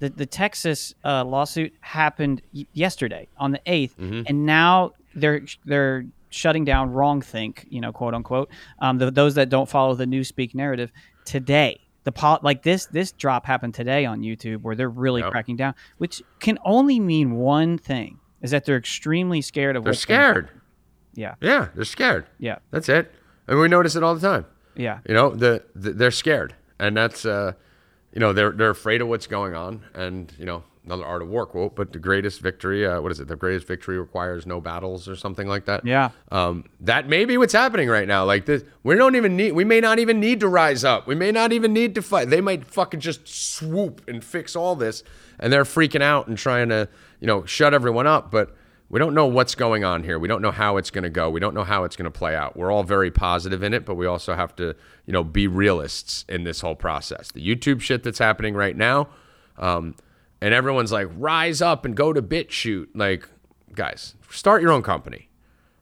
[0.00, 4.22] the, the Texas uh, lawsuit happened y- yesterday on the 8th, Mm-hmm.
[4.26, 9.36] and now they're they're shutting down wrong think, you know, quote unquote, um, the, those
[9.36, 10.90] that don't follow the newspeak narrative
[11.24, 11.78] today.
[12.02, 15.30] The pol- like this this drop happened today on YouTube where they're really Yeah.
[15.30, 19.84] cracking down, which can only mean one thing: is that they're extremely scared of.
[19.84, 20.50] they're scared.
[21.14, 22.26] Yeah, Yeah, they're scared.
[22.38, 23.12] yeah, That's it.
[23.46, 24.46] And we notice it all the time.
[24.74, 24.98] yeah.
[25.06, 27.52] You know, the, the they're scared, and that's uh,
[28.12, 31.28] you know, they're they're afraid of what's going on, and you know, another art of
[31.28, 31.74] war quote.
[31.76, 33.28] But the greatest victory, uh, what is it?
[33.28, 35.84] The greatest victory requires no battles, or something like that.
[35.84, 36.10] Yeah.
[36.32, 38.24] Um, that may be what's happening right now.
[38.24, 39.52] Like this, we don't even need.
[39.52, 41.06] We may not even need to rise up.
[41.06, 42.30] We may not even need to fight.
[42.30, 45.02] They might fucking just swoop and fix all this,
[45.38, 46.88] and they're freaking out and trying to,
[47.20, 48.30] you know, shut everyone up.
[48.30, 48.54] But
[48.88, 50.18] we don't know what's going on here.
[50.18, 51.30] We don't know how it's going to go.
[51.30, 52.56] We don't know how it's going to play out.
[52.56, 56.24] We're all very positive in it, but we also have to, you know, be realists
[56.28, 57.32] in this whole process.
[57.32, 59.08] The YouTube shit that's happening right now,
[59.58, 59.96] um,
[60.40, 62.88] and everyone's like, rise up and go to BitChute.
[62.94, 63.28] Like,
[63.74, 65.28] guys, start your own company.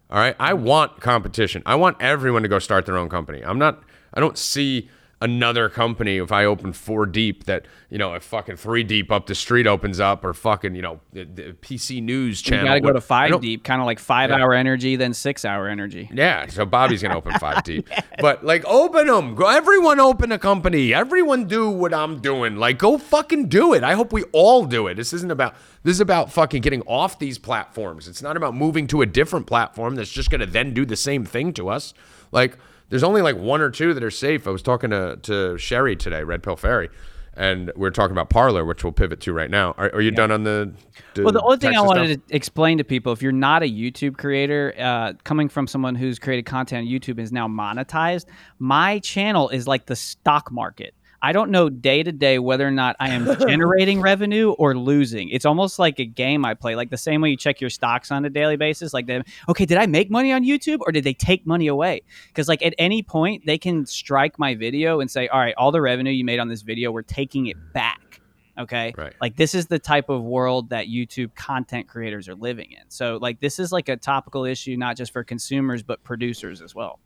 [0.09, 0.37] All right.
[0.39, 1.63] I want competition.
[1.67, 3.43] I want everyone to go start their own company.
[3.45, 3.83] I'm not,
[4.15, 4.89] I don't see
[5.23, 9.27] another company if I open four deep that, you know, if fucking three deep up
[9.27, 12.65] the street opens up or fucking, you know, the, the PC news channel.
[12.65, 15.45] You got to go to five deep, kind of like five hour energy, then six
[15.45, 16.11] hour energy.
[16.13, 17.89] Yeah, so Bobby's gonna open five deep,
[18.19, 19.35] but like open them.
[19.35, 20.93] Go, everyone open a company.
[20.93, 22.57] Everyone do what I'm doing.
[22.57, 23.85] Like go fucking do it.
[23.85, 24.95] I hope we all do it.
[24.95, 25.55] This isn't about.
[25.85, 28.07] This is about fucking getting off these platforms.
[28.07, 31.25] It's not about moving to a different platform that's just gonna then do the same
[31.25, 31.95] thing to us.
[32.33, 32.59] Like
[32.93, 34.47] there's only like one or two that are safe.
[34.47, 36.91] I was talking to to Sherry today, Red Pill Fairy,
[37.35, 39.75] and we're talking about Parler, which we'll pivot to right now.
[39.79, 40.75] Are, are you done on the?
[41.17, 42.29] Well, the only thing I wanted stuff?
[42.29, 46.19] to explain to people, if you're not a YouTube creator, uh, coming from someone who's
[46.19, 48.27] created content on YouTube is now monetized,
[48.59, 50.95] my channel is like the stock market.
[51.23, 55.29] I don't know day to day whether or not I am generating revenue or losing.
[55.29, 58.11] It's almost like a game I play, like the same way you check your stocks
[58.11, 58.93] on a daily basis.
[58.93, 62.03] Like, the, okay, did I make money on YouTube or did they take money away?
[62.27, 65.71] Because like at any point they can strike my video and say, all right, all
[65.71, 68.21] the revenue you made on this video, we're taking it back.
[68.59, 68.93] Okay.
[68.97, 69.15] Right.
[69.21, 72.83] Like this is the type of world that YouTube content creators are living in.
[72.89, 76.75] So like this is like a topical issue, not just for consumers, but producers as
[76.75, 76.99] well.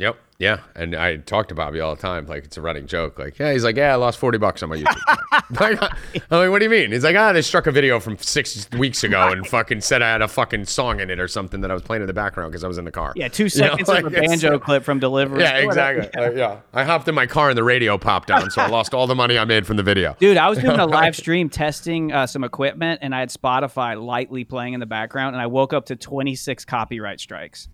[0.00, 0.16] Yep.
[0.38, 0.60] Yeah.
[0.74, 2.26] And I talk to Bobby all the time.
[2.26, 3.18] Like it's a running joke.
[3.18, 5.20] Like, yeah, he's like, yeah, I lost 40 bucks on my YouTube.
[5.60, 6.92] like, I'm like, what do you mean?
[6.92, 10.10] He's like, ah, they struck a video from six weeks ago and fucking said I
[10.10, 12.52] had a fucking song in it or something that I was playing in the background
[12.52, 13.12] because I was in the car.
[13.14, 15.42] Yeah, two You know, seconds like, of a banjo clip from Deliverance.
[15.42, 16.08] Yeah, exactly.
[16.20, 16.60] Uh, yeah.
[16.74, 19.14] I hopped in my car and the radio popped down, so I lost all the
[19.14, 20.16] money I made from the video.
[20.18, 24.02] Dude, I was doing a live stream testing uh, some equipment, and I had Spotify
[24.02, 27.68] lightly playing in the background, and I woke up to 26 copyright strikes.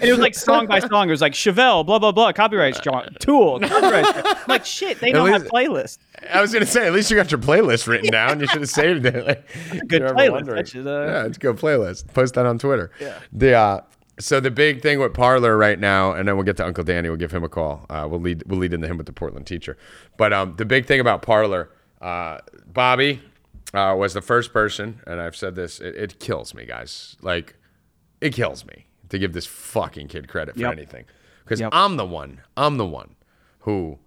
[0.00, 1.06] And it was like song by song.
[1.08, 3.18] It was like Chevelle, blah blah blah, copyright strike.
[3.20, 5.98] Tool, copyright like shit, they don't have least- playlists.
[6.28, 8.40] I was gonna say, at least you got your playlist written down.
[8.40, 9.24] You should have saved it.
[9.26, 10.66] Like, Good playlist.
[10.72, 12.12] should, uh, yeah, it's a good playlist.
[12.14, 12.90] Post that on Twitter.
[13.00, 13.18] Yeah.
[13.32, 13.80] The uh,
[14.18, 17.08] so the big thing with Parler right now, and then we'll get to Uncle Danny.
[17.08, 17.86] We'll give him a call.
[17.88, 19.76] Uh, we'll lead we'll lead into him with the Portland teacher.
[20.16, 21.70] But um, the big thing about Parler,
[22.00, 23.20] uh, Bobby
[23.74, 25.80] uh, was the first person, and I've said this.
[25.80, 27.16] It, it kills me, guys.
[27.22, 27.56] Like
[28.20, 30.72] it kills me to give this fucking kid credit for Yep.
[30.72, 31.04] anything
[31.44, 31.70] because Yep.
[31.72, 32.40] I'm the one.
[32.56, 33.14] I'm the one
[33.60, 33.98] who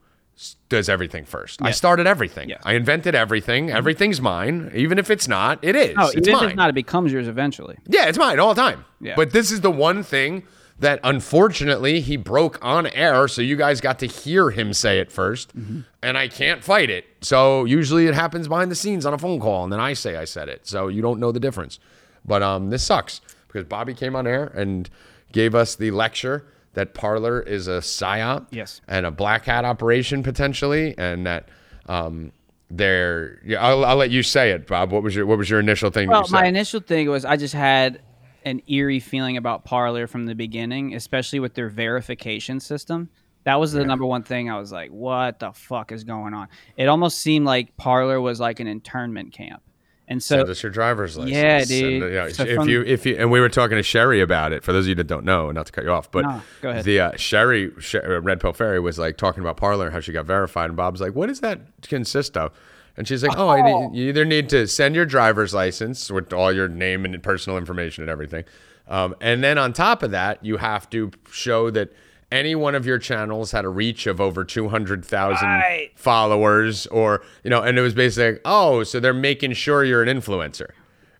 [0.67, 1.61] does everything first.
[1.61, 2.49] I started everything.
[2.49, 2.61] Yes.
[2.65, 3.69] I invented everything.
[3.71, 5.59] Everything's mine, even if it's not.
[5.61, 5.95] It is.
[5.97, 6.49] Oh, it's even if mine.
[6.49, 7.77] it's not, it becomes yours eventually.
[7.87, 8.83] Yeah, it's mine all the time.
[8.99, 9.15] Yeah.
[9.15, 10.43] But this is the one thing
[10.79, 15.09] that unfortunately he broke on air, so you guys got to hear him say it
[15.09, 15.79] 1st Mm-hmm.
[16.03, 17.05] and I can't fight it.
[17.21, 20.15] So usually it happens behind the scenes on a phone call, and then I say
[20.17, 21.79] I said it, so you don't know the difference.
[22.25, 24.89] But um, this sucks because Bobby came on air and
[25.31, 28.81] gave us the lecture that Parler is a psyop, Yes.
[28.87, 31.47] and a black hat operation potentially, and that.
[31.87, 32.31] Um,
[32.71, 34.91] they're, yeah, I'll, I'll let you say it, Bob.
[34.91, 36.09] What was your What was your initial thing?
[36.09, 38.01] Well, my initial thing was I just had
[38.45, 43.09] an eerie feeling about Parler from the beginning, especially with their verification system.
[43.43, 44.49] That was the number one thing.
[44.49, 46.47] I was like, "What the fuck is going on?"
[46.77, 49.61] It almost seemed like Parler was like an internment camp,
[50.07, 51.35] and so Send us your driver's license.
[51.35, 52.03] Yeah, dude.
[52.03, 54.51] it- yeah, So if from- you if you and we were talking to Sherry about
[54.51, 54.63] it.
[54.63, 56.25] For those of you that don't know, not to cut you off, but
[56.63, 59.93] No, the uh, Sherry, Sher- uh, Red Pill Fairy was like talking about Parler and
[59.93, 62.51] how she got verified, and Bob's like, "What does that consist of?"
[62.97, 66.31] And she's like, "Oh, I need, you either need to send your driver's license with
[66.33, 68.45] all your name and personal information and everything,
[68.87, 71.91] um, and then on top of that, you have to show that."
[72.31, 75.91] Any one of your channels had a reach of over 200,000 Right.
[75.95, 80.01] followers, or, you know, and it was basically like, oh, so they're making sure you're
[80.03, 80.69] an influencer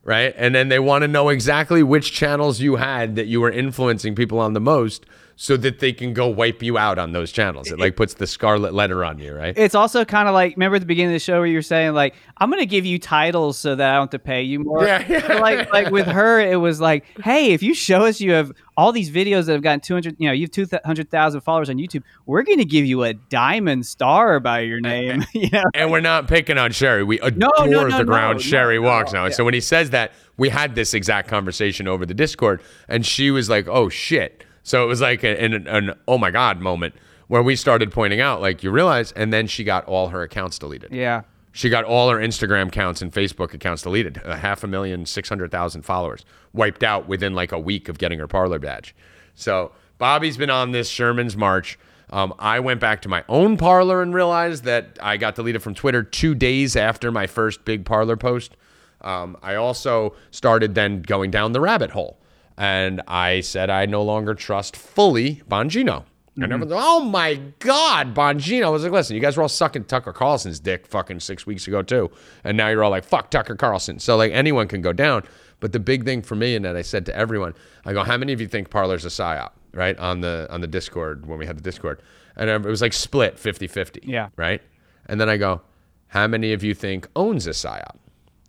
[0.04, 0.34] right?
[0.38, 4.14] And then they want to know exactly which channels you had that you were influencing
[4.16, 5.06] people on the most
[5.38, 7.70] so that they can go wipe you out on those channels.
[7.70, 9.58] It like puts the scarlet letter on you, right?
[9.58, 11.62] it's also kind of like remember at the beginning of the show where you were
[11.62, 14.60] saying like I'm gonna give you titles so that I don't have to pay you
[14.60, 14.86] more.
[14.86, 15.40] Yeah, yeah.
[15.40, 18.92] Like like with her, it was like, hey, if you show us you have all
[18.92, 22.44] these videos that have gotten 200, you know, you have 200,000 followers on YouTube, we're
[22.44, 25.26] gonna give you a diamond star by your name.
[25.34, 27.04] you know, and we're not picking on Sherry.
[27.04, 29.26] We adore no, no, the ground no, Sherry no, walks no, now.
[29.26, 29.34] Yeah.
[29.34, 33.32] so when he says that, we had this exact conversation over the Discord, and she
[33.32, 36.96] was like, "Oh shit!" So it was like an, an, an oh my god moment
[37.28, 40.60] where we started pointing out, like you realize, and then she got all her accounts
[40.60, 40.92] deleted.
[40.92, 41.22] yeah.
[41.52, 44.20] She got all her Instagram accounts and Facebook accounts deleted.
[44.26, 48.28] A half a million, 600,000 followers wiped out within like a week of getting her
[48.28, 48.94] parler badge.
[49.36, 51.80] So Bobby's been on this Sherman's March.
[52.10, 55.76] Um, I went back to my own parler and realized that I got deleted from
[55.76, 58.58] Twitter two days after my first big parler post.
[59.00, 62.18] Um, I also started then going down the rabbit hole.
[62.58, 66.06] And I said I no longer trust fully Bongino.
[66.36, 68.66] And everyone's like, oh my God, Bongino.
[68.66, 71.66] I was like, listen, you guys were all sucking Tucker Carlson's dick fucking six weeks
[71.66, 72.12] ago, too.
[72.44, 74.00] And now you're all like, fuck Tucker Carlson.
[74.00, 75.24] So, like, anyone can go down.
[75.62, 77.54] But the big thing for me, and that I said to everyone,
[77.86, 79.98] I go, how many of you think Parler's a psyop, right?
[79.98, 82.02] On the on the Discord, when we had the Discord.
[82.36, 84.02] And it was like split 50 50.
[84.04, 84.28] Yeah.
[84.36, 84.62] Right?
[85.06, 85.62] And then I go,
[86.08, 87.96] how many of you think owns a psyop?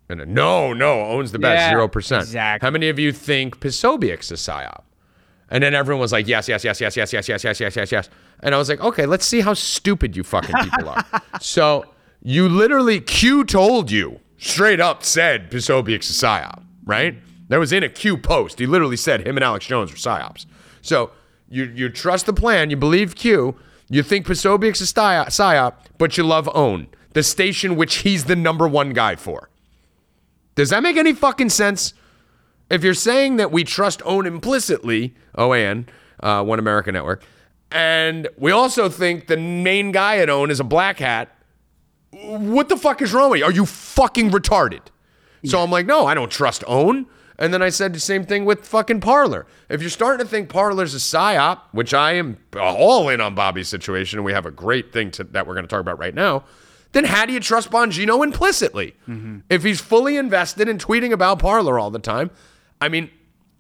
[0.08, 2.22] And then, no, no, owns the best, Yeah, zero percent.
[2.24, 2.64] exactly.
[2.66, 4.82] How many of you think Posobiec's a psyop?
[5.50, 7.92] And then everyone was like, yes, yes, yes, yes, yes, yes, yes, yes, yes, yes,
[7.92, 8.08] yes.
[8.42, 11.04] And I was like, okay, let's see how stupid you fucking people are.
[11.40, 11.84] so
[12.22, 17.16] you literally, Q told you, straight up said Posobiec's a psyop, right?
[17.48, 18.58] That was in a Q post.
[18.58, 20.46] He literally said him and Alex Jones were psyops.
[20.82, 21.10] So
[21.48, 23.54] you you trust the plan, you believe Q,
[23.88, 28.34] You think Posobiec's a psyop, psyop, but you love OWN, the station which he's the
[28.34, 29.48] number one guy for.
[30.56, 31.94] Does that make any fucking sense?
[32.68, 35.86] If you're saying that we trust OWN implicitly, OAN,
[36.18, 37.22] uh, One America Network,
[37.70, 41.30] and we also think the main guy at OWN is a black hat,
[42.10, 43.44] what the fuck is wrong with you?
[43.44, 44.80] Are you fucking retarded?
[45.44, 47.06] So I'm like, no, I don't trust OWN.
[47.38, 49.46] And then I said the same thing with fucking Parler.
[49.68, 53.68] If you're starting to think Parler's a psyop, which I am all in on Bobby's
[53.68, 56.14] situation, and we have a great thing to, that we're going to talk about right
[56.14, 56.44] now,
[56.92, 58.94] then how do you trust Bongino implicitly?
[59.08, 59.38] Mm-hmm.
[59.50, 62.30] If he's fully invested in tweeting about Parler all the time,
[62.80, 63.10] I mean,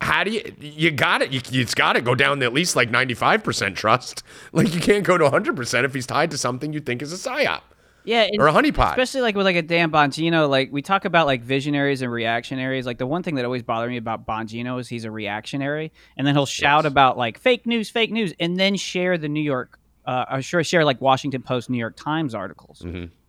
[0.00, 1.32] how do you you got it?
[1.32, 4.22] You, it's got to go down to at least like 95% trust.
[4.52, 7.16] Like you can't go to 100% if he's tied to something you think is a
[7.16, 7.60] psyop.
[8.06, 8.90] Yeah, Or a honeypot.
[8.90, 12.86] Especially like with like a Dan Bongino, like we talk about like visionaries and reactionaries.
[12.86, 16.24] Like the one thing that always bothered me about Bongino is he's a reactionary, and
[16.24, 19.80] then he'll shout about like fake news, fake news, and then share the New York,
[20.06, 22.84] uh, or sure share like Washington Post, New York Times articles.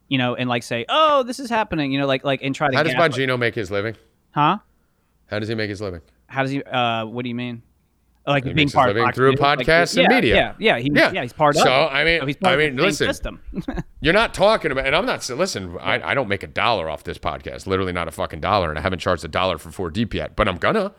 [0.10, 1.92] You know, and like say, oh, this is happening.
[1.92, 2.78] You know, like like and try to.
[2.78, 3.96] How does Bongino make his living?
[4.32, 4.60] Huh?
[5.26, 6.02] How does he make his living?
[6.28, 6.64] How does he?
[6.64, 7.62] Uh, what do you mean?
[8.26, 10.36] Like He being part of through News, like, podcasts and yeah, media.
[10.36, 11.12] Yeah, yeah, he, Yeah.
[11.14, 11.22] yeah.
[11.22, 11.62] he's part of.
[11.62, 11.72] So.
[11.72, 13.08] I mean- So he's part I of mean, the listen.
[13.08, 13.42] system.
[14.02, 15.28] You're not talking about, and I'm not.
[15.30, 17.68] Listen, I, I don't make a dollar off this podcast.
[17.68, 20.36] Literally, not a fucking dollar, and I haven't charged a dollar for four deep yet.
[20.36, 20.94] But I'm gonna.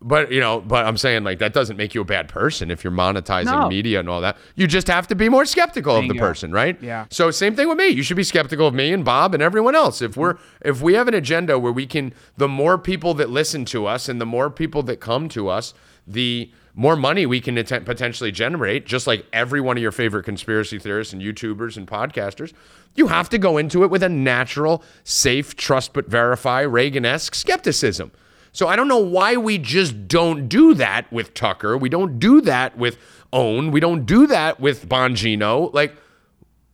[0.00, 2.84] But you know, but I'm saying like that doesn't make you a bad person if
[2.84, 3.68] you're monetizing No.
[3.68, 4.36] media and all that.
[4.54, 6.80] You just have to be more skeptical of the person, right?
[6.80, 7.06] Yeah.
[7.10, 7.88] So same thing with me.
[7.88, 10.00] You should be skeptical of me and Bob and everyone else.
[10.00, 13.64] If we're if we have an agenda where we can, the more people that listen
[13.66, 15.74] to us and the more people that come to us,
[16.06, 18.86] the more money we can atten- potentially generate.
[18.86, 22.52] Just like every one of your favorite conspiracy theorists and YouTubers and podcasters,
[22.94, 28.12] you have to go into it with a natural, safe, trust but verify Reagan-esque skepticism.
[28.52, 31.76] So I don't know why we just don't do that with Tucker.
[31.76, 32.98] We don't do that with
[33.32, 33.70] Own.
[33.70, 35.72] We don't do that with Bongino.
[35.72, 35.94] Like,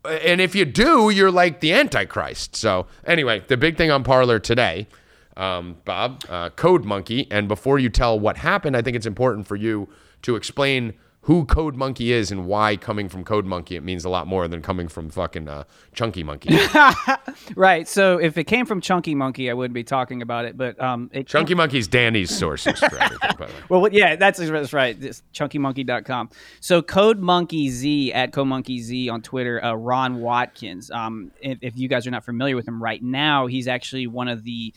[0.04, 2.56] and if you do, you're like the Antichrist.
[2.56, 4.86] So anyway, the big thing on Parler today,
[5.36, 7.26] um, Bob, uh, Code Monkey.
[7.30, 9.88] And before you tell what happened, I think it's important for you
[10.22, 10.94] to explain
[11.24, 14.46] who Code Monkey is and why coming from Code Monkey it means a lot more
[14.48, 16.58] than coming from fucking uh, Chunky Monkey.
[17.56, 17.86] Right.
[17.86, 20.56] So if it came from Chunky Monkey, I wouldn't be talking about it.
[20.56, 23.30] But um, it Chunky Monkey's Danny's sources for everything.
[23.38, 23.58] By the way.
[23.68, 24.96] Well, yeah, that's that's right.
[25.00, 26.30] It's chunkymonkey.com.
[26.60, 30.90] So Code Monkey Z at Code Monkey Z on Twitter, uh, Ron Watkins.
[30.90, 34.28] Um, if, if you guys are not familiar with him right now, he's actually one
[34.28, 34.72] of the,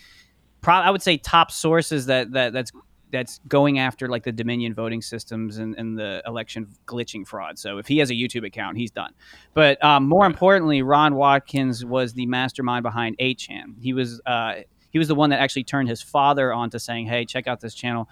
[0.65, 2.71] I would say, top sources that that that's
[3.11, 7.57] that's going after like the Dominion voting systems and, and the election glitching fraud.
[7.57, 9.13] So if he has a YouTube account, he's done.
[9.53, 13.81] But um, more importantly, Ron Watkins was the mastermind behind 8chan.
[13.81, 14.55] He was uh,
[14.89, 17.59] he was the one that actually turned his father on to saying, "Hey, check out
[17.59, 18.09] this channel."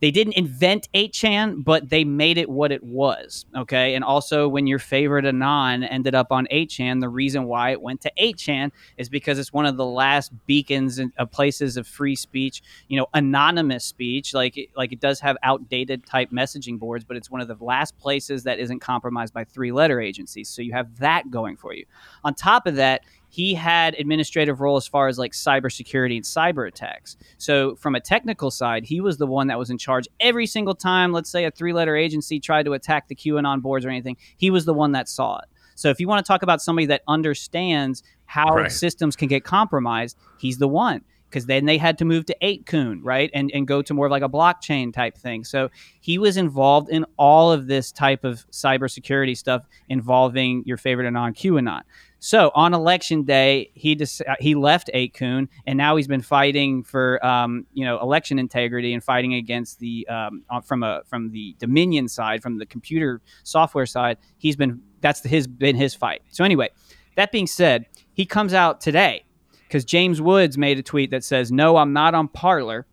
[0.00, 3.46] They didn't invent 8chan, but they made it what it was.
[3.56, 3.94] Okay.
[3.94, 8.00] And also, when your favorite Anon ended up on 8chan, the reason why it went
[8.02, 12.14] to 8chan is because it's one of the last beacons and uh, places of free
[12.14, 14.34] speech, you know, anonymous speech.
[14.34, 17.98] Like, like it does have outdated type messaging boards, but it's one of the last
[17.98, 20.48] places that isn't compromised by three letter agencies.
[20.48, 21.84] So you have that going for you.
[22.24, 26.66] On top of that, he had administrative role as far as like cybersecurity and cyber
[26.66, 27.16] attacks.
[27.36, 30.74] So from a technical side, he was the one that was in charge every single
[30.74, 31.12] time.
[31.12, 34.64] Let's say a three-letter agency tried to attack the QAnon boards or anything, he was
[34.64, 35.44] the one that saw it.
[35.74, 38.72] So if you want to talk about somebody that understands how Right.
[38.72, 41.02] systems can get compromised, he's the one.
[41.30, 43.30] Because then they had to move to 8kun, right?
[43.34, 45.44] And, and go to more of like a blockchain type thing.
[45.44, 45.68] So
[46.00, 51.34] he was involved in all of this type of cybersecurity stuff involving your favorite Anon
[51.34, 51.82] QAnon.
[52.20, 56.82] So on election day, he dis- uh, he left 8kun, and now he's been fighting
[56.82, 61.30] for um, you know election integrity and fighting against the um, uh, from a from
[61.30, 64.18] the Dominion side, from the computer software side.
[64.36, 66.22] He's been that's his been his fight.
[66.30, 66.70] So anyway,
[67.16, 69.24] that being said, he comes out today
[69.68, 72.86] because James Woods made a tweet that says, "No, I'm not on Parler."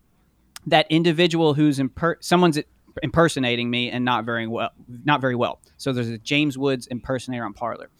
[0.68, 2.58] That individual who's imper- someone's
[3.02, 4.70] impersonating me and not very well,
[5.04, 5.60] not very well.
[5.76, 7.90] So there's a James Woods impersonator on Parler.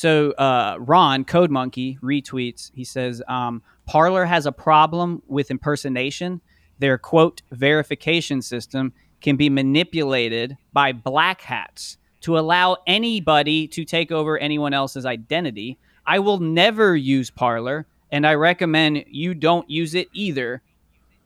[0.00, 2.70] So uh, Ron Code Monkey retweets.
[2.74, 6.40] He says, um, "Parler has a problem with impersonation.
[6.78, 14.10] Their quote verification system can be manipulated by black hats to allow anybody to take
[14.10, 15.78] over anyone else's identity.
[16.06, 20.62] I will never use Parler, and I recommend you don't use it either.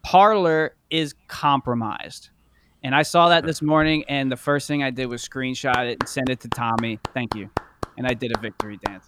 [0.02, 2.30] Parler is compromised."
[2.82, 5.98] And I saw that this morning, and the first thing I did was screenshot it
[6.00, 6.98] and send it to Tommy.
[7.14, 7.50] Thank you.
[7.96, 9.06] And I did a victory dance.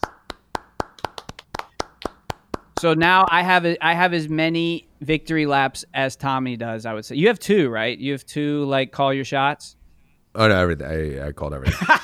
[2.78, 6.84] So now I have a, I have as many victory laps as Tommy does.
[6.84, 7.96] I would say you have two, right?
[7.98, 9.76] You have two like call your shots.
[10.34, 10.86] Oh no, everything.
[10.86, 11.78] I, I called everything.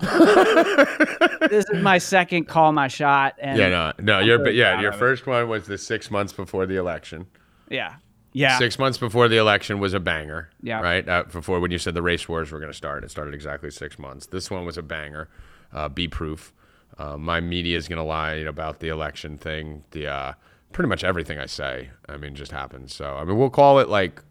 [1.50, 3.34] this is my second call my shot.
[3.38, 4.18] And Yeah, no, no.
[4.20, 7.26] Your very yeah, your first one was the six months before the election.
[7.70, 7.96] yeah,
[8.32, 8.58] yeah.
[8.58, 10.50] Six months before the election was a banger.
[10.62, 10.80] Yeah.
[10.80, 11.08] Right.
[11.08, 13.70] Uh, before when you said the race wars were going to start, it started exactly
[13.70, 14.26] six months.
[14.26, 15.28] This one was a banger.
[15.72, 16.52] Uh, be proof.
[16.98, 19.84] Uh, my media is going to lie about the election thing.
[19.92, 20.32] The uh,
[20.72, 22.94] pretty much everything I say, I mean, just happens.
[22.94, 24.22] So I mean, we'll call it like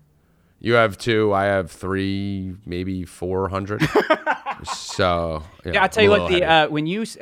[0.60, 3.82] you have two, I have three, maybe four hundred.
[4.64, 6.30] so Yeah, I'll tell you what.
[6.30, 7.18] The uh, when you s-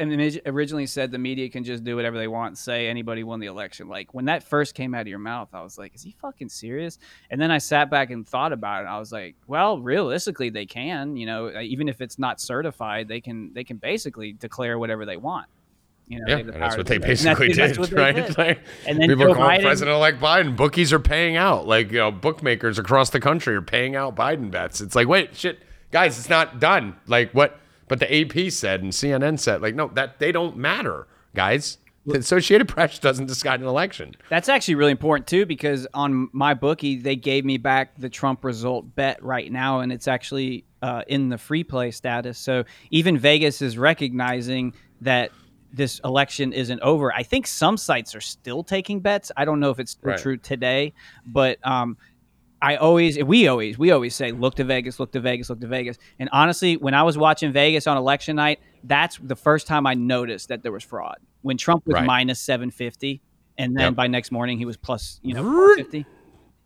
[0.45, 3.47] originally said the media can just do whatever they want, and say anybody won the
[3.47, 3.87] election.
[3.87, 6.49] Like when that first came out of your mouth, I was like, "Is he fucking
[6.49, 6.97] serious?"
[7.29, 8.87] And then I sat back and thought about it.
[8.87, 11.15] I was like, "Well, realistically, they can.
[11.17, 15.05] You know, uh, even if it's not certified, they can they can basically declare whatever
[15.05, 15.47] they want.
[16.09, 17.09] You know, Yeah, the that's what they do that.
[17.09, 18.15] And that's- basically that's did, they right?
[18.15, 18.37] did.
[18.37, 20.55] Like, And then people Joe call Biden- President-elect Biden.
[20.55, 21.67] Bookies are paying out.
[21.67, 24.79] Like you know, bookmakers across the country are paying out Biden bets.
[24.79, 25.59] It's like, wait, shit,
[25.91, 26.95] guys, it's not done.
[27.07, 27.59] Like what?
[27.87, 31.77] But the AP said and CNN said, like, no, that they don't matter, guys.
[32.05, 34.15] The Associated Press doesn't decide an election.
[34.29, 38.43] That's actually really important too because on my bookie they gave me back the Trump
[38.45, 42.37] result bet right now, and it's actually uh, in the free play status.
[42.37, 45.31] So even Vegas is recognizing that
[45.73, 47.13] this election isn't over.
[47.13, 49.31] I think some sites are still taking bets.
[49.35, 50.19] I don't know if it's still Right.
[50.19, 50.93] true today,
[51.25, 51.97] but um,
[52.61, 55.67] I always, we always, we always say, look to Vegas, look to Vegas, look to
[55.67, 55.97] Vegas.
[56.19, 59.93] And honestly, when I was watching Vegas on election night, that's the first time I
[59.93, 61.17] noticed that there was fraud.
[61.41, 62.05] When Trump was Right.
[62.05, 63.21] minus 750,
[63.59, 63.95] and then Yep.
[63.95, 66.05] by next morning he was plus, you know, 450.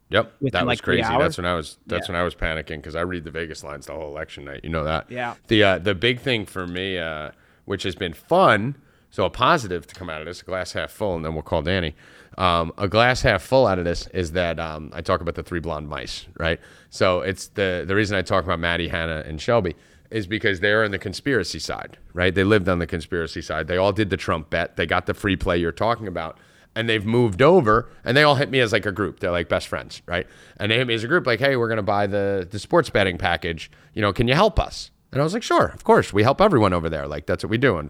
[0.09, 1.01] Yep, Within, that was like, crazy.
[1.03, 1.77] That's when I was.
[1.87, 2.13] That's Yeah.
[2.13, 4.59] when I was panicking because I read the Vegas lines the whole election night.
[4.63, 5.09] You know that.
[5.09, 5.35] Yeah.
[5.47, 7.31] The uh, the big thing for me, uh,
[7.63, 8.75] which has been fun,
[9.11, 11.43] so a positive to come out of this, a glass half full, and then we'll
[11.43, 11.95] call Danny.
[12.37, 15.43] Um, a glass half full out of this is that um, I talk about the
[15.43, 16.59] three blonde mice, right?
[16.89, 19.75] So it's the the reason I talk about Maddie, Hannah, and Shelby
[20.09, 22.33] is because they're on the conspiracy side, right?
[22.33, 23.67] They lived on the conspiracy side.
[23.67, 24.75] They all did the Trump bet.
[24.75, 26.37] They got the free play you're talking about
[26.75, 29.49] and they've moved over and they all hit me as like a group they're like
[29.49, 30.27] best friends right
[30.57, 32.89] and they hit me as a group like hey we're to buy the the sports
[32.89, 36.13] betting package you know can you help us and i was like sure of course
[36.13, 37.89] we help everyone over there like that's what we do on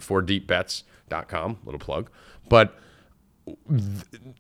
[1.12, 2.10] 4deepbets.com little plug
[2.50, 2.76] but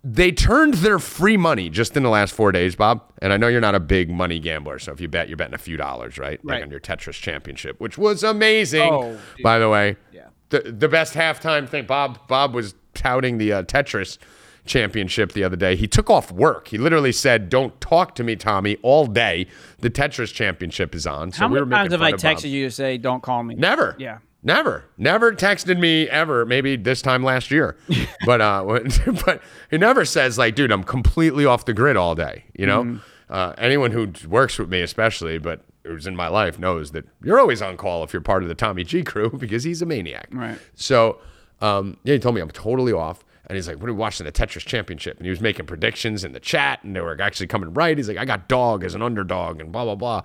[0.03, 3.01] they turned their free money just in the last four days, Bob.
[3.19, 5.55] And I know you're not a big money gambler, so if you bet, you're betting
[5.55, 6.39] a few dollars, right?
[6.45, 6.63] Like Right.
[6.63, 9.95] on your Tetris championship, which was amazing, Oh, by the way.
[10.13, 10.27] Yeah.
[10.49, 11.85] The the best halftime thing.
[11.87, 14.19] Bob Bob was touting the uh, Tetris
[14.65, 15.75] championship the other day.
[15.75, 16.67] He took off work.
[16.67, 19.47] He literally said, "Don't talk to me, Tommy, all day.
[19.79, 22.21] The Tetris championship is on." So How we were many times making have I of
[22.21, 22.43] Bob.
[22.43, 23.55] texted you to say, don't call me?
[23.55, 23.95] Never.
[23.97, 24.19] Yeah.
[24.43, 24.85] Never.
[24.97, 26.45] Never texted me ever.
[26.45, 27.77] Maybe this time last year.
[28.25, 28.63] but uh
[29.25, 32.45] but he never says like, dude, I'm completely off the grid all day.
[32.57, 32.83] You know?
[32.83, 32.97] Mm-hmm.
[33.29, 37.39] Uh, anyone who works with me especially, but who's in my life knows that you're
[37.39, 40.27] always on call if you're part of the Tommy G crew because he's a maniac.
[40.31, 40.57] Right.
[40.75, 41.19] So
[41.61, 43.23] um, yeah, he told me I'm totally off.
[43.47, 46.23] And he's like, "What are we watching the Tetris Championship?" And he was making predictions
[46.23, 47.97] in the chat, and they were actually coming right.
[47.97, 50.21] He's like, "I got dog as an underdog," and blah blah blah.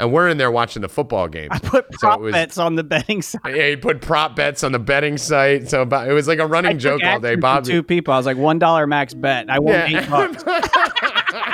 [0.00, 1.48] And we're in there watching the football game.
[1.50, 3.40] I Put prop it was- bets on the betting side.
[3.54, 5.68] yeah, he put prop bets on the betting site.
[5.68, 7.36] So about, it was like a running joke all day.
[7.36, 8.14] Bob, two people.
[8.14, 9.50] I was like, one dollar max bet.
[9.50, 10.00] I won Yeah.
[10.02, 10.42] eight bucks.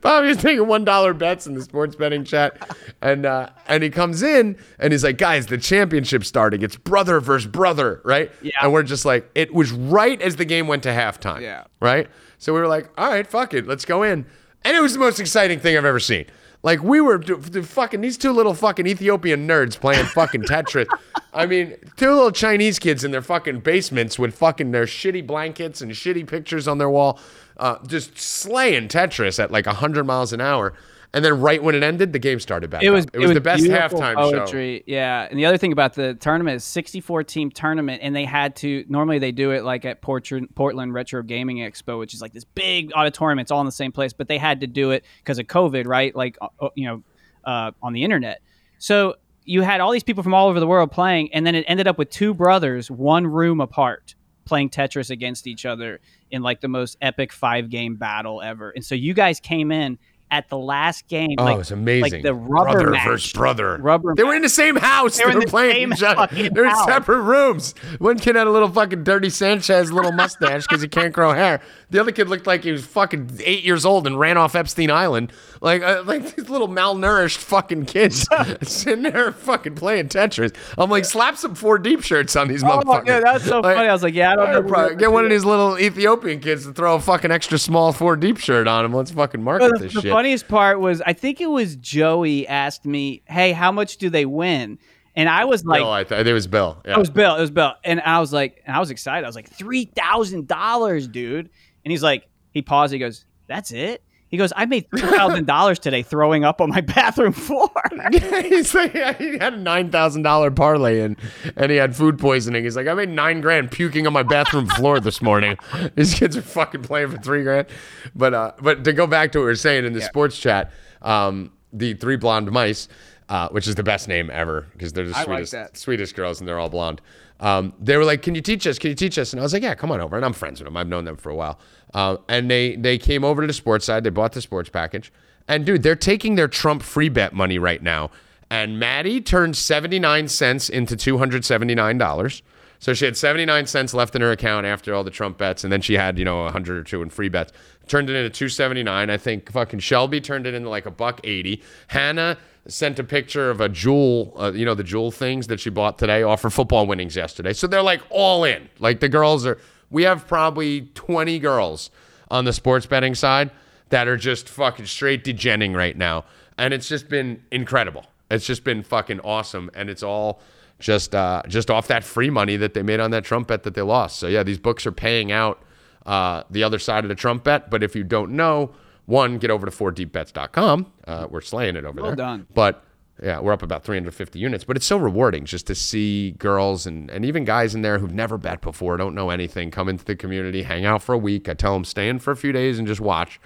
[0.00, 3.90] Bobby was taking one dollar bets in the sports betting chat, and uh, and he
[3.90, 6.62] comes in and he's like, "Guys, the championship starting.
[6.62, 8.52] It's brother versus brother, right?" Yeah.
[8.62, 11.40] And we're just like, it was right as the game went to halftime.
[11.40, 11.64] Yeah.
[11.80, 12.08] Right.
[12.38, 14.26] So we were like, "All right, fuck it, let's go in,"
[14.64, 16.26] and it was the most exciting thing I've ever seen.
[16.66, 20.88] Like we were d- fucking these two little fucking Ethiopian nerds playing fucking Tetris.
[21.32, 25.80] I mean, two little Chinese kids in their fucking basements with fucking their shitty blankets
[25.80, 27.20] and shitty pictures on their wall,
[27.56, 30.74] uh, just slaying Tetris at like hundred miles an hour.
[31.16, 32.82] And then right when it ended, the game started back.
[32.82, 33.14] It was up.
[33.14, 34.32] it was the best halftime show.
[34.32, 34.84] poetry.
[34.86, 38.54] Yeah, and the other thing about the tournament is 64 team tournament, and they had
[38.56, 38.84] to.
[38.90, 42.44] Normally they do it like at Portland, Portland Retro Gaming Expo, which is like this
[42.44, 43.38] big auditorium.
[43.38, 45.86] It's all in the same place, but they had to do it because of COVID,
[45.86, 46.14] right?
[46.14, 47.02] Like uh, uh, you know,
[47.50, 48.42] uh, on the internet.
[48.76, 49.14] So
[49.46, 51.88] you had all these people from all over the world playing, and then it ended
[51.88, 54.14] up with two brothers, one room apart,
[54.44, 55.98] playing Tetris against each other
[56.30, 58.68] in like the most epic five game battle ever.
[58.68, 59.98] And so you guys came in
[60.30, 61.36] at the last game.
[61.38, 62.12] Oh, like, it's amazing.
[62.12, 63.06] Like the rubber brother match.
[63.06, 63.76] versus brother.
[63.78, 65.18] Rubber They were in the same house.
[65.18, 66.28] They, were in were the playing same each other.
[66.50, 67.74] They're in separate rooms.
[67.98, 71.60] One kid had a little fucking dirty Sanchez little mustache because he can't grow hair.
[71.90, 74.90] The other kid looked like he was fucking eight years old and ran off Epstein
[74.90, 75.32] Island.
[75.60, 78.26] Like, uh, like these little malnourished fucking kids
[78.62, 80.54] sitting there fucking playing Tetris.
[80.78, 83.06] I'm like, slap some four deep shirts on these Oh, motherfuckers.
[83.06, 83.88] yeah, that's so Like, funny.
[83.88, 84.62] I was like, yeah, I don't know.
[84.62, 88.16] Probably Get one of these little Ethiopian kids to throw a fucking extra small four
[88.16, 88.92] deep shirt on him.
[88.92, 90.12] Let's fucking market the, this the shit.
[90.12, 94.26] funniest part was I think it was Joey asked me, "Hey, how much do they
[94.26, 94.78] win?"
[95.14, 96.76] And I was like, Bill, I th- it was Bill.
[96.84, 96.92] Yeah.
[96.92, 97.36] It was Bill.
[97.36, 97.72] It was Bill.
[97.84, 99.24] And I was like, and I was excited.
[99.24, 101.48] I was like, three thousand dollars, dude.
[101.84, 102.92] And he's like, he paused.
[102.92, 106.70] He goes, "That's it." He goes, "I made three thousand dollars today throwing up on
[106.70, 107.70] my bathroom floor."
[108.10, 111.16] He's like, he had a nine thousand dollar parlay in,
[111.56, 112.64] and he had food poisoning.
[112.64, 115.56] He's like, I made nine grand puking on my bathroom floor this morning.
[115.94, 117.68] These kids are fucking playing for three grand.
[118.14, 120.72] But uh, but to go back to what we were saying in the sports chat,
[121.02, 122.88] um, the three blonde mice,
[123.28, 126.58] uh, which is the best name ever because they're the sweetest sweetest girls and they're
[126.58, 127.00] all blonde.
[127.40, 128.78] Um, they were like, "Can you teach us?
[128.78, 130.60] Can you teach us?" And I was like, "Yeah, come on over." And I'm friends
[130.60, 130.76] with them.
[130.76, 131.58] I've known them for a while.
[131.92, 134.04] Uh, and they they came over to the sports side.
[134.04, 135.12] They bought the sports package.
[135.48, 138.10] And dude, they're taking their Trump free bet money right now.
[138.50, 142.42] And Maddie turned 79 cents into $279.
[142.78, 145.72] So she had 79 cents left in her account after all the Trump bets, and
[145.72, 147.52] then she had, you know, 100 or two in free bets.
[147.88, 149.10] Turned it into 279.
[149.10, 151.62] I think fucking Shelby turned it into like a buck 80.
[151.88, 152.36] Hannah
[152.68, 155.98] sent a picture of a jewel, uh, you know, the jewel things that she bought
[155.98, 157.52] today off her football winnings yesterday.
[157.52, 158.68] So they're like all in.
[158.78, 159.58] Like the girls are,
[159.90, 161.90] we have probably 20 girls
[162.30, 163.50] on the sports betting side
[163.90, 166.24] that are just fucking straight degenning right now.
[166.58, 168.06] And it's just been incredible.
[168.30, 169.70] It's just been fucking awesome.
[169.74, 170.40] And it's all
[170.78, 173.74] just uh, just off that free money that they made on that Trump bet that
[173.74, 174.18] they lost.
[174.18, 175.62] So yeah, these books are paying out
[176.04, 177.70] uh, the other side of the Trump bet.
[177.70, 178.72] But if you don't know,
[179.06, 180.92] one, get over to 4deepbets.com.
[181.06, 182.16] Uh, we're slaying it over Well there.
[182.16, 182.46] done.
[182.52, 182.82] But
[183.22, 184.64] yeah, we're up about 350 units.
[184.64, 188.12] But it's so rewarding just to see girls and, and even guys in there who've
[188.12, 191.48] never bet before, don't know anything, come into the community, hang out for a week.
[191.48, 193.40] I tell them stay in for a few days and just watch.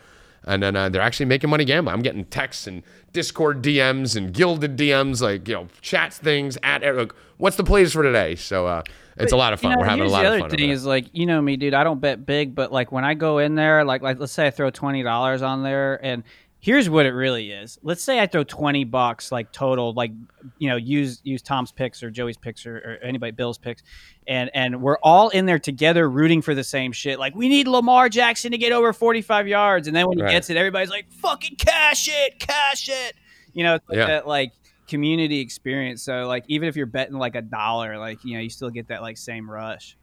[0.45, 1.95] And then uh, they're actually making money gambling.
[1.95, 6.83] I'm getting texts and Discord DMs and guilded DMs, like, you know, chats things at,
[6.97, 8.37] like, what's the plays for today?
[8.37, 8.83] So uh,
[9.17, 9.73] it's a lot of fun.
[9.73, 10.47] You know, We're having a lot the of other fun.
[10.47, 10.75] over thing there.
[10.75, 11.75] is like you know me, dude.
[11.75, 14.47] I don't bet big, but like when I go in there, like like let's say
[14.47, 16.23] I throw twenty dollars on there, and
[16.61, 17.79] here's what it really is.
[17.83, 20.13] Let's say I throw twenty bucks, like total, like
[20.59, 23.83] you know, use use Tom's picks or Joey's picks or, or anybody Bill's picks,
[24.27, 27.19] and and we're all in there together rooting for the same shit.
[27.19, 30.23] Like we need Lamar Jackson to get over forty five yards, and then when he
[30.25, 30.33] Right.
[30.33, 33.15] gets it, everybody's like, "Fucking cash it, cash it."
[33.53, 34.07] You know, it's like Yeah.
[34.07, 34.53] that like
[34.87, 36.03] community experience.
[36.03, 38.89] So like even if you're betting like a dollar, like you know, you still get
[38.89, 39.97] that like same rush.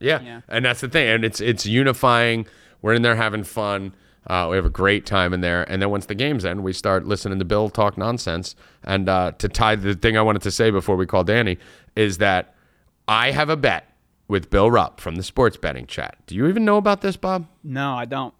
[0.00, 0.20] Yeah.
[0.22, 0.40] Yeah.
[0.48, 2.46] and that's the thing, and it's it's unifying.
[2.82, 3.94] We're in there having fun.
[4.26, 6.72] Uh, we have a great time in there, and then once the games end, we
[6.72, 8.56] start listening to Bill talk nonsense.
[8.82, 11.58] And uh, to tie the thing I wanted to say before we call Danny
[11.94, 12.54] is that
[13.06, 13.90] I have a bet
[14.28, 16.16] with Bill Rupp from the sports betting chat.
[16.26, 17.46] Do you even know about this, Bob?
[17.62, 18.32] No, I don't.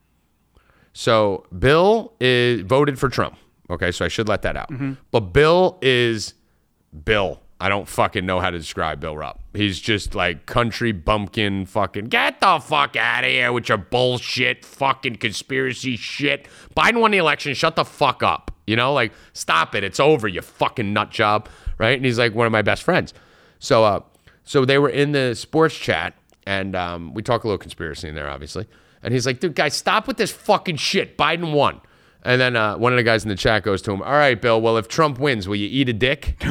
[0.94, 3.36] So Bill is voted for Trump.
[3.68, 4.70] Okay, so I should let that out.
[5.10, 6.34] But Bill is
[7.04, 7.40] Bill.
[7.60, 9.40] I don't fucking know how to describe Bill Rupp.
[9.54, 14.64] He's just like country bumpkin fucking get the fuck out of here with your bullshit
[14.64, 16.48] fucking conspiracy shit.
[16.76, 17.54] Biden won the election.
[17.54, 18.50] Shut the fuck up.
[18.66, 19.84] You know, like stop it.
[19.84, 21.48] It's over, you fucking nut job.
[21.78, 21.96] Right?
[21.96, 23.14] And he's like one of my best friends.
[23.58, 24.00] So uh
[24.44, 26.14] so they were in the sports chat
[26.46, 28.66] and um, we talk a little conspiracy in there, obviously.
[29.02, 31.16] And he's like, dude, guys, stop with this fucking shit.
[31.16, 31.80] Biden won.
[32.22, 34.40] And then uh, one of the guys in the chat goes to him, all right,
[34.40, 36.42] Bill, well, if Trump wins, will you eat a dick?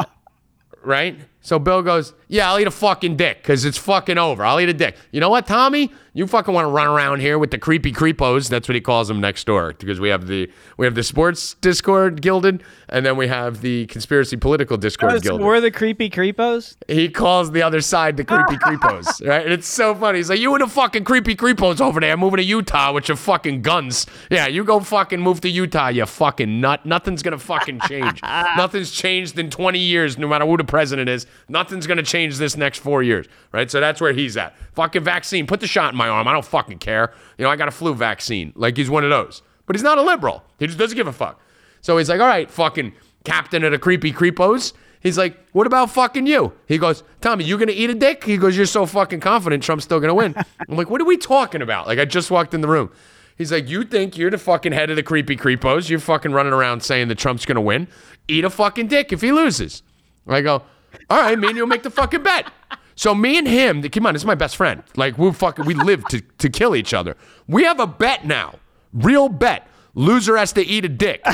[0.84, 1.18] right?
[1.44, 4.44] So Bill goes, yeah, I'll eat a fucking dick because it's fucking over.
[4.44, 4.96] I'll eat a dick.
[5.10, 5.92] You know what, Tommy?
[6.14, 8.48] You fucking want to run around here with the creepy creepos.
[8.48, 11.54] That's what he calls them next door because we have the we have the sports
[11.54, 16.76] Discord guilded and then we have the conspiracy political Discord guilded We're the creepy creepos.
[16.86, 19.42] he calls the other side the creepy creepos, right?
[19.42, 20.18] And it's so funny.
[20.18, 23.16] He's like, "You and the fucking creepy creepos over there moving to Utah with your
[23.16, 24.06] fucking guns.
[24.30, 26.84] Yeah, you go fucking move to Utah, you fucking nut.
[26.84, 28.20] Nothing's gonna fucking change.
[28.56, 31.26] Nothing's changed in 20 years, no matter who the president is.
[31.48, 33.70] Nothing's gonna change this next four years, right?
[33.70, 34.56] So that's where he's at.
[34.74, 35.46] Fucking vaccine.
[35.46, 36.28] Put the shot in my arm.
[36.28, 37.12] I don't fucking care.
[37.38, 38.52] You know, I got a flu vaccine.
[38.56, 39.42] Like he's one of those.
[39.66, 40.44] But he's not a liberal.
[40.58, 41.40] He just doesn't give a fuck.
[41.80, 42.92] So he's like, all right, fucking
[43.24, 44.72] captain of the creepy creepos.
[45.00, 46.52] He's like, what about fucking you?
[46.68, 48.22] He goes, Tommy, you gonna eat a dick?
[48.22, 50.34] He goes, you're so fucking confident Trump's still gonna win.
[50.68, 51.88] I'm like, what are we talking about?
[51.88, 52.90] Like, I just walked in the room.
[53.36, 55.88] He's like, you think you're the fucking head of the creepy creepos?
[55.88, 57.88] You're fucking running around saying that Trump's gonna win.
[58.28, 59.82] Eat a fucking dick if he loses.
[60.28, 60.62] I go,
[61.10, 62.50] all right, me and you'll make the fucking bet.
[62.94, 64.82] So me and him, come on, this is my best friend.
[64.96, 67.16] Like we fucking, we live to to kill each other.
[67.48, 68.56] We have a bet now,
[68.92, 69.66] real bet.
[69.94, 71.24] Loser has to eat a dick.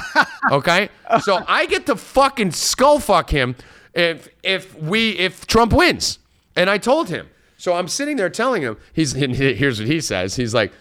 [0.51, 0.89] Okay,
[1.21, 3.55] so I get to fucking skull fuck him
[3.93, 6.19] if if we if Trump wins.
[6.57, 7.29] And I told him.
[7.57, 8.77] So I'm sitting there telling him.
[8.93, 10.37] He's here's what he says.
[10.37, 10.73] He's like,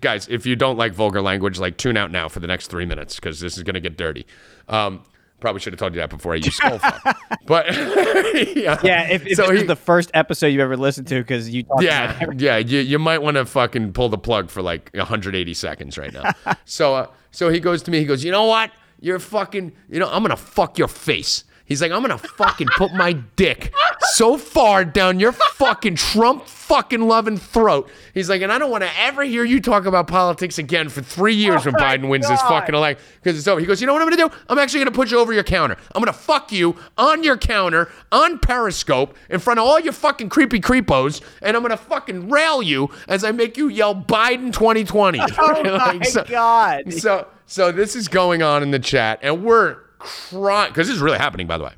[0.00, 2.86] guys, if you don't like vulgar language, like tune out now for the next three
[2.86, 4.26] minutes because this is gonna get dirty.
[4.68, 5.02] Um,
[5.40, 7.16] probably should have told you that before I used skull fuck.
[7.46, 7.66] But
[8.56, 11.20] yeah, Yeah, if, if So this he- is the first episode you ever listened to,
[11.20, 12.56] because you talked about yeah, yeah.
[12.58, 16.30] You, you might want to fucking pull the plug for like 180 seconds right now.
[16.64, 17.98] so, uh, so he goes to me.
[17.98, 18.70] He goes, you know what?
[19.00, 19.72] You're fucking.
[19.88, 21.44] You know, I'm gonna fuck your face.
[21.70, 27.00] He's like, I'm gonna fucking put my dick so far down your fucking Trump fucking
[27.00, 27.88] loving throat.
[28.12, 31.00] He's like, and I don't want to ever hear you talk about politics again for
[31.00, 33.60] three years when oh Biden wins this fucking election because it's over.
[33.60, 34.36] He goes, you know what I'm gonna do?
[34.48, 35.76] I'm actually gonna put you over your counter.
[35.94, 40.28] I'm gonna fuck you on your counter on Periscope in front of all your fucking
[40.28, 45.20] creepy creepos, and I'm gonna fucking rail you as I make you yell Biden 2020.
[45.38, 46.92] Oh my God.
[46.94, 51.02] So so this is going on in the chat, and we're crying because this is
[51.02, 51.46] really happening.
[51.46, 51.72] By the way,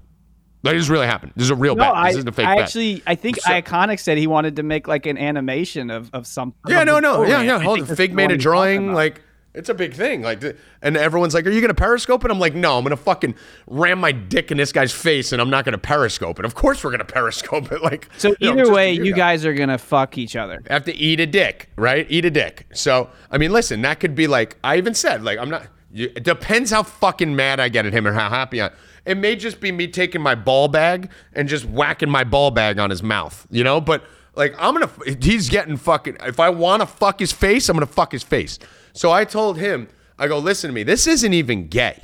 [0.63, 1.33] like this is really happening.
[1.37, 1.95] This is a real No, bet.
[1.95, 2.65] I, This isn't a fake I bet.
[2.65, 6.27] actually, I think So- Iconic said he wanted to make like an animation of of
[6.27, 6.59] something.
[6.69, 7.59] yeah, of no, no, yeah, yeah.
[7.61, 7.87] Hold on.
[7.97, 8.95] Fig made a drawing.
[8.95, 9.21] Like
[9.55, 10.23] it's a big thing.
[10.23, 10.43] Like,
[10.81, 13.35] and everyone's like, "Are you gonna periscope it?" I'm like, "No, I'm gonna fucking
[13.67, 16.47] ram my dick in this guy's face, and I'm not gonna periscope it.
[16.47, 17.83] Of course, we're gonna periscope it.
[17.83, 20.63] Like, So you know, either way, you guys are gonna fuck each other.
[20.71, 22.07] have to eat a dick, right?
[22.09, 22.65] Eat a dick.
[22.73, 26.11] So, I mean, listen, that could be like, I even said, like, I'm not, you,
[26.17, 28.71] it depends how fucking mad I get at him or how happy I
[29.05, 32.79] It may just be me taking my ball bag and just whacking my ball bag
[32.79, 33.81] on his mouth, you know?
[33.81, 34.05] But,
[34.35, 34.91] like, I'm gonna,
[35.21, 38.59] he's getting fucking, if I wanna fuck his face, I'm gonna fuck his face.
[38.95, 39.89] So I told him,
[40.19, 42.03] I go, listen to me, this isn't even gay.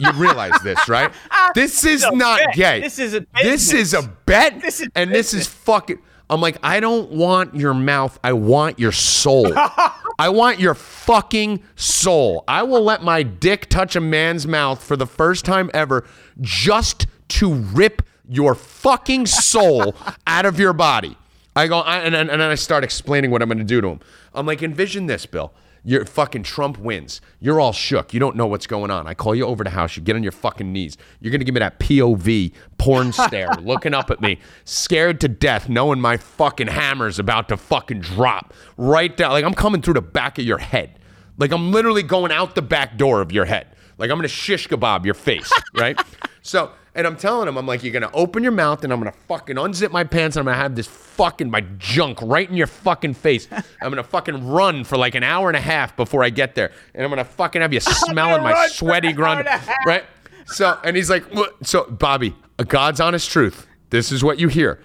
[0.00, 1.12] You realize this, right?
[1.54, 2.54] This is not bet.
[2.54, 2.80] gay.
[2.80, 5.98] This is a This is a bet, This is and this is fucking.
[6.30, 8.18] I'm like, I don't want your mouth.
[8.24, 9.52] I want your soul.
[10.18, 12.44] I want your fucking soul.
[12.48, 16.06] I will let my dick touch a man's mouth for the first time ever,
[16.40, 19.94] just to rip your fucking soul
[20.26, 21.16] out of your body.
[21.56, 23.88] I go, I, and, and then I start explaining what I'm going to do to
[23.88, 24.00] him.
[24.34, 25.52] I'm like, envision this, Bill.
[25.86, 27.20] You're fucking Trump wins.
[27.40, 28.14] You're all shook.
[28.14, 29.06] You don't know what's going on.
[29.06, 29.96] I call you over to the house.
[29.96, 30.96] You get on your fucking knees.
[31.20, 35.68] You're gonna give me that POV porn stare, looking up at me, scared to death,
[35.68, 39.32] knowing my fucking hammer's about to fucking drop right down.
[39.32, 40.98] Like I'm coming through the back of your head.
[41.36, 43.66] Like I'm literally going out the back door of your head.
[43.98, 46.00] Like I'm gonna shish kebab your face, right?
[46.40, 49.12] so, and I'm telling him, I'm like, you're gonna open your mouth and I'm gonna
[49.28, 52.66] fucking unzip my pants and I'm gonna have this fucking my junk right in your
[52.66, 53.48] fucking face.
[53.50, 56.72] I'm gonna fucking run for like an hour and a half before I get there,
[56.94, 59.86] and I'm gonna fucking have you smelling my sweaty grunt, and a half.
[59.86, 60.04] right?
[60.46, 61.66] So, and he's like, what?
[61.66, 63.66] so Bobby, a God's honest truth.
[63.90, 64.80] This is what you hear.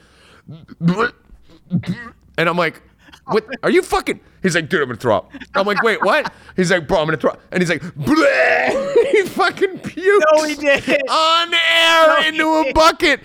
[0.80, 2.82] And I'm like,
[3.32, 3.46] what?
[3.64, 4.20] Are you fucking?
[4.42, 5.32] He's like, dude, I'm gonna throw up.
[5.56, 6.32] I'm like, wait, what?
[6.56, 7.42] He's like, bro, I'm gonna throw up.
[7.52, 8.94] And he's like, Bleh!
[9.12, 11.10] he fucking pukes No, he didn't.
[11.10, 13.22] on air he into a bucket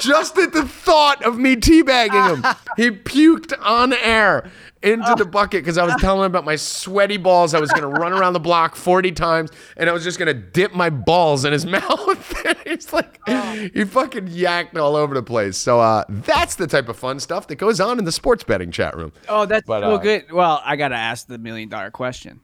[0.00, 2.56] just at the thought of me teabagging him.
[2.76, 4.50] He puked on air
[4.82, 7.52] into the bucket because I was telling him about my sweaty balls.
[7.54, 10.72] I was gonna run around the block 40 times and I was just gonna dip
[10.74, 12.44] my balls in his mouth.
[12.64, 15.56] He's like, he fucking yacked all over the place.
[15.56, 18.70] So uh, that's the type of fun stuff that goes on in the sports betting
[18.70, 19.12] chat room.
[19.28, 20.30] Oh, that's But, so uh, good.
[20.30, 22.40] Well, I gotta ask the million dollar question.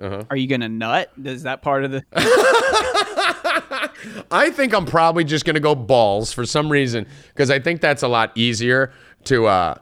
[0.00, 0.24] Uh-huh.
[0.30, 1.10] Are you gonna nut?
[1.24, 2.04] Is that part of the?
[4.30, 8.02] I think I'm probably just gonna go balls for some reason because I think that's
[8.02, 8.92] a lot easier
[9.24, 9.74] to uh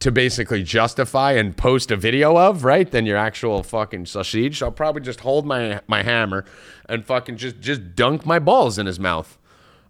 [0.00, 2.88] to basically justify and post a video of, right?
[2.90, 4.58] Than your actual fucking sausage.
[4.58, 6.44] So I'll probably just hold my my hammer
[6.88, 9.37] and fucking just just dunk my balls in his mouth.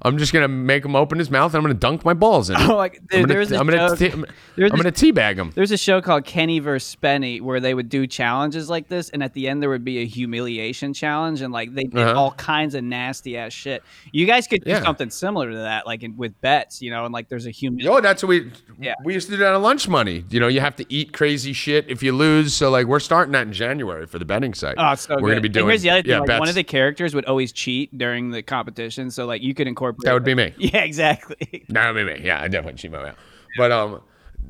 [0.01, 2.57] I'm just gonna make him open his mouth and I'm gonna dunk my balls in.
[2.61, 4.25] Oh, like, I'm there- gonna, there's a I'm gonna, I'm
[4.57, 5.51] there's I'm gonna teabag him.
[5.55, 6.97] There's a show called Kenny vs.
[6.97, 9.99] Spenny where they would do challenges like this, and at the end there would be
[9.99, 12.21] a humiliation challenge, and like they did Uh-huh.
[12.21, 13.83] all kinds of nasty ass shit.
[14.13, 14.83] You guys could do Yeah.
[14.83, 17.87] something similar to that, like in, with bets, you know, and like there's a human.
[17.89, 18.95] Oh, that's what we Yeah.
[19.05, 20.25] we used to do that on lunch money.
[20.31, 22.55] You know, you have to eat crazy shit if you lose.
[22.55, 24.77] So like we're starting that in January for the betting site.
[24.79, 25.29] Oh, so we're good.
[25.29, 27.51] gonna be And here's the other thing: yeah, like, one of the characters would always
[27.53, 29.88] cheat during the competition, so like you could incorporate.
[30.03, 30.55] That would be me.
[30.59, 31.65] Yeah, exactly.
[31.69, 32.21] No, me, me.
[32.23, 33.17] Yeah, I definitely cheat my way out.
[33.57, 34.01] But um,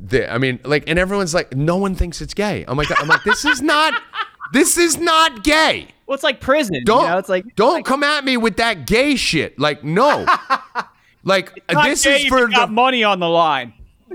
[0.00, 2.64] the, I mean, like, and everyone's like, no one thinks it's gay.
[2.66, 4.00] I'm like, I'm like, this is not,
[4.52, 5.88] this is not gay.
[6.06, 6.82] Well, it's like prison.
[6.84, 7.18] Don't, you know?
[7.18, 9.58] It's like don't come at me with that gay shit.
[9.58, 10.26] Like, no.
[11.24, 13.74] like, this is for the money on the line.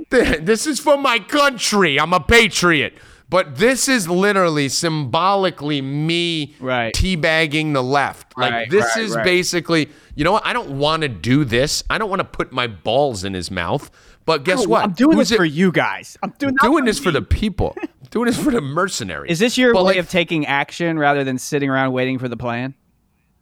[0.10, 2.00] this is for my country.
[2.00, 2.94] I'm a patriot.
[3.34, 6.94] But this is literally symbolically me Right.
[6.94, 8.38] teabagging the left.
[8.38, 10.46] Like Right, this right, is basically, you know what?
[10.46, 11.84] I don't want to do this.
[11.90, 13.90] I don't want to put my balls in his mouth.
[14.28, 14.84] But guess what?
[14.84, 16.16] I'm doing Who's this it- for you guys.
[16.22, 17.14] I'm doing, for this for me.
[17.14, 17.76] the people.
[18.12, 19.32] doing this for the mercenaries.
[19.32, 22.30] Is this your But, way like, of taking action rather than sitting around waiting for
[22.30, 22.76] the plan?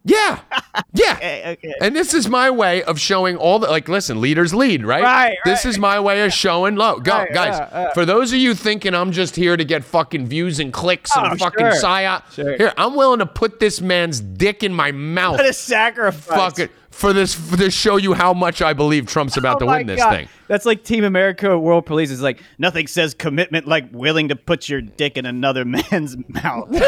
[0.04, 0.40] Yeah.
[0.94, 1.52] Yeah.
[1.52, 1.74] okay.
[1.80, 5.02] And this is my way of showing all the like listen, leaders lead, right?
[5.02, 7.04] Right, This is my way of showing look.
[7.04, 7.54] Go, Right, guys.
[7.60, 7.90] uh, uh.
[7.92, 11.26] For those of you thinking I'm just here to get fucking views and clicks and
[11.32, 11.72] Oh, fucking sure.
[11.82, 12.30] psyop.
[12.32, 12.56] Sure.
[12.56, 15.36] Here, I'm willing to put this man's dick in my mouth.
[15.38, 16.36] What a sacrifice!
[16.38, 16.70] Fuck it.
[16.90, 19.86] For this for to show you how much I believe Trump's about Oh to win
[19.86, 20.10] this God.
[20.10, 20.28] thing.
[20.48, 24.68] That's like Team America World Police is like nothing says commitment like willing to put
[24.68, 26.68] your dick in another man's mouth.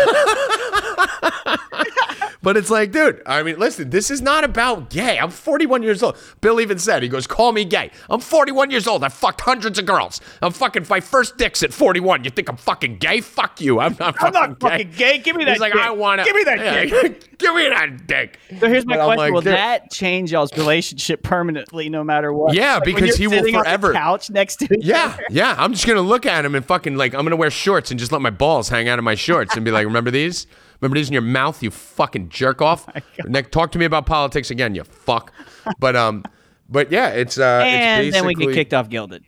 [2.45, 5.19] But it's like, dude, I mean, listen, this is not about gay.
[5.19, 6.17] I'm 41 years old.
[6.41, 7.91] Bill even said, he goes, call me gay.
[8.09, 9.03] I'm 41 years old.
[9.03, 10.21] I fucked hundreds of girls.
[10.43, 12.23] I'm fucking, my first dick's at 41.
[12.23, 13.21] You think I'm fucking gay?
[13.23, 13.81] Fuck you.
[13.81, 15.19] I'm not I'm fucking not fucking gay.
[15.19, 15.83] Give me that He's like, dick.
[15.83, 16.25] I want to.
[16.27, 17.39] Give me that dick.
[17.39, 18.39] Give me that dick.
[18.61, 22.33] So here's my But question: like, Will dude- that change y'all's relationship permanently, no matter
[22.33, 22.55] what?
[22.55, 24.85] Yeah, Like, when because you're he will sitting on the forever- couch next to each
[24.85, 25.25] Yeah, other?
[25.31, 25.55] yeah.
[25.59, 28.13] I'm just gonna look at him and fucking like I'm gonna wear shorts and just
[28.13, 30.47] let my balls hang out of my shorts and be like, remember these?
[30.85, 32.87] Remember these in your mouth, you fucking jerk off.
[33.25, 35.33] Nick, talk to me about politics again, you fuck.
[35.79, 36.25] But um,
[36.69, 39.25] but yeah, it's uh, and it's then we get kicked off Guilded.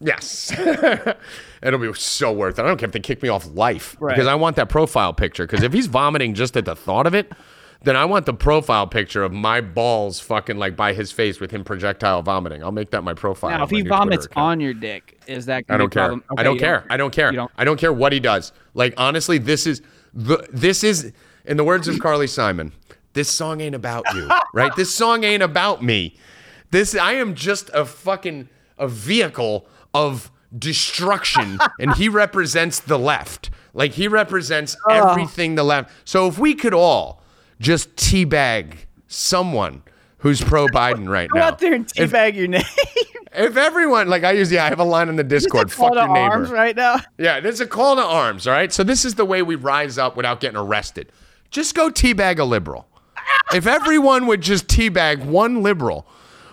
[0.00, 0.58] Yes.
[1.62, 2.62] It'll be so worth it.
[2.62, 4.14] I don't care if they kick me off life Right.
[4.14, 5.46] because I want that profile picture.
[5.46, 7.30] Because if he's vomiting just at the thought of it,
[7.82, 11.50] then I want the profile picture of my balls fucking like by his face with
[11.50, 12.64] him projectile vomiting.
[12.64, 13.50] I'll make that my profile.
[13.50, 15.64] Now, if he vomits on your dick, is that?
[15.68, 16.08] I don't be a care.
[16.08, 16.24] problem?
[16.38, 16.86] I don't you care.
[16.88, 17.30] I don't care.
[17.30, 17.50] You don't.
[17.58, 18.52] I don't care what he does.
[18.72, 19.82] Like honestly, this is
[20.16, 21.12] the this is
[21.44, 22.72] in the words of Carly Simon.
[23.12, 24.74] This song ain't about you, right?
[24.74, 26.16] This song ain't about me.
[26.70, 28.48] This I am just a fucking
[28.78, 33.50] a vehicle of destruction, and he represents the left.
[33.74, 35.90] Like he represents everything the left.
[36.04, 37.22] So if we could all
[37.60, 38.74] just teabag
[39.06, 39.82] someone
[40.26, 41.40] who's pro Biden right now.
[41.40, 42.64] Go out there and if, teabag your name.
[43.32, 45.70] if everyone like I use, yeah, I have a line on the Discord.
[45.70, 46.32] Fuck your neighbor.
[46.32, 46.96] arms right now.
[47.16, 48.72] Yeah, there's a call to arms, all right?
[48.72, 51.12] So this is the way we rise up without getting arrested.
[51.50, 52.88] Just go teabag a liberal.
[53.54, 56.08] if everyone would just teabag one liberal,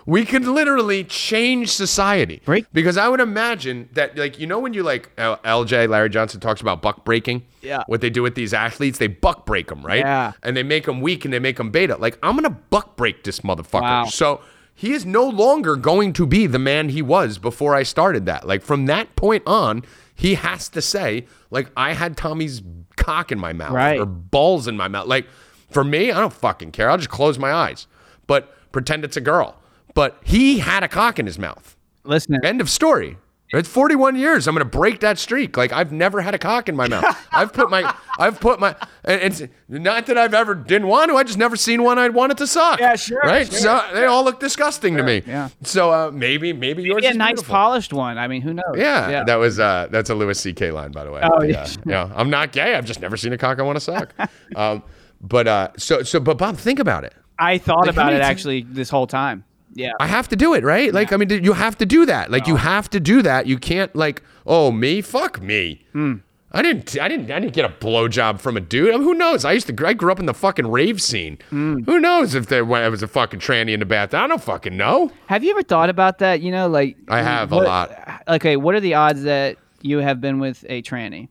[0.06, 2.42] we could literally change society.
[2.46, 6.10] Break- Because I would imagine that, like, you know, when you like L- LJ, Larry
[6.10, 7.44] Johnson talks about buck breaking.
[7.62, 7.84] Yeah.
[7.88, 10.00] What they do with these athletes, they buck break them, right?
[10.00, 10.34] Yeah.
[10.44, 11.96] And they make them weak and they make them beta.
[11.98, 13.82] Like, I'm gonna buck break this motherfucker.
[13.82, 14.06] Wow.
[14.06, 14.42] So
[14.76, 18.48] he is no longer going to be the man he was before I started that.
[18.48, 19.84] Like from that point on,
[20.16, 22.62] he has to say, like, I had Tommy's
[22.98, 24.00] cock in my mouth Right.
[24.00, 25.08] or balls in my mouth.
[25.08, 25.28] Like,
[25.72, 26.90] for me, I don't fucking care.
[26.90, 27.88] I'll just close my eyes.
[28.28, 29.56] But pretend it's a girl.
[29.94, 31.76] But he had a cock in his mouth.
[32.04, 33.18] Listen, End of story.
[33.56, 34.48] It's 41 years.
[34.48, 35.56] I'm gonna break that streak.
[35.56, 37.06] Like I've never had a cock in my mouth.
[37.32, 41.18] I've put my, I've put my, and it's not that I've ever didn't want to.
[41.18, 42.80] I just never seen one I'd wanted to suck.
[42.80, 43.46] Yeah, sure, Right.
[43.48, 43.60] sure.
[43.60, 45.22] So they all look disgusting to me.
[45.28, 45.50] yeah.
[45.62, 47.54] So uh, maybe, maybe yours yeah, is nice beautiful.
[47.54, 48.18] polished one.
[48.18, 48.74] I mean, who knows?
[48.76, 50.72] Yeah, that was uh, that's a Louis C.K.
[50.72, 51.22] line, by the way.
[51.24, 51.68] Oh, yeah.
[51.86, 52.12] yeah.
[52.16, 52.74] I'm not gay.
[52.74, 54.16] I've just never seen a cock I want to suck.
[54.56, 54.82] um,
[55.22, 57.14] but uh, so so, but Bob, think about it.
[57.38, 59.44] I thought Like, about it actually this whole time.
[59.74, 59.94] Yeah.
[60.00, 60.94] I have to do it, right?
[60.94, 62.32] Like, I mean, you have to do that.
[62.32, 63.48] Like, you have to do that.
[63.48, 65.86] You can't like, oh, me, fuck me.
[65.94, 66.18] Hmm.
[66.56, 68.94] I didn't, I didn't, I didn't get a blowjob from a dude.
[68.94, 69.44] I mean, who knows?
[69.44, 71.40] I used to, I grew up in the fucking rave scene.
[71.50, 71.82] Hmm.
[71.86, 74.22] Who knows if there was a fucking tranny in the bathroom?
[74.22, 75.12] I don't fucking know.
[75.26, 76.42] Have you ever thought about that?
[76.42, 78.24] You know, like I have a lot.
[78.28, 81.30] Okay, what are the odds that you have been with a tranny?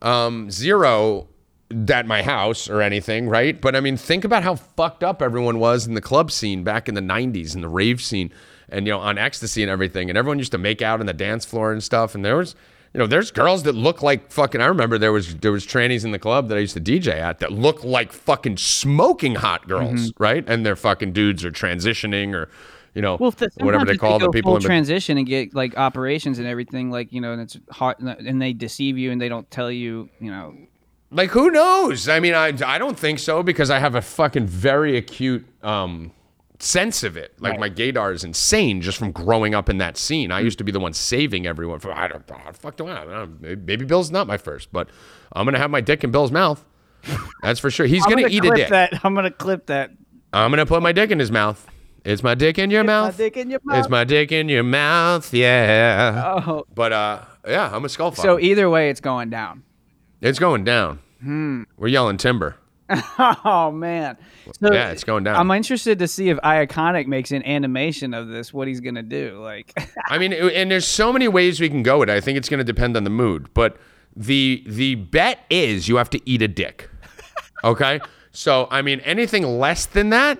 [0.00, 1.28] Um, zero
[1.70, 3.60] at my house or anything, right?
[3.60, 6.88] But I mean, think about how fucked up everyone was in the club scene back
[6.88, 8.32] in the '90s and the rave scene,
[8.68, 10.08] and you know, on ecstasy and everything.
[10.08, 12.14] And everyone used to make out on the dance floor and stuff.
[12.14, 12.54] And there was,
[12.94, 14.60] you know, there's girls that look like fucking.
[14.60, 17.08] I remember there was there was trannies in the club that I used to DJ
[17.08, 20.22] at that look like fucking smoking hot girls, mm-hmm.
[20.22, 20.44] right?
[20.46, 22.48] And their fucking dudes are transitioning or.
[22.94, 26.40] You know, Well, th- whatever they call the people in transition and get like operations
[26.40, 29.48] and everything, like you know, and it's hard, and they deceive you and they don't
[29.52, 30.56] tell you, you know.
[31.10, 32.08] Like who knows?
[32.08, 36.12] I mean, I I don't think so because I have a fucking very acute um
[36.60, 37.32] sense of it.
[37.40, 40.30] Like my gaydar is insane just from growing up in that scene.
[40.30, 43.02] I used to be the one saving everyone from I don't the fuck do I,
[43.02, 43.56] I don't know.
[43.56, 44.90] Baby Bill's not my first, but
[45.32, 46.64] I'm gonna have my dick in Bill's mouth.
[47.42, 47.86] That's for sure.
[47.86, 48.68] He's gonna, gonna eat a dick.
[48.68, 49.92] That I'm gonna clip that.
[50.32, 51.66] I'm gonna put my dick in his mouth.
[52.04, 53.18] It's my dick in your mouth.
[53.18, 53.78] My dick in your mouth.
[53.78, 56.42] It's my dick in your mouth, yeah.
[56.46, 58.22] Oh, But uh, yeah, I'm a skull fucker.
[58.22, 59.62] so either way, it's going down.
[60.20, 61.00] It's going down.
[61.22, 61.64] Hmm.
[61.76, 62.56] We're yelling timber.
[63.44, 64.16] Oh man.
[64.60, 65.36] So Yeah, it's going down.
[65.36, 68.52] I'm interested to see if Iconic makes an animation of this.
[68.52, 69.38] What he's gonna do?
[69.42, 69.72] Like,
[70.08, 72.14] I mean, and there's so many ways we can go with it.
[72.14, 73.76] I think it's going to depend on the mood, but
[74.16, 76.88] the the bet is you have to eat a dick.
[77.64, 77.98] Okay,
[78.30, 80.38] so I mean, anything less than that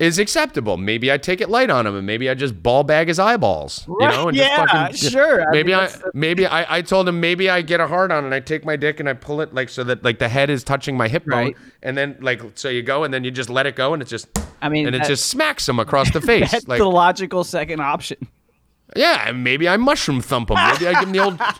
[0.00, 0.76] is acceptable.
[0.78, 3.84] Maybe I take it light on him, and maybe I just ball bag his eyeballs.
[3.86, 5.42] You know, and Yeah, just sure.
[5.42, 8.10] I Maybe mean, I, the- maybe I, I told him maybe I get a hard
[8.10, 10.28] on and I take my dick and I pull it like so that like the
[10.28, 11.54] head is touching my hip Right.
[11.54, 14.00] bone, and then like so you go and then you just let it go and
[14.02, 14.26] it's just.
[14.62, 16.50] I mean, and it just smacks him across the face.
[16.50, 18.16] that's like, the logical second option.
[18.96, 20.56] yeah, maybe I mushroom thump him.
[20.56, 21.40] Maybe I give him the old.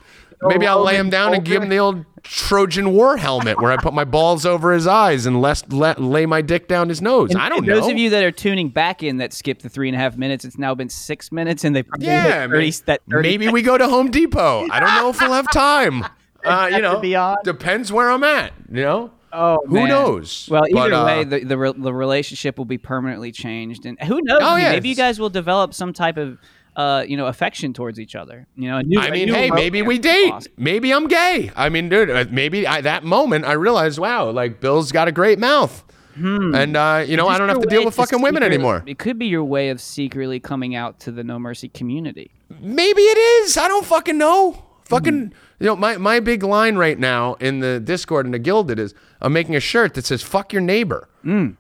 [0.43, 3.77] Maybe I'll lay him down and give him the old Trojan War helmet where I
[3.77, 7.35] put my balls over his eyes and let, let lay my dick down his nose.
[7.35, 7.81] I don't And know.
[7.81, 10.17] Those of you that are tuning back in that skipped the three and a half
[10.17, 13.29] minutes, it's now been six minutes, and they probably hit yeah, 30, may- that 30
[13.29, 14.67] maybe we go to Home Depot.
[14.71, 16.05] I don't know if we'll have time.
[16.43, 18.55] Uh, you know, depends where I'm at.
[18.73, 19.89] You know, Oh, Who man.
[19.91, 20.49] knows?
[20.51, 24.01] Well, either But, uh, way, the, the re- the relationship will be permanently changed, and
[24.03, 24.39] who knows?
[24.41, 26.39] Oh, yeah, maybe you guys will develop some type of,
[26.77, 28.47] uh, you know, affection towards each other.
[28.57, 30.33] You know, new, I mean, hey, maybe we date.
[30.33, 30.53] awesome.
[30.57, 31.51] Maybe I'm gay.
[31.57, 35.13] I mean, dude, uh, maybe I, that moment I realized, wow, like Bill's got a
[35.13, 35.85] great mouth,
[36.17, 38.83] and uh, you know, I don't have to deal with fucking women anymore.
[38.87, 42.31] It could be your way of secretly coming out to the No Mercy community.
[42.61, 43.57] Maybe it is.
[43.57, 44.65] I don't fucking know.
[44.85, 45.35] Fucking, Mm-hmm.
[45.61, 48.93] you know, my, my big line right now in the Discord and the Guilded is
[49.21, 51.09] I'm making a shirt that says "fuck your neighbor."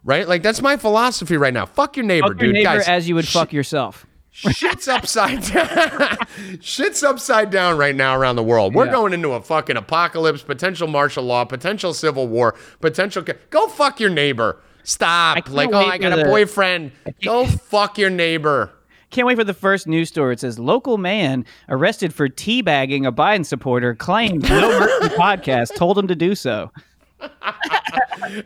[0.02, 0.26] Right?
[0.26, 1.64] Like that's my philosophy right now.
[1.66, 2.28] Fuck your neighbor.
[2.28, 2.54] Fuck your dude.
[2.54, 4.04] neighbor Guys, as you would sh- fuck yourself.
[4.30, 6.16] Shit's upside down.
[6.60, 8.74] shit's upside down right now around the world.
[8.74, 8.92] We're Yeah.
[8.92, 13.24] going into a fucking apocalypse, potential martial law, potential civil war, potential.
[13.50, 14.58] Go fuck your neighbor.
[14.82, 15.48] Stop.
[15.50, 16.92] Like, oh, I got for a the- boyfriend.
[17.22, 18.72] Go fuck your neighbor.
[19.10, 20.34] Can't wait for the first news story.
[20.34, 24.70] It says local man arrested for teabagging a Biden supporter claimed No
[25.18, 26.70] podcast told him to do so.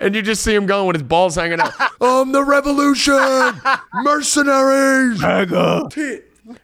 [0.01, 1.73] And you just see him going with his balls hanging out.
[2.01, 3.15] um, the revolution,
[4.03, 5.21] mercenaries,
[5.91, 6.21] Tea-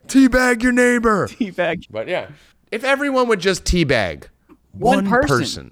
[0.08, 1.26] teabag your neighbor.
[1.28, 1.86] Teabag.
[1.90, 2.28] But yeah,
[2.70, 4.24] if everyone would just teabag
[4.72, 5.38] one, One person.
[5.38, 5.70] person.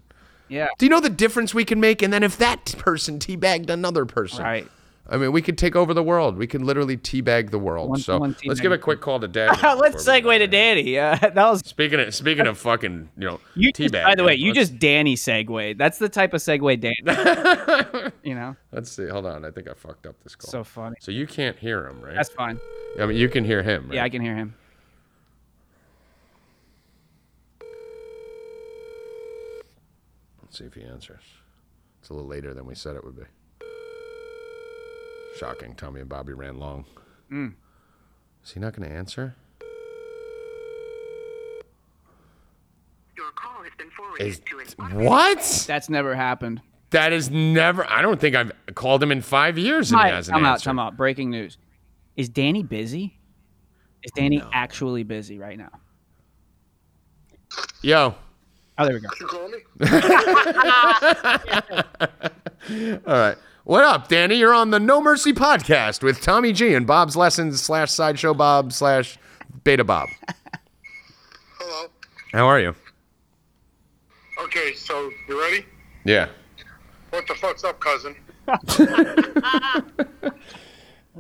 [0.51, 0.69] Yeah.
[0.79, 2.01] do you know the difference we can make?
[2.01, 4.67] And then if that person teabagged another person, Right.
[5.11, 6.37] I mean, we could take over the world.
[6.37, 7.89] We can literally teabag the world.
[7.89, 9.49] One- so one let's give a quick call to Dad.
[9.79, 10.99] Let's segue to Danny.
[10.99, 13.73] Uh, that was Speaking of speaking of fucking, you know, you.
[13.73, 14.05] Just, teabag.
[14.05, 15.79] by the way, you let's- just Danny segue.
[15.79, 18.13] That's the type of segue Danny.
[18.23, 19.09] you know, let's see.
[19.09, 20.51] Hold on, I think I fucked up this call.
[20.51, 20.97] so funny.
[21.01, 22.15] So you can't hear him, right?
[22.15, 22.59] That's fine.
[23.01, 23.87] I mean, you can hear him.
[23.87, 23.95] Right?
[23.97, 24.55] Yeah, I can hear him.
[30.43, 31.23] Let's see if he answers.
[32.01, 33.25] It's a little later than we said it would be.
[35.39, 35.75] Shocking.
[35.75, 36.85] Tommy and Bobby ran long.
[37.31, 37.55] Mm.
[38.45, 39.35] Is he not going to answer?
[43.17, 45.65] Your call has been forwarded Is, to an what?
[45.67, 46.61] That's never happened.
[46.91, 47.89] That is never.
[47.89, 50.53] I don't think I've called him in five years and he Mike, hasn't time out.
[50.55, 50.65] answered.
[50.65, 50.97] Time out.
[50.97, 51.59] Breaking news.
[52.17, 53.19] Is Danny busy?
[54.03, 55.71] Is Danny actually busy right now?
[57.83, 58.15] Yo.
[58.79, 59.09] Oh, there we go.
[59.21, 59.59] You call me?
[63.07, 63.37] All right.
[63.69, 64.37] What up, Danny?
[64.37, 68.73] You're on the No Mercy podcast with Tommy G and Bob's Lessons slash Sideshow Bob
[68.73, 69.19] slash
[69.63, 70.09] Beta Bob.
[71.59, 71.89] Hello.
[72.33, 72.75] How are you?
[74.43, 75.67] Okay, so you ready?
[76.07, 76.29] Yeah.
[77.11, 78.17] What the fuck's up, cousin?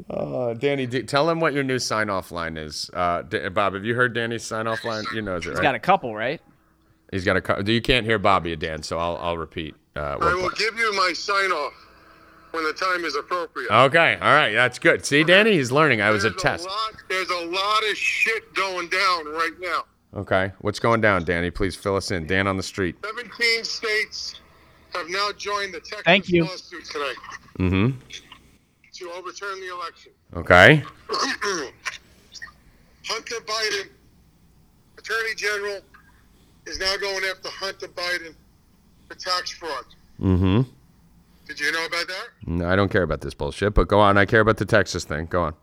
[0.08, 2.88] Uh, Danny, d- tell him what your new sign off line is.
[2.94, 5.02] Uh, D- Bob, have you heard Danny's sign off line?
[5.12, 5.56] You knows it, right?
[5.56, 6.40] He's got a couple, right?
[7.10, 7.40] He's got a.
[7.40, 9.74] co- You can't hear Bobby, Dan, so I'll I'll repeat.
[9.96, 11.72] Uh, I what- will give you my sign off
[12.52, 13.70] when the time is appropriate.
[13.70, 15.04] okay, all right, that's good.
[15.04, 16.00] See, Danny, he's learning.
[16.00, 16.66] I was a There's test.
[16.66, 19.84] lot, there's a lot of shit going down right now.
[20.14, 21.50] Okay, what's going down, Danny?
[21.50, 22.26] Please fill us in.
[22.26, 22.96] Dan on the street.
[23.04, 24.36] 17 states
[24.94, 26.44] have now joined the Texas Thank you.
[26.44, 27.12] lawsuit today
[27.58, 27.98] Mm-hmm.
[28.94, 30.12] to overturn the election.
[30.34, 30.82] Okay.
[33.06, 33.88] Hunter Biden,
[34.98, 35.80] Attorney General,
[36.66, 38.34] is now going after Hunter Biden
[39.08, 39.84] for tax fraud.
[40.20, 40.62] Mm-hmm.
[41.48, 42.26] Did you know about that?
[42.46, 44.16] No, I don't care about this bullshit, but go on.
[44.18, 45.26] I care about the Texas thing.
[45.26, 45.54] Go on.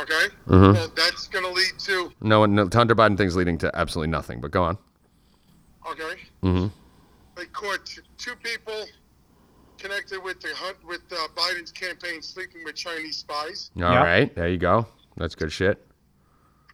[0.00, 0.12] Okay.
[0.48, 0.72] Mm-hmm.
[0.72, 4.40] Well, that's going to lead to No, no, Hunter Biden thing's leading to absolutely nothing.
[4.40, 4.78] But go on.
[5.90, 6.20] okay.
[6.42, 6.66] Mm-hmm.
[7.36, 7.84] They caught
[8.18, 8.86] two people
[9.78, 13.70] connected with the hunt with uh, Biden's campaign sleeping with Chinese spies.
[13.76, 14.04] All Yep.
[14.04, 14.86] right, there you go.
[15.16, 15.84] That's good shit.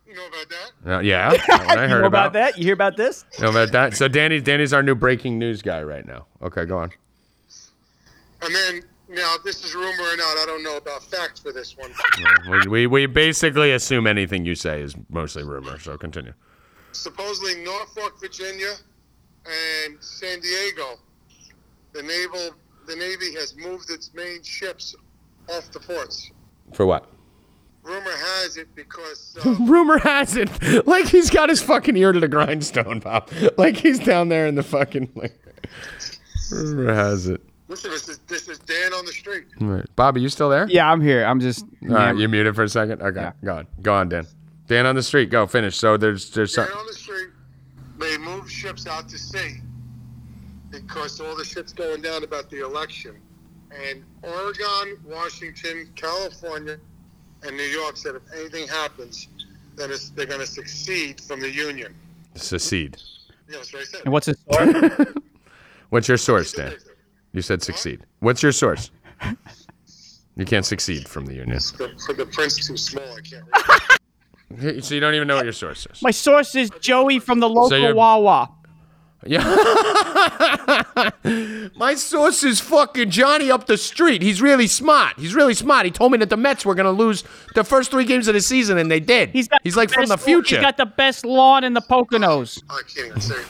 [0.07, 0.47] You know about
[0.85, 0.97] that?
[0.97, 2.28] Uh, yeah, that one I heard know about.
[2.28, 2.59] about that?
[2.59, 3.24] You hear about this?
[3.40, 3.97] Know about that.
[3.97, 6.27] So Danny, Danny's our new breaking news guy right now.
[6.43, 6.90] Okay, go on.
[8.43, 11.53] And then now, if this is rumor or not, I don't know about facts for
[11.53, 11.93] this one.
[12.51, 15.79] We, we, we basically assume anything you say is mostly rumor.
[15.79, 16.33] So continue.
[16.93, 18.73] Supposedly, Norfolk, Virginia,
[19.47, 20.99] and San Diego,
[21.93, 22.55] the naval,
[22.87, 24.95] the Navy has moved its main ships
[25.49, 26.31] off the ports.
[26.73, 27.07] For what?
[27.83, 32.21] Rumor has it because uh, Rumor has it, like he's got his fucking ear to
[32.21, 33.31] the grindstone, Bob.
[33.57, 35.11] Like he's down there in the fucking.
[35.15, 35.41] Like,
[36.53, 37.41] rumor has it.
[37.71, 39.45] Listen, this is this is Dan on the street.
[39.63, 39.87] All right.
[39.97, 40.67] Bobby, you still there?
[40.69, 41.25] Yeah, I'm here.
[41.25, 41.65] I'm just.
[41.89, 43.01] All right, you muted for a second.
[43.01, 43.33] Okay, Yeah.
[43.43, 43.67] go on.
[43.81, 44.27] Go on, Dan.
[44.67, 45.31] Dan on the street.
[45.31, 45.77] Go finish.
[45.79, 46.67] So there's there's some.
[46.67, 47.29] On the street.
[47.99, 49.61] They moved ships out to sea
[50.71, 53.17] because all the shit's going down about the election.
[53.89, 56.79] And Oregon, Washington, California,
[57.43, 59.29] and New York said if anything happens,
[59.77, 61.95] then it's, they're going to succeed from the union.
[62.35, 62.97] Secede.
[63.49, 64.01] Yeah, that's what I said.
[64.05, 65.07] And what's his source?
[65.91, 66.75] What's your source, Dan?
[67.32, 68.05] You said succeed.
[68.20, 68.90] What's your source?
[70.36, 71.57] You can't succeed from the union.
[71.59, 73.44] The, for the print's too small, I can't
[74.51, 74.85] read.
[74.85, 76.02] So you don't even know what your source is.
[76.02, 78.51] My source is Joey from the local you're- Wawa.
[79.27, 79.43] Yeah.
[81.77, 84.23] My source is fucking Johnny up the street.
[84.23, 85.19] He's really smart.
[85.19, 85.85] He's really smart.
[85.85, 87.23] He told me that the Mets were going to lose
[87.55, 89.28] the first three games of the season, and they did.
[89.31, 90.57] He's got He's like from the future.
[90.57, 92.62] He's got the best lawn in the Poconos.
[92.70, 93.43] I can't even say.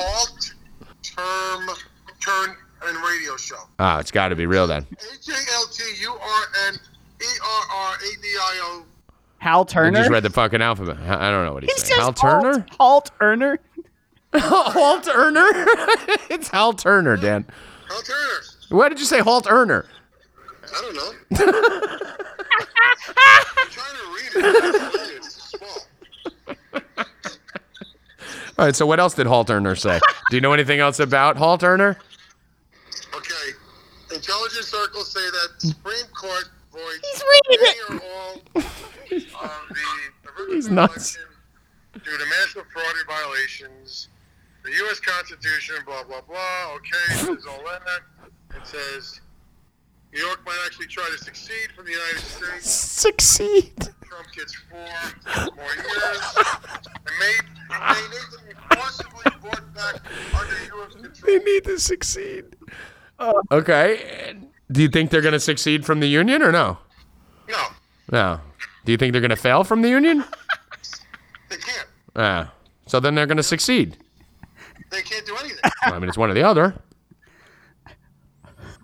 [0.00, 0.54] Halt,
[1.02, 1.68] term,
[2.20, 2.56] turn,
[2.86, 3.56] and radio show.
[3.78, 4.86] Ah, it's got to be real then.
[4.92, 6.74] H A L T U R N
[7.20, 8.84] E R R A D I O.
[9.38, 9.98] Hal I Turner.
[9.98, 10.96] just read the fucking alphabet.
[10.98, 11.88] I I don't know what he's He saying.
[11.98, 12.52] says Hal Turner?
[12.52, 13.58] Halt, Halt Turner.
[14.34, 15.48] Halt Turner?
[16.30, 17.44] it's Hal Turner, Dan.
[17.88, 18.40] Hal Turner.
[18.70, 19.84] Why did you say Halt Turner?
[20.74, 21.12] I don't know.
[23.56, 24.44] I'm trying to read it.
[24.44, 25.16] I can't read it.
[25.16, 27.04] It's small.
[28.58, 29.98] All right, so what else did Halt Turner say?
[30.30, 31.98] Do you know anything else about Halt Turner?
[34.22, 34.32] Okay.
[34.32, 37.76] Intelligence circles say that Supreme Court void He's reading it.
[37.90, 41.18] any or all of the original He's nuts.
[41.94, 44.08] due to massive fraud and violations.
[44.64, 45.00] The U.S.
[45.00, 46.74] Constitution, blah blah blah.
[46.76, 48.02] Okay, says all that.
[48.56, 49.20] It says
[50.12, 52.70] New York might actually try to succeed from the United States.
[52.70, 53.72] Succeed.
[54.04, 56.34] Trump gets four more years.
[56.86, 57.34] And may,
[57.70, 59.94] may need to be forcibly brought back
[60.38, 61.20] under U.S.
[61.26, 62.44] They need to succeed.
[63.50, 64.34] Okay.
[64.70, 66.78] Do you think they're going to succeed from the union or no?
[67.48, 67.66] No,
[68.10, 68.40] No.
[68.84, 70.24] Do you think they're going to fail from the union?
[71.48, 71.86] they can't.
[72.16, 72.46] Yeah.
[72.86, 73.96] So then they're going to succeed.
[74.90, 75.58] They can't do anything.
[75.82, 76.74] I mean, it's one or the other.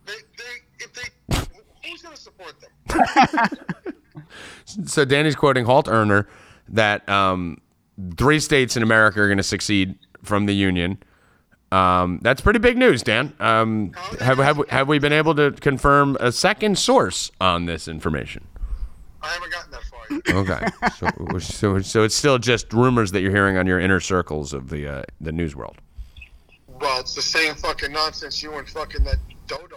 [0.06, 1.36] They, they, if they,
[1.84, 3.50] who's going to support them?
[4.84, 6.26] So Danny's quoting Halt Erner
[6.68, 7.58] that um,
[8.18, 11.02] three states in America are going to succeed from the union.
[11.70, 13.34] Um, that's pretty big news, Dan.
[13.40, 18.46] Um, have, have, have we been able to confirm a second source on this information?
[19.20, 20.34] I haven't gotten that far yet.
[20.34, 20.66] Okay,
[20.96, 24.70] so, so so it's still just rumors that you're hearing on your inner circles of
[24.70, 25.76] the uh, the news world.
[26.80, 29.76] Well, it's the same fucking nonsense you and fucking that dodo.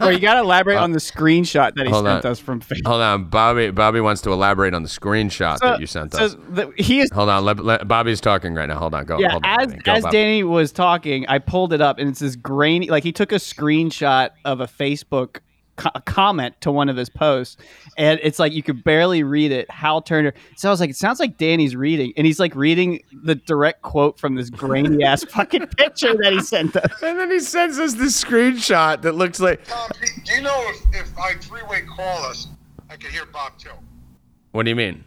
[0.00, 2.30] Or you got to elaborate on the screenshot that he Uh, sent on.
[2.32, 2.86] us from Facebook.
[2.86, 3.70] Hold on, Bobby.
[3.70, 6.36] Bobby wants to elaborate on the screenshot that you sent so us.
[6.50, 8.78] the- he is Hold on, let, let- Bobby's talking right now.
[8.78, 9.18] Hold on, go.
[9.18, 9.82] Yeah, hold on, as Danny.
[9.82, 10.12] Go, as Bob.
[10.12, 12.88] Danny was talking, I pulled it up, and it's this grainy.
[12.90, 15.38] Like he took a screenshot of a Facebook
[15.76, 17.56] co- comment to one of his posts,
[17.96, 19.70] and it's like you could barely read it.
[19.70, 20.32] Hal Turner.
[20.56, 23.82] So I was like, it sounds like Danny's reading, and he's like reading the direct
[23.82, 27.02] quote from this grainy ass fucking picture that he sent us.
[27.02, 29.64] And then he sends us this screenshot that looks like.
[29.66, 32.48] Tom, do do you know if, if I three-way call us,
[32.90, 33.70] I can hear Bob too?
[34.52, 35.04] What do you mean?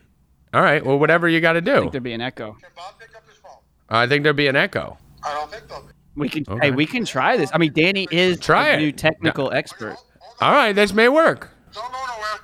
[0.53, 1.71] All right, well, whatever you got to do.
[1.71, 1.79] I do.
[1.81, 2.53] think there'd be an echo.
[2.53, 3.51] Can Bob pick up his phone?
[3.89, 4.97] I think there'd be an echo.
[5.23, 5.93] I don't think they'll be.
[6.15, 6.43] We can.
[6.47, 6.67] Okay.
[6.67, 7.49] Hey, we can try this.
[7.53, 8.77] I mean, Danny is Try a it.
[8.79, 9.95] new technical expert.
[10.39, 10.55] Hold, hold on.
[10.55, 11.51] All right, this may work.
[11.73, 12.39] Don't go nowhere.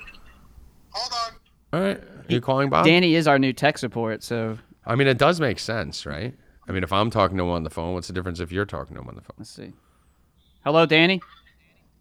[0.92, 1.34] Hold on.
[1.74, 2.86] All right, you calling Bob?
[2.86, 6.34] Danny is our new tech support, so I mean, it does make sense, right?
[6.68, 8.66] I mean, if I'm talking to him on the phone, what's the difference if you're
[8.66, 9.36] talking to him on the phone?
[9.38, 9.74] let's see.
[10.64, 11.22] Hello, Danny.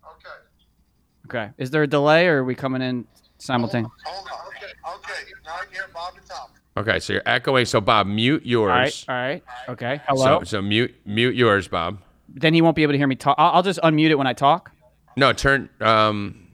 [0.06, 1.38] Okay.
[1.42, 1.50] Okay.
[1.58, 3.06] Is there a delay, or are we coming in
[3.38, 3.92] simultaneously?
[4.06, 4.46] Hold on.
[4.48, 4.66] Okay.
[4.96, 5.30] Okay.
[5.44, 6.48] Now I can hear Bob and Tom.
[6.76, 7.66] Okay, so you're echoing.
[7.66, 8.70] So Bob, mute yours.
[8.70, 9.04] All right.
[9.08, 9.42] All right.
[9.68, 10.00] Okay.
[10.08, 10.40] Hello.
[10.40, 11.98] So, so mute mute yours, Bob.
[12.28, 13.36] then he won't be able to hear me talk.
[13.38, 14.72] I'll, I'll just unmute it when I talk.
[15.16, 15.68] No, turn.
[15.80, 16.48] Um,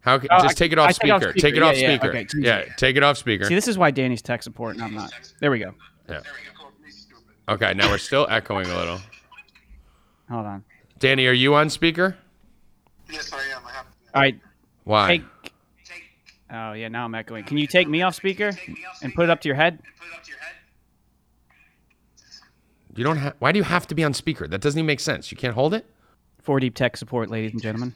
[0.00, 0.18] how?
[0.18, 1.32] ca- Oh, just I- take it off I take off speaker.
[1.32, 1.46] speaker.
[1.48, 2.08] Take it off Yeah, yeah, speaker.
[2.16, 2.26] okay.
[2.38, 3.44] Yeah, take it off speaker.
[3.44, 5.12] See, this is why Danny's tech support and I'm not.
[5.40, 5.74] There we go.
[6.08, 6.20] Yeah.
[6.20, 6.68] There you go.
[6.84, 7.22] Me stupid.
[7.48, 9.00] Okay, now we're still echoing a little.
[10.30, 10.64] Hold on.
[10.98, 12.16] Danny, are you on speaker?
[13.10, 13.62] Yes, I am.
[13.66, 13.96] I have to.
[14.14, 14.40] All right.
[14.84, 15.08] Why?
[15.18, 15.24] Take.
[16.54, 17.44] Oh yeah, now I'm echoing.
[17.44, 18.50] Can you take me off speaker
[19.02, 19.78] and put it up to your head?
[22.94, 23.34] You don't have.
[23.38, 24.46] Why do you have to be on speaker?
[24.46, 25.30] That doesn't even make sense.
[25.30, 25.86] You can't hold it.
[26.42, 27.94] Four deep tech support, ladies and gentlemen.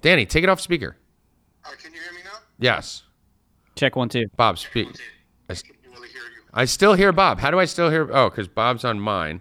[0.00, 0.96] Danny, take it off speaker.
[1.64, 2.38] Uh, can you hear me now?
[2.58, 3.02] Yes.
[3.74, 4.26] Check one two.
[4.36, 4.88] Bob, speak.
[5.48, 6.08] I, s- I can really.
[6.54, 7.40] I still hear Bob.
[7.40, 8.08] How do I still hear?
[8.12, 9.40] Oh, because Bob's on mine.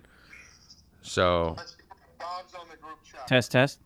[1.02, 1.76] So Let's-
[2.20, 3.28] Bob's on the group chat.
[3.28, 3.80] Test test.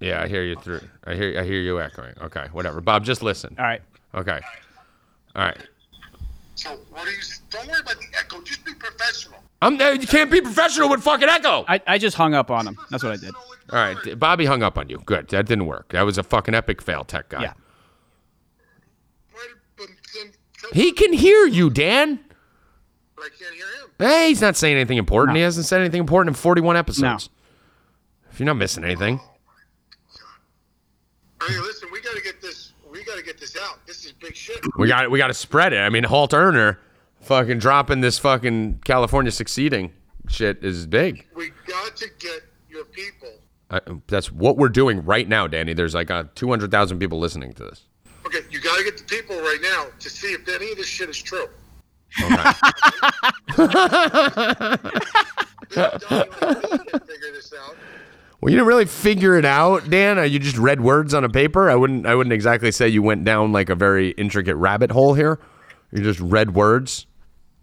[0.00, 0.80] yeah, I hear you through.
[1.04, 1.40] I hear.
[1.40, 2.14] I hear you echoing.
[2.22, 2.80] Okay, whatever.
[2.80, 3.56] Bob, just listen.
[3.58, 3.82] All right.
[4.14, 4.38] Okay.
[5.34, 5.58] All right.
[6.54, 7.16] So what do you?
[7.50, 8.40] Don't worry about the echo.
[8.42, 9.40] Just be professional.
[9.62, 9.80] I'm.
[9.80, 11.64] uh, You can't be professional with fucking echo.
[11.68, 12.76] I, I just hung up on him.
[12.90, 13.34] That's what I did.
[13.34, 15.02] All right, Bobby hung up on you.
[15.06, 15.28] Good.
[15.28, 15.88] That didn't work.
[15.90, 17.42] That was a fucking epic fail, tech guy.
[17.42, 17.52] Yeah.
[19.32, 20.32] Why did- but then-
[20.72, 22.20] He can hear you, Dan.
[23.16, 23.90] But I can't hear him.
[23.98, 25.34] Hey, he's not saying anything important.
[25.34, 25.38] No.
[25.38, 27.30] He hasn't said anything important in 41 episodes.
[28.30, 29.18] If you're not missing anything.
[31.46, 32.72] Hey, listen, we gotta get this.
[32.90, 33.84] We gotta get this out.
[33.86, 34.58] This is big shit.
[34.78, 35.78] We got we got to spread it.
[35.78, 36.78] I mean, Halt Earner
[37.26, 39.92] fucking dropping this fucking California succeeding
[40.28, 41.26] shit is big.
[41.34, 43.28] We got to get your people.
[43.70, 45.74] I, that's what we're doing right now, Danny.
[45.74, 47.82] There's like uh, 200,000 people listening to this.
[48.24, 51.08] Okay, you gotta get the people right now to see if any of this shit
[51.08, 51.46] is true.
[52.18, 52.56] Donnie like
[56.42, 57.76] me can figure this out.
[58.40, 60.18] Well, you didn't really figure it out, Dan.
[60.18, 61.70] Uh, You just read words on a paper.
[61.70, 62.06] I wouldn't.
[62.06, 65.38] I wouldn't exactly say you went down like a very intricate rabbit hole here.
[65.92, 67.06] You just read words.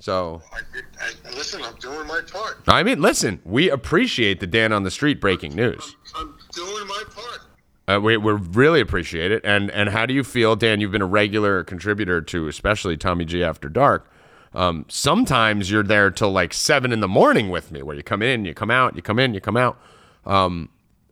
[0.03, 0.59] So I,
[0.99, 2.57] I, listen, I'm doing my part.
[2.67, 5.95] I mean, listen, we appreciate the Dan on the street breaking news.
[6.13, 7.39] I'm doing my part.
[7.87, 9.39] Uh, we we really appreciate it.
[9.45, 10.81] And and how do you feel, Dan?
[10.81, 14.11] You've been a regular contributor to especially Tommy G After Dark.
[14.53, 18.21] Um, sometimes you're there till like seven in the morning with me, where you come
[18.21, 19.79] in, you come out, you come in, you come out.
[20.25, 20.67] Um,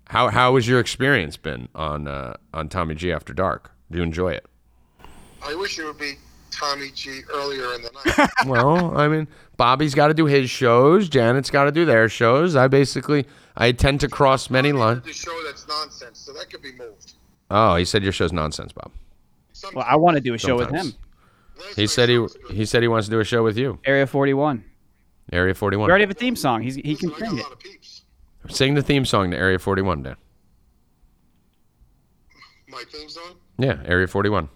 [0.10, 3.72] how how has your experience been on uh, on Tommy G After Dark?
[3.90, 4.46] Do you enjoy it?
[5.42, 6.16] I wish it would be
[6.52, 8.30] Tommy G earlier in the night.
[8.46, 11.10] well, I mean, Bobby's got to do his shows.
[11.10, 12.56] Janet's got to do their shows.
[12.56, 13.26] I basically
[13.56, 15.04] I tend to cross many lines.
[15.04, 17.14] the show that's nonsense, so that could be moved.
[17.50, 18.92] Oh, he said your show's nonsense, Bob.
[19.54, 20.94] Some- Well, I want to do a show with him.
[21.76, 22.56] He said he show was good.
[22.56, 23.78] he said he wants to do a show with you.
[23.86, 24.64] Area 41.
[25.32, 25.86] Area 41.
[25.86, 26.62] We already have a theme song.
[26.64, 27.44] He's, he can Listen, I sing it.
[27.44, 28.02] lot of peeps.
[28.50, 30.16] Sing the theme song to Area 41, Dan.
[32.70, 33.36] My theme song?
[33.60, 34.50] Yeah, Area 41.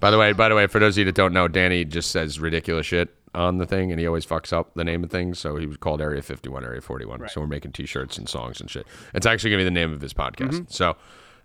[0.00, 2.10] By the way, by the way, for those of you that don't know, Danny just
[2.10, 5.38] says ridiculous shit on the thing, and he always fucks up the name of things.
[5.38, 7.28] So he was called Area 51, Area 41.
[7.28, 8.86] So we're making T-shirts and songs and shit.
[9.14, 10.72] It's actually gonna be the name of his podcast.
[10.72, 10.96] So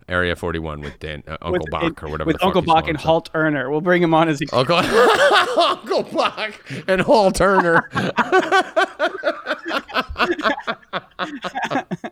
[0.08, 2.28] Area 41 with Dan, uh, Uncle With- Bach or whatever.
[2.28, 3.28] With the Uncle he's Bach calling and himself.
[3.30, 3.72] Halt Erner.
[3.72, 6.54] We'll bring him on as a Uncle Uncle Buck
[6.88, 7.90] and Hall Turner.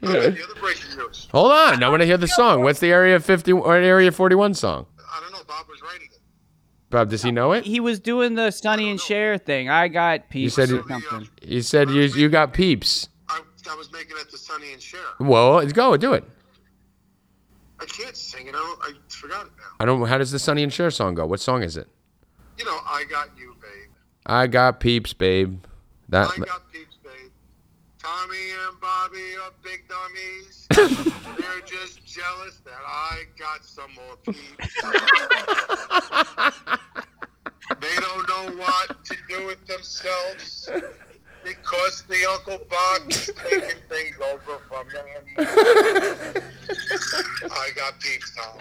[0.00, 1.28] The other breaking news.
[1.32, 2.62] Hold on, I want to hear the song.
[2.62, 4.86] What's the Area 50 or Area 41 song?
[5.14, 5.42] I don't know.
[5.46, 6.18] Bob was writing it.
[6.90, 7.64] Bob, does he know it?
[7.64, 9.68] He was doing the Sonny and Cher thing.
[9.68, 11.28] I got peeps You said or he- something.
[11.42, 13.08] He said you you got peeps.
[13.28, 15.00] I, I was making it to Sonny and Cher.
[15.18, 15.96] Well, let's go.
[15.96, 16.24] Do it.
[17.80, 18.54] I can't sing it.
[18.54, 19.64] I, don't, I forgot it now.
[19.80, 20.06] I don't.
[20.06, 21.26] How does the Sonny and Cher song go?
[21.26, 21.88] What song is it?
[22.58, 23.90] You know, I got you, babe.
[24.26, 25.64] I got peeps, babe.
[26.10, 26.30] That.
[26.30, 27.30] I got peeps, babe.
[28.00, 28.36] Tommy
[28.68, 30.66] and Bobby are big dummies.
[31.38, 34.82] They're just jealous that I got some more peeps.
[37.80, 40.70] they don't know what to do with themselves
[41.42, 45.24] because the Uncle Bob's taking things over from them.
[47.50, 48.60] I got peeps, Tom.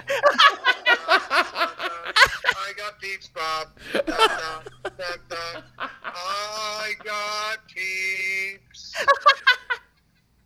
[2.55, 3.67] I got peeps, Bob.
[6.05, 8.95] I got peeps.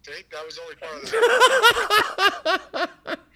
[0.08, 1.12] See, that was only part of
[3.12, 3.18] the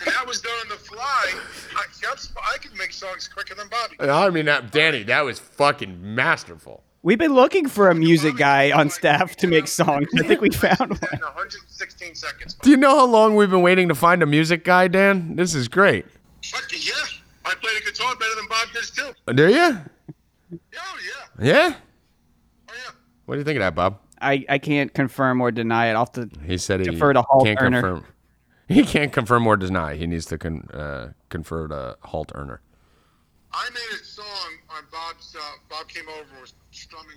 [0.00, 1.32] And that was done on the fly.
[1.76, 3.96] I, that's, I can make songs quicker than Bobby.
[4.00, 6.82] I mean, that, Danny, that was fucking masterful.
[7.04, 10.08] We've been looking for a music guy on staff to make songs.
[10.18, 10.98] I think we found one.
[11.20, 12.54] 116 seconds.
[12.54, 15.36] Do you know how long we've been waiting to find a music guy, Dan?
[15.36, 16.06] This is great.
[16.44, 16.92] Fuck yeah.
[17.44, 19.12] I played the guitar better than Bob does too.
[19.32, 19.78] Do you?
[20.50, 20.98] Oh
[21.38, 21.44] yeah.
[21.46, 21.74] Yeah.
[22.68, 22.90] Oh yeah.
[23.26, 24.00] What do you think of that, Bob?
[24.24, 25.92] I, I can't confirm or deny it.
[25.92, 27.82] I'll have to He said he Defer to Halt can't Earner.
[27.82, 28.06] confirm.
[28.66, 29.94] He can't confirm or deny.
[29.94, 32.60] He needs to con, uh, confer to Halt Earner.
[33.52, 34.26] I made a song
[34.70, 35.36] on Bob's.
[35.38, 37.16] Uh, Bob came over and was strumming.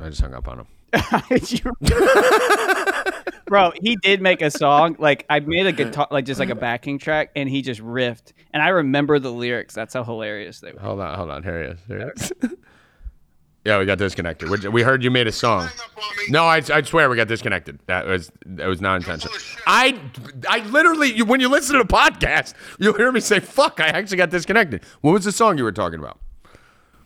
[0.00, 0.66] I just hung up on him.
[3.46, 4.96] Bro, he did make a song.
[4.98, 8.32] Like I made a guitar, like just like a backing track, and he just riffed.
[8.52, 9.74] And I remember the lyrics.
[9.74, 10.80] That's how hilarious they were.
[10.80, 11.42] Hold on, hold on.
[11.42, 11.78] Here he is.
[11.86, 12.32] Here he is.
[13.66, 14.48] yeah, we got disconnected.
[14.48, 15.62] We, we heard you made a song.
[15.62, 16.22] Hang up on me.
[16.28, 17.80] No, I, I swear we got disconnected.
[17.86, 19.36] That was that was not intentional.
[19.66, 20.00] I
[20.48, 23.88] I literally you, when you listen to the podcast, you'll hear me say "fuck." I
[23.88, 24.84] actually got disconnected.
[25.00, 26.20] What was the song you were talking about?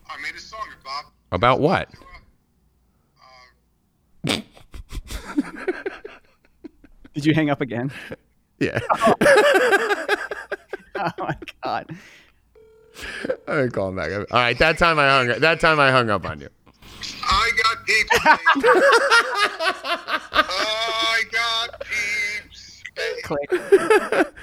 [0.07, 1.07] I made a song, Bob.
[1.32, 1.89] About what?
[7.15, 7.91] Did you hang up again?
[8.59, 8.81] Yeah.
[8.99, 9.15] Oh,
[10.97, 11.97] oh my god.
[13.49, 14.11] All right, call him back.
[14.12, 15.41] All right, that time I hung.
[15.41, 16.49] That time I hung up on you.
[17.23, 18.19] I got peeps.
[20.33, 22.83] I got peeps.
[23.25, 23.51] Click.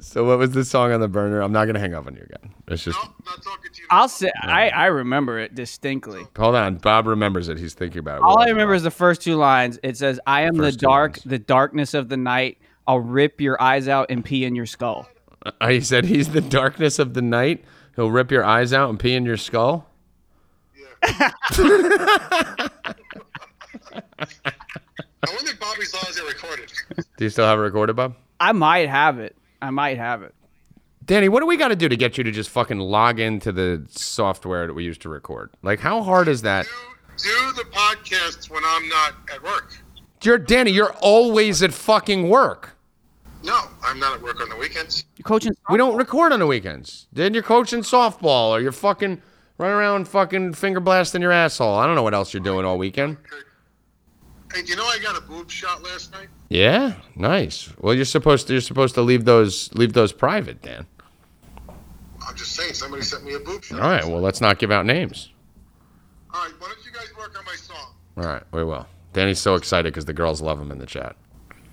[0.00, 1.40] So what was the song on the burner?
[1.40, 2.52] I'm not gonna hang up on you again.
[2.66, 3.86] It's just Nope, not talking to you.
[3.90, 6.24] I'll say I, I remember it distinctly.
[6.36, 6.74] hold on.
[6.78, 7.58] Bob remembers it.
[7.58, 8.22] He's thinking about it.
[8.24, 8.78] All I remember Bob?
[8.78, 9.78] is the first two lines.
[9.84, 12.58] It says, "I am the First two dark, the darkness of the night.
[12.88, 15.06] I'll rip your eyes out and pee in your skull."
[15.44, 17.64] Uh, he said he's the darkness of the night.
[17.96, 19.86] He'll rip your eyes out and pee in your skull.
[21.02, 22.70] I
[25.34, 26.72] wonder if Bobby's laws are recorded.
[27.16, 28.16] Do you still have it recorded, Bob?
[28.40, 29.36] I might have it.
[29.60, 30.34] I might have it.
[31.04, 33.50] Danny, what do we got to do to get you to just fucking log into
[33.50, 35.50] the software that we use to record?
[35.62, 36.66] Like, how hard is that?
[37.16, 39.76] Do, do the podcasts when I'm not at work.
[40.22, 40.70] You're Danny.
[40.70, 42.71] You're always at fucking work.
[43.44, 45.04] No, I'm not at work on the weekends.
[45.16, 45.52] You're coaching.
[45.70, 47.08] We don't record on the weekends.
[47.12, 49.20] Then you're coaching softball or you're fucking
[49.62, 51.76] Run around fucking finger blasting your asshole.
[51.76, 53.16] I don't know what else you're doing all weekend.
[54.52, 56.26] Hey, do you know I got a boob shot last night?
[56.48, 57.72] Yeah, nice.
[57.78, 60.84] Well, you're supposed to you're supposed to leave those leave those private, Dan.
[61.68, 63.80] I'm just saying, somebody sent me a boob shot.
[63.80, 64.04] All right.
[64.04, 65.30] Well, let's not give out names.
[66.34, 67.94] All right, why don't you guys work on my song?
[68.16, 68.88] All right, we will.
[69.12, 71.14] Danny's so excited because the girls love him in the chat.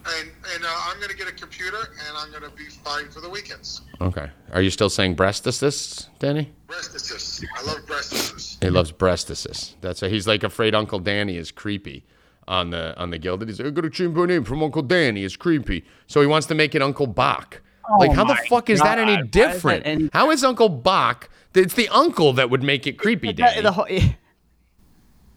[0.06, 3.30] And and uh, I'm gonna get a computer, and I'm gonna be fine for the
[3.30, 3.82] weekends.
[4.02, 4.30] Okay.
[4.54, 6.52] Are you still saying breast assist, Danny?
[6.68, 7.44] Breast assists.
[7.58, 8.58] I love breast assists.
[8.62, 9.80] He loves breast assist.
[9.82, 12.06] That's why he's like afraid Uncle Danny is creepy
[12.48, 13.50] on the on the guilded.
[13.50, 15.24] He's like, I got to change my name from Uncle Danny.
[15.26, 15.84] It's creepy.
[16.08, 17.62] So he wants to make it Uncle Buck.
[18.00, 19.86] like, how the fuck is that any Why is that different?
[19.86, 21.30] any- How is Uncle Buck?
[21.54, 23.62] It's the uncle that would make it creepy, Danny.
[23.62, 23.86] the whole-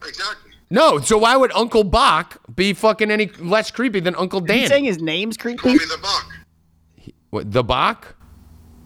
[0.06, 0.51] Exactly.
[0.72, 4.66] No, so why would Uncle Buck be fucking any less creepy than Uncle He's Danny?
[4.66, 5.68] saying his name's Call creepy.
[5.68, 6.32] me the buck.
[7.30, 8.16] What, the Bach?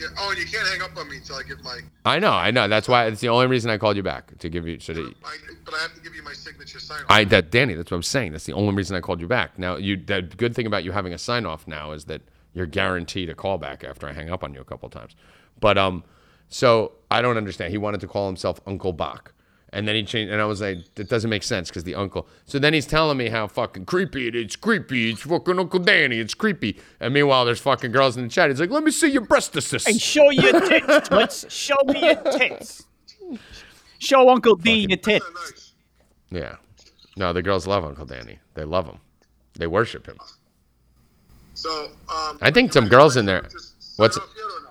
[0.00, 0.08] Yeah.
[0.18, 1.78] Oh, and you can't hang up on me until I give my.
[2.04, 2.68] I know, I know.
[2.68, 5.14] That's why it's the only reason I called you back to give you so that
[5.24, 7.02] I, but I have to give you my signature sign.
[7.08, 8.32] I that Danny, that's what I'm saying.
[8.32, 9.58] That's the only reason I called you back.
[9.58, 12.20] Now, you the good thing about you having a sign off now is that
[12.52, 15.16] you're guaranteed a call back after I hang up on you a couple times.
[15.60, 16.04] But um,
[16.48, 17.70] so I don't understand.
[17.70, 19.32] He wanted to call himself Uncle Buck,
[19.76, 22.26] and then he changed, and I was like, "It doesn't make sense because the uncle.
[22.46, 24.44] So then he's telling me how fucking creepy it is.
[24.46, 25.10] It's creepy.
[25.10, 26.18] It's fucking Uncle Danny.
[26.18, 26.78] It's creepy.
[27.00, 28.50] And meanwhile, there's fucking girls in the chat.
[28.50, 29.86] He's like, let me see your breast assist.
[29.86, 31.52] And show your tits, toots.
[31.52, 32.84] Show me your tits.
[33.98, 35.72] Show Uncle D your tits.
[36.30, 36.56] Yeah.
[37.16, 38.38] No, the girls love Uncle Danny.
[38.54, 38.98] They love him.
[39.58, 40.18] They worship him.
[41.54, 41.90] So.
[42.14, 43.48] Um, I think some girls in there.
[43.96, 44.68] What's- sign off yet or no?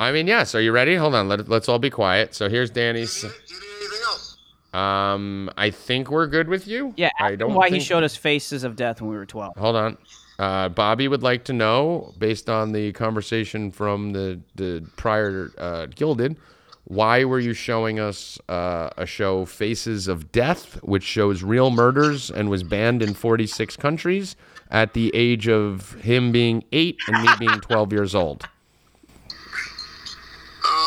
[0.00, 0.54] I mean, yes.
[0.54, 0.94] Are you ready?
[0.96, 1.28] Hold on.
[1.28, 2.34] Let, let's all be quiet.
[2.34, 3.20] So here's Danny's.
[3.20, 4.36] Do you, do you need anything else?
[4.72, 6.92] Um, I think we're good with you.
[6.96, 7.54] Yeah, I don't.
[7.54, 9.56] why think- he showed us faces of death when we were 12.
[9.56, 9.98] Hold on.
[10.38, 15.86] Uh, Bobby would like to know, based on the conversation from the the prior uh,
[15.86, 16.36] Guilded,
[16.84, 22.30] why were you showing us uh, a show Faces of Death, which shows real murders
[22.30, 24.36] and was banned in 46 countries
[24.70, 28.48] at the age of him being eight and me being 12 years old?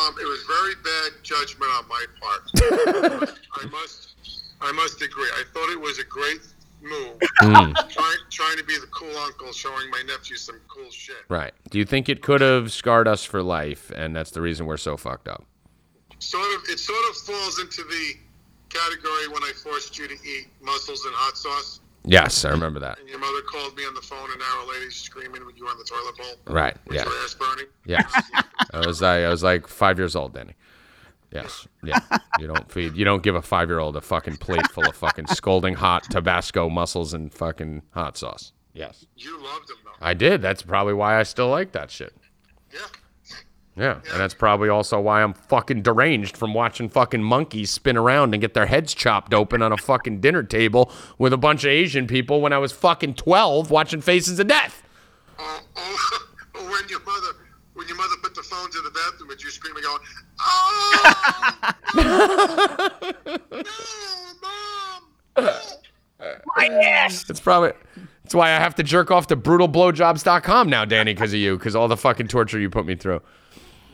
[0.08, 2.42] Um, it was very bad judgment on my part.
[3.62, 4.16] I must,
[4.62, 5.28] I must agree.
[5.36, 6.40] I thought it was a great
[6.82, 7.74] move, Hmm.
[7.90, 11.18] trying, trying to be the cool uncle, showing my nephew some cool shit.
[11.30, 11.54] Right.
[11.70, 14.78] Do you think it could have scarred us for life, and that's the reason we're
[14.78, 15.44] so fucked up?
[16.20, 18.14] Sort of, it sort of falls into the
[18.70, 23.00] category when I forced you to eat mussels and hot sauce, Yes, I remember that.
[23.00, 25.70] and your mother called me on the phone an hour later, screaming when you were
[25.72, 26.76] on the toilet bowl Right.
[26.92, 27.04] Yeah.
[27.04, 27.66] your ass burning.
[27.86, 28.02] Yeah.
[28.74, 30.56] I was I, I was like five years old, Danny.
[31.32, 31.68] Yes.
[31.84, 32.00] Yeah.
[32.40, 34.96] You don't feed you don't give a five year old a fucking plate full of
[34.96, 38.52] fucking scalding hot Tabasco mussels and fucking hot sauce.
[38.74, 39.06] Yes.
[39.16, 39.92] You loved them though.
[40.02, 40.42] I did.
[40.42, 42.14] That's probably why I still like that shit.
[43.82, 44.00] Yeah.
[44.06, 44.12] Yeah.
[44.12, 48.42] And that's probably also why I'm fucking deranged from watching fucking monkeys spin around and
[48.42, 52.06] get their heads chopped open on a fucking dinner table with a bunch of Asian
[52.06, 54.84] people when I was fucking 12 watching Faces of Death.
[55.40, 55.62] Oh,
[56.56, 57.38] oh, when your mother,
[57.74, 60.00] when your mother put the phones in the bathroom, and you screaming, going,
[60.46, 61.72] "Oh,
[63.52, 63.64] no,
[64.44, 65.62] mom!"
[66.56, 67.26] My ass!
[67.30, 67.72] It's probably
[68.24, 71.76] that's why I have to jerk off to brutalblowjobs.com now, Danny, because of you, because
[71.76, 73.22] all the fucking torture you put me through.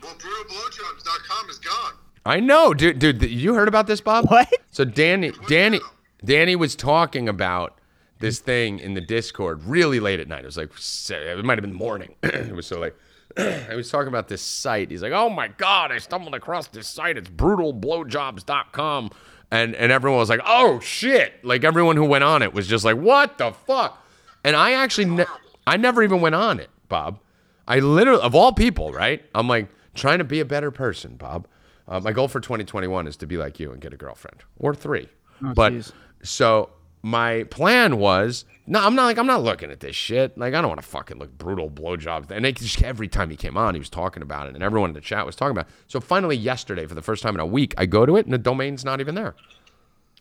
[0.07, 1.93] Well, brutalblowjobs.com is gone.
[2.25, 2.99] I know, dude.
[2.99, 4.29] Dude, you heard about this, Bob?
[4.29, 4.49] What?
[4.71, 5.79] So Danny, Danny,
[6.23, 7.79] Danny was talking about
[8.19, 10.43] this thing in the Discord really late at night.
[10.43, 10.71] It was like
[11.09, 12.15] it might have been morning.
[12.23, 12.93] it was so late.
[13.37, 14.91] I was talking about this site.
[14.91, 17.17] He's like, "Oh my god, I stumbled across this site.
[17.17, 19.11] It's brutalblowjobs.com."
[19.51, 22.85] And and everyone was like, "Oh shit!" Like everyone who went on it was just
[22.85, 24.05] like, "What the fuck?"
[24.43, 25.25] And I actually, ne-
[25.65, 27.19] I never even went on it, Bob.
[27.67, 29.21] I literally, of all people, right?
[29.35, 29.67] I'm like
[29.97, 31.47] trying to be a better person, Bob.
[31.87, 34.73] Uh, my goal for 2021 is to be like you and get a girlfriend or
[34.73, 35.09] three.
[35.41, 35.91] but jeez.
[36.21, 36.69] so
[37.01, 40.37] my plan was no, I'm not like I'm not looking at this shit.
[40.37, 42.29] Like I don't want to fucking look brutal blowjobs.
[42.31, 44.89] And it just, every time he came on, he was talking about it, and everyone
[44.89, 45.67] in the chat was talking about.
[45.67, 45.73] it.
[45.87, 48.33] So finally, yesterday, for the first time in a week, I go to it, and
[48.33, 49.35] the domain's not even there.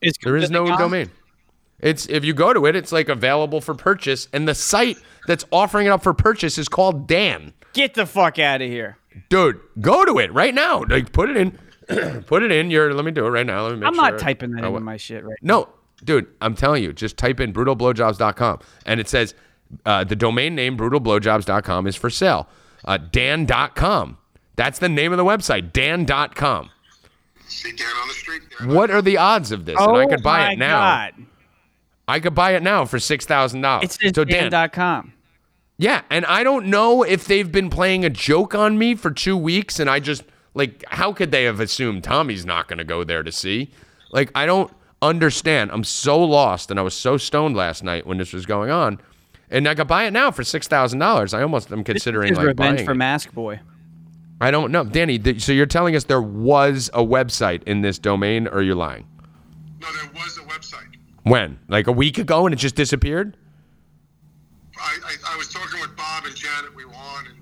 [0.00, 1.10] It's There is no domain.
[1.80, 4.96] It's if you go to it, it's like available for purchase, and the site
[5.26, 7.52] that's offering it up for purchase is called Dan.
[7.72, 8.96] Get the fuck out of here.
[9.28, 10.84] Dude, go to it right now.
[10.88, 11.58] Like put it in,
[12.26, 12.70] put it in.
[12.70, 13.62] Your let me do it right now.
[13.62, 14.10] Let me make I'm sure.
[14.10, 15.68] not typing that Oh, into my shit right No,
[16.04, 19.34] dude, I'm telling you, just type in brutalblowjobs.com and it says
[19.84, 22.48] uh, the domain name brutalblowjobs.com is for sale.
[22.84, 24.18] Uh, Dan.com.
[24.56, 26.70] That's the name of the website, Dan.com.
[27.48, 28.42] See Dan on the street.
[28.64, 29.76] What are the odds of this?
[29.76, 29.88] now.
[29.88, 30.78] and I Oh could buy my it now.
[30.80, 31.14] God.
[32.08, 33.84] I could buy it now for six thousand dollars.
[33.84, 35.12] It's says so Dan, Dan.com.
[35.78, 39.36] yeah, and I don't know if they've been playing a joke on me for two
[39.36, 40.22] weeks, and I just
[40.54, 43.70] Like, how could they have assumed Tommy's not going to go there to see?
[44.10, 44.72] Like, I don't
[45.02, 45.70] understand.
[45.70, 48.98] I'm so lost, and I was so stoned last night when this was going on,
[49.50, 51.34] and I could buy it now for six thousand dollars.
[51.34, 52.96] I almost am considering His like revenge buying for it.
[52.96, 53.60] Mask Boy.
[54.40, 55.18] I don't know, Danny.
[55.18, 59.06] Th- so you're telling us there was a website in this domain, or you're lying?
[59.80, 60.96] No, there was a website.
[61.24, 61.58] When?
[61.68, 63.36] Like a week ago, and it just disappeared?
[65.24, 66.74] I, was talking with Bob and Janet.
[66.74, 67.38] We were on, and,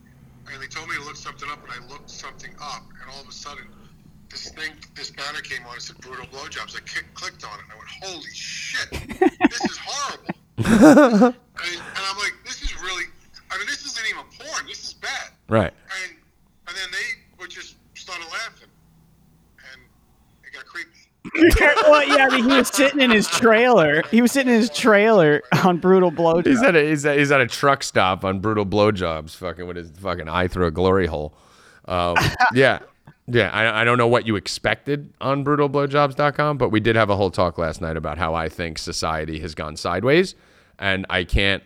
[0.53, 3.21] and they told me to look something up, and I looked something up, and all
[3.21, 3.65] of a sudden,
[4.31, 5.77] this thing, this banner came on.
[5.77, 8.91] It said "brutal blowjobs." I kick, clicked on it, and I went, "Holy shit!
[9.51, 11.35] this is horrible." and,
[11.75, 13.05] and I'm like, "This is really.
[13.51, 14.67] I mean, this isn't even porn.
[14.67, 15.73] This is bad." Right.
[16.03, 16.17] And
[16.69, 18.69] and then they would just started laughing,
[19.73, 19.81] and
[20.45, 20.91] it got creepy.
[21.89, 24.03] well, yeah, I mean, he was sitting in his trailer.
[24.11, 26.47] He was sitting in his trailer on brutal blowjobs.
[26.47, 29.77] He's at a he's at, he's at a truck stop on brutal blowjobs, fucking with
[29.77, 31.35] his fucking eye through a glory hole.
[31.87, 32.17] Um,
[32.55, 32.81] yeah,
[33.27, 33.51] yeah.
[33.51, 37.31] I, I don't know what you expected on brutalblowjobs.com, but we did have a whole
[37.31, 40.37] talk last night about how I think society has gone sideways,
[40.79, 41.63] and I can't.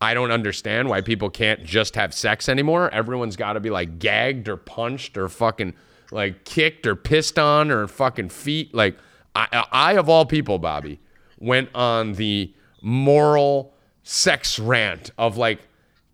[0.00, 2.90] I don't understand why people can't just have sex anymore.
[2.90, 5.74] Everyone's got to be like gagged or punched or fucking
[6.10, 8.74] like kicked or pissed on or fucking feet.
[8.74, 8.98] Like
[9.34, 11.00] I, I of all people, Bobby,
[11.38, 12.52] went on the
[12.82, 15.60] moral sex rant of like,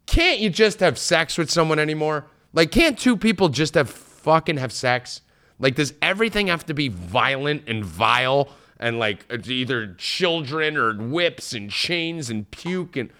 [0.06, 2.26] can't you just have sex with someone anymore?
[2.52, 5.22] Like, can't two people just have fucking have sex?
[5.58, 8.48] Like, does everything have to be violent and vile
[8.80, 13.10] and like it's either children or whips and chains and puke and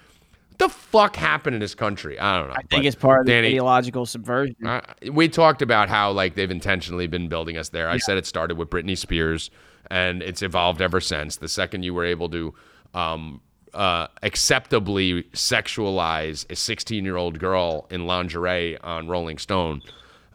[0.48, 2.18] what the fuck happened in this country?
[2.18, 2.55] I don't know.
[2.55, 4.56] I think it's part of the ideological subversion.
[4.66, 4.81] uh,
[5.12, 7.89] we talked about how like they've intentionally been building us there.
[7.89, 9.51] I said it started with Britney Spears,
[9.91, 11.37] and it's evolved ever since.
[11.37, 12.55] The second you were able to
[12.95, 13.41] um,
[13.75, 19.83] uh, acceptably sexualize a 16 year old girl in lingerie on Rolling Stone,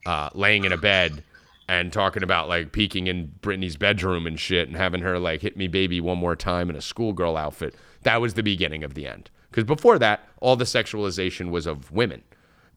[0.05, 1.23] uh, laying in a bed
[1.67, 5.57] and talking about like peeking in Britney's bedroom and shit and having her like hit
[5.57, 7.75] me baby one more time in a schoolgirl outfit.
[8.03, 9.29] That was the beginning of the end.
[9.49, 12.23] Because before that, all the sexualization was of women.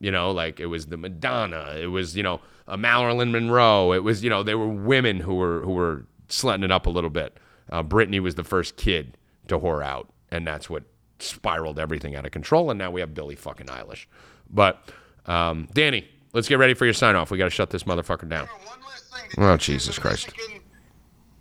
[0.00, 3.92] You know, like it was the Madonna, it was you know a Marilyn Monroe.
[3.92, 6.90] It was you know they were women who were who were slutting it up a
[6.90, 7.38] little bit.
[7.70, 9.16] Uh, Britney was the first kid
[9.48, 10.84] to whore out, and that's what
[11.18, 12.70] spiraled everything out of control.
[12.70, 14.06] And now we have Billie fucking Eilish.
[14.50, 14.82] But
[15.26, 17.30] um, Danny, let's get ready for your sign off.
[17.30, 18.48] We got to shut this motherfucker down.
[18.50, 19.44] Oh, One last thing.
[19.44, 20.30] Oh, Jesus a Christ.
[20.36, 20.62] Michigan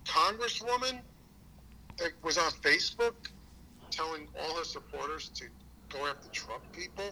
[0.04, 1.00] Congresswoman
[2.22, 3.14] was on Facebook
[3.90, 5.44] telling all her supporters to
[5.88, 7.04] go after Trump people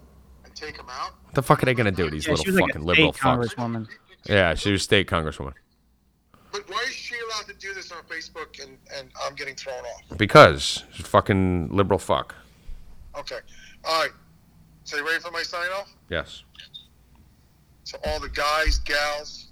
[0.44, 1.12] and take them out.
[1.24, 2.10] What the fuck are they gonna do?
[2.10, 3.88] These yeah, little was like fucking liberal state fucks.
[4.26, 5.54] Yeah, she was state congresswoman.
[6.56, 9.76] But why is she allowed to do this on Facebook and, and I'm getting thrown
[9.76, 10.16] off?
[10.16, 12.34] Because she's fucking liberal fuck.
[13.18, 13.40] Okay.
[13.84, 14.10] All right.
[14.84, 15.92] So you ready for my sign off?
[16.08, 16.44] Yes.
[17.84, 19.48] So all the guys, gals,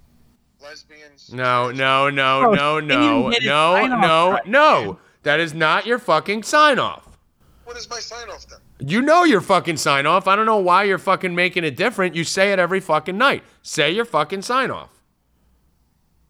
[0.63, 1.31] lesbians.
[1.31, 4.99] No, no, no, Bro, no, no, no, no, no.
[5.25, 7.19] That is not your fucking sign off.
[7.65, 8.61] What is my sign off then?
[8.79, 10.27] You know your fucking sign off.
[10.27, 12.15] I don't know why you're fucking making it different.
[12.15, 13.43] You say it every fucking night.
[13.63, 14.89] Say your fucking sign off.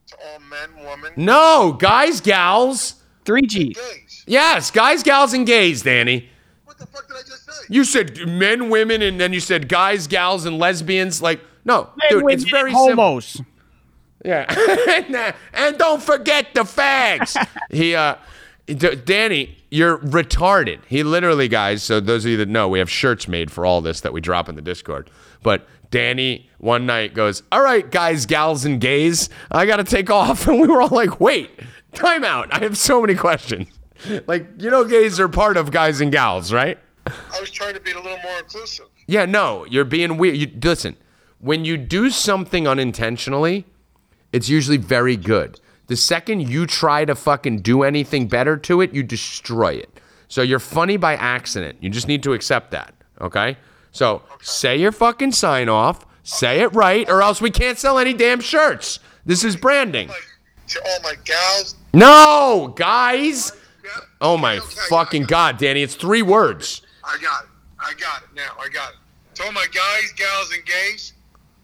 [0.08, 2.96] To all men, women, No, guys, gals.
[3.24, 3.72] Three G.
[3.72, 4.22] gays.
[4.26, 6.28] Yes, guys, gals, and gays, Danny.
[6.66, 7.52] What the fuck did I just say?
[7.70, 11.22] You said men, women, and then you said guys, gals, and lesbians.
[11.22, 12.88] Like, no, dude, it's very simple.
[12.88, 13.40] homos.
[14.24, 14.44] Yeah,
[14.90, 17.36] and, uh, and don't forget the fags.
[17.70, 18.16] he, uh,
[18.66, 20.80] D- Danny, you're retarded.
[20.86, 21.82] He literally, guys.
[21.82, 24.20] So those of you that know, we have shirts made for all this that we
[24.20, 25.08] drop in the Discord.
[25.42, 30.10] But Danny one night goes, "All right, guys, gals, and gays, I got to take
[30.10, 31.50] off," and we were all like, "Wait,
[31.92, 32.52] time out.
[32.52, 33.68] I have so many questions."
[34.26, 36.76] Like, you know, gays are part of guys and gals, right?
[37.06, 38.84] I was trying to be a little more inclusive.
[39.06, 40.36] Yeah, no, you're being weird.
[40.36, 40.96] You, listen,
[41.38, 43.64] when you do something unintentionally,
[44.30, 45.58] it's usually very good.
[45.86, 50.00] The second you try to fucking do anything better to it, you destroy it.
[50.28, 51.78] So you're funny by accident.
[51.80, 52.92] You just need to accept that,
[53.22, 53.56] okay?
[53.94, 58.12] So say your fucking sign off, say it right, or else we can't sell any
[58.12, 58.98] damn shirts.
[59.24, 60.10] This is branding.
[60.68, 61.76] To all my gals.
[61.94, 63.52] No, guys.
[64.20, 66.82] Oh my Okay, fucking god, Danny, it's three words.
[67.04, 67.50] I got it.
[67.78, 68.56] I got it now.
[68.60, 68.96] I got it.
[69.36, 71.12] To all my guys, gals, and gays,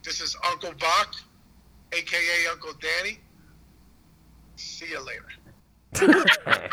[0.04, 1.14] this is Uncle Buck,
[1.92, 3.18] aka Uncle Danny.
[4.54, 6.68] See you later.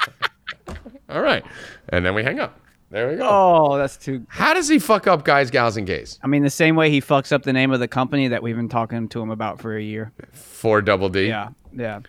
[1.10, 1.44] All right.
[1.90, 2.60] And then we hang up.
[2.90, 3.28] There we go.
[3.30, 4.26] Oh, that's too.
[4.30, 6.20] How does he fuck up guys, gals, and gays?
[6.24, 8.56] I mean, the same way he fucks up the name of the company that we've
[8.56, 10.14] been talking to him about for a year.
[10.32, 11.28] Four double D.
[11.28, 12.00] Yeah, yeah.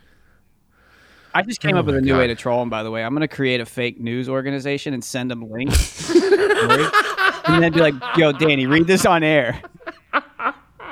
[1.34, 2.70] I just came Oh up with a new way to troll him.
[2.70, 7.40] By the way, I'm gonna create a fake news organization and send them links, right?
[7.46, 9.60] and then be like, "Yo, Danny, read this on air."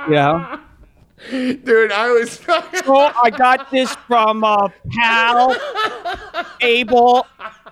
[0.09, 0.61] You know,
[1.31, 2.41] Dude, I was.
[2.89, 5.57] Oh, I got this from uh, pal
[6.61, 7.27] Abel.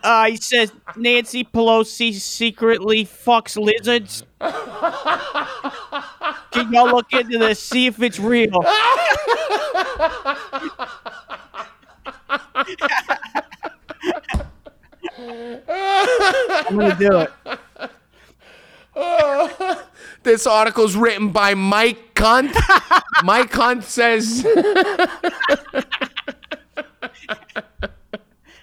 [0.04, 4.22] Uh, he says Nancy Pelosi secretly fucks lizards.
[6.52, 7.58] Can y'all look into this?
[7.58, 8.62] See if it's real.
[16.66, 17.30] I'm gonna do it.
[20.22, 22.54] this article's written by Mike Cunt.
[23.24, 24.46] Mike Cunt says.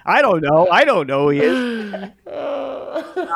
[0.05, 0.67] I don't know.
[0.69, 2.11] I don't know who he is.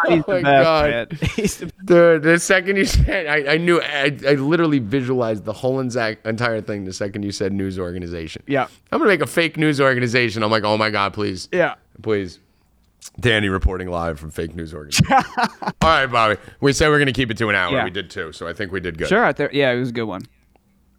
[0.08, 1.14] He's Oh my the best, God.
[1.36, 5.54] He's the Dude, the second you said, I, I knew, I, I literally visualized the
[5.54, 8.44] whole entire thing the second you said news organization.
[8.48, 8.68] Yeah.
[8.92, 10.44] I'm going to make a fake news organization.
[10.44, 11.48] I'm like, oh my God, please.
[11.52, 11.76] yeah.
[12.02, 12.40] Please.
[13.20, 15.06] Danny reporting live from fake news organization.
[15.12, 16.38] All right, Bobby.
[16.60, 17.72] We said we're going to keep it to an hour.
[17.72, 17.84] Yeah.
[17.84, 18.34] We did too.
[18.34, 19.08] So I think we did good.
[19.08, 19.24] Sure.
[19.24, 20.24] I th- yeah, it was a good one.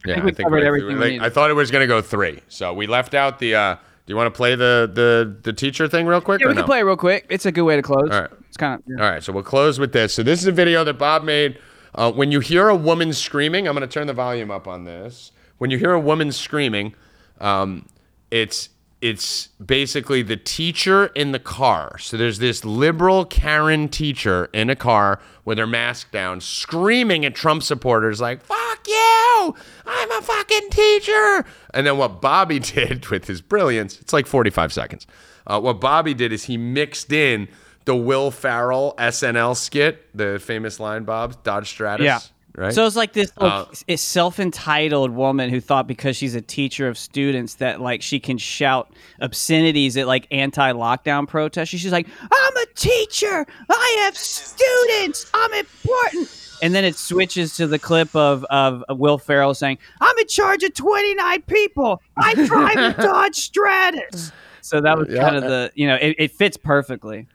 [0.06, 1.24] Yeah, think we covered everything we like, needed.
[1.24, 2.40] I thought it was going to go three.
[2.48, 3.76] So we left out the, uh,
[4.06, 6.60] do you want to play the, the, the teacher thing real quick Yeah, we no?
[6.60, 7.26] can play it real quick.
[7.28, 8.08] It's a good way to close.
[8.10, 8.30] All right.
[8.48, 9.00] It's kind of.
[9.00, 10.14] All right, so we'll close with this.
[10.14, 11.58] So this is a video that Bob made.
[11.94, 14.84] Uh, when you hear a woman screaming, I'm going to turn the volume up on
[14.84, 15.32] this.
[15.58, 16.94] When you hear a woman screaming,
[17.40, 17.88] um,
[18.30, 18.68] it's
[19.00, 21.98] it's basically the teacher in the car.
[21.98, 27.34] So there's this liberal Karen teacher in a car with her mask down, screaming at
[27.34, 29.54] Trump supporters like "Fuck you!
[29.86, 31.44] I'm a fucking teacher!"
[31.74, 35.06] And then what Bobby did with his brilliance, it's like 45 seconds.
[35.46, 37.48] Uh, what Bobby did is he mixed in
[37.84, 42.04] the Will Ferrell SNL skit, the famous line, Bob Dodge Stratus.
[42.04, 42.18] Yeah.
[42.56, 42.72] Right.
[42.72, 46.96] So it's like this like, Uh, self-entitled woman who thought because she's a teacher of
[46.96, 51.68] students that like she can shout obscenities at like anti-lockdown protests.
[51.68, 53.46] She's like, "I'm a teacher.
[53.70, 55.30] I have students.
[55.34, 60.18] I'm important." And then it switches to the clip of of Will Ferrell saying, "I'm
[60.18, 62.00] in charge of 29 people.
[62.16, 65.20] I drive a Dodge Stratus." So that was Yeah.
[65.20, 67.26] kind of the you know it, it fits perfectly.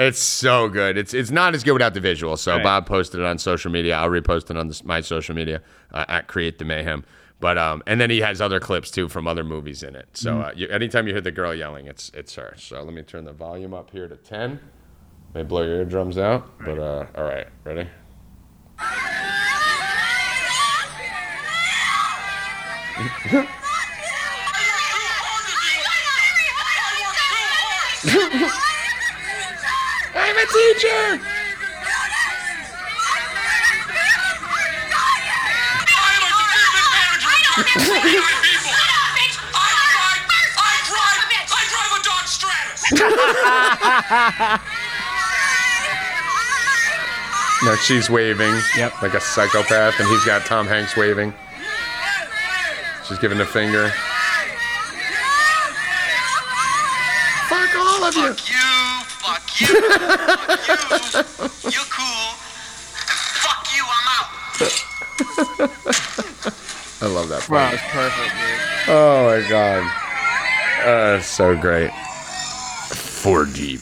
[0.00, 0.96] It's so good.
[0.96, 2.38] It's it's not as good without the visual.
[2.38, 2.62] So Right.
[2.62, 3.98] Bob posted it on social media.
[3.98, 5.60] I'll repost it on this, my social media
[5.92, 7.04] uh, at Create the Mayhem.
[7.38, 10.08] But um, and then he has other clips too from other movies in it.
[10.14, 10.42] So Mm-hmm.
[10.42, 12.54] uh, you, anytime you hear the girl yelling, it's it's her.
[12.56, 14.58] So let me turn the volume up here to ten.
[15.34, 17.86] May blow your eardrums out, but uh, all right, ready?
[30.14, 31.20] I'm a teacher.
[41.52, 42.80] I drive a Dodge Stratus.
[47.62, 48.54] No, she's waving.
[48.76, 49.02] Yep.
[49.02, 51.34] Like a psychopath, and he's got Tom Hanks waving.
[53.06, 53.92] She's giving the finger.
[57.48, 58.34] Fuck all of you.
[59.66, 61.70] Fuck you, you, fuck you.
[61.70, 62.34] You're cool.
[63.40, 64.28] Fuck you, I'm out.
[67.02, 67.48] I love that.
[67.48, 67.74] Wow, part.
[67.74, 68.60] it's perfect, dude.
[68.88, 69.82] Oh my god.
[70.86, 71.90] Uh, so great.
[72.92, 73.80] Four deep.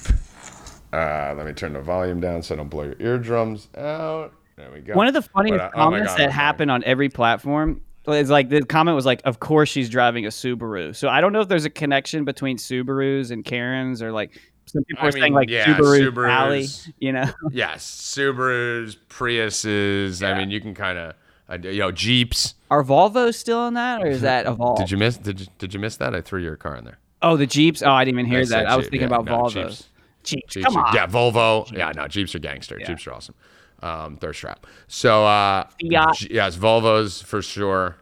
[0.92, 4.32] Uh, let me turn the volume down so I don't blow your eardrums out.
[4.56, 4.94] There we go.
[4.94, 7.80] One of the funniest But, uh, oh comments God, that I'm happened on every platform
[8.06, 11.32] is like the comment was like, "Of course she's driving a Subaru." So I don't
[11.32, 15.12] know if there's a connection between Subarus and Karens, or like some people I are
[15.12, 16.30] saying like yeah, Subaru Subarus.
[16.30, 16.68] Alley.
[16.98, 20.26] You know, Yes, Subarus, Priuses.
[20.26, 21.14] I mean, you can kind of,
[21.48, 22.54] uh, you know, Jeeps.
[22.70, 24.80] are Volvos still in that, or is that evolved?
[24.80, 25.16] Did you miss?
[25.16, 26.14] Did you, did you miss that?
[26.14, 26.98] I threw your car in there.
[27.22, 27.82] Oh, the Jeeps.
[27.82, 28.66] Oh, I didn't even hear I that.
[28.66, 29.52] I was thinking yeah, about no, Volvos.
[29.52, 29.88] Jeeps.
[30.22, 30.54] Jeeps.
[30.54, 30.94] Jeeps Come on.
[30.94, 31.72] Yeah, Volvo.
[31.76, 32.78] Yeah, no, Jeeps are gangster.
[32.78, 33.34] Jeeps are awesome.
[33.80, 34.66] Um, thirst trap.
[34.88, 36.30] So, uh, Fiat.
[36.30, 37.96] Yes, Volvos for sure.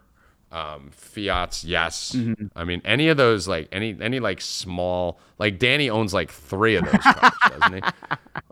[0.57, 2.13] Um, Fiats, yes.
[2.13, 2.47] Mm-hmm.
[2.55, 6.75] I mean, any of those, like any any like small, like Danny owns like three
[6.75, 7.81] of those cars, doesn't he?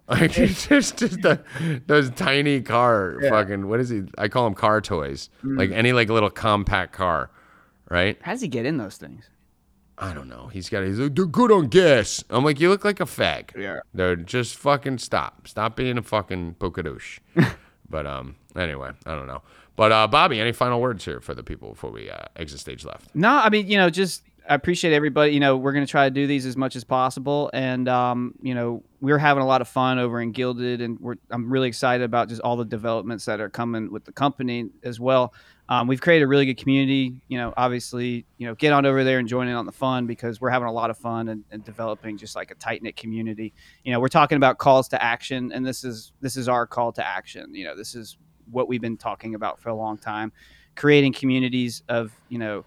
[0.08, 1.44] Like just, just the,
[1.88, 3.68] those tiny car fucking.
[3.68, 4.04] What is he?
[4.20, 5.30] I call them car toys.
[5.44, 5.58] Mm.
[5.58, 7.32] Like any like little compact car,
[7.90, 8.20] right?
[8.22, 9.28] How does he get in those things?
[9.98, 10.48] I don't know.
[10.48, 10.84] He's got.
[10.84, 12.24] He's like, they're good on gas.
[12.30, 13.56] I'm like, you look like a fag.
[13.58, 13.80] Yeah.
[13.96, 15.48] Dude, just fucking stop.
[15.48, 17.20] Stop being a fucking pokadoosh.
[17.90, 19.42] but um, anyway, I don't know.
[19.76, 22.86] But uh, Bobby, any final words here for the people before we uh, exit stage
[22.86, 23.14] left?
[23.14, 25.34] No, I mean, you know, just I appreciate everybody.
[25.34, 28.36] You know, we're going to try to do these as much as possible, and um,
[28.42, 31.68] you know, we're having a lot of fun over in Guilded, and we're I'm really
[31.68, 35.34] excited about just all the developments that are coming with the company as well.
[35.68, 37.16] Um, we've created a really good community.
[37.28, 40.06] You know, obviously, you know, get on over there and join in on the fun
[40.06, 42.96] because we're having a lot of fun and, and developing just like a tight knit
[42.96, 43.52] community.
[43.84, 46.92] You know, we're talking about calls to action, and this is this is our call
[46.94, 47.56] to action.
[47.56, 48.18] You know, this is
[48.52, 50.32] what we've been talking about for a long time.
[50.76, 52.66] Creating communities of you know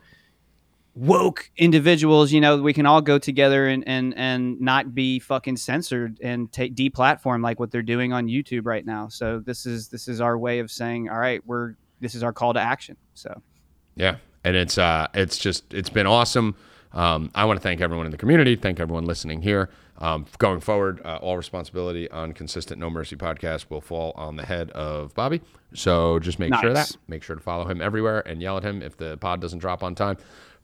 [0.95, 5.57] woke individuals you know we can all go together and and and not be fucking
[5.57, 9.09] censored and take deplatform like what they're doing on youtube right now.
[9.09, 12.33] So this is this is our way of saying all right we're this is our
[12.33, 12.97] call to action.
[13.15, 13.43] So.
[13.97, 16.55] Yeah, and it's uh, it's just it's been awesome.
[16.93, 19.69] Um, I want to thank everyone in the community, thank everyone listening here.
[19.99, 24.47] Um, going forward, uh, all responsibility on consistent No Mercy podcast will fall on the
[24.47, 25.41] head of Bobby.
[25.75, 26.97] So just make sure of that.
[27.09, 29.83] Make sure to follow him everywhere and yell at him if the pod doesn't drop
[29.83, 30.17] on time.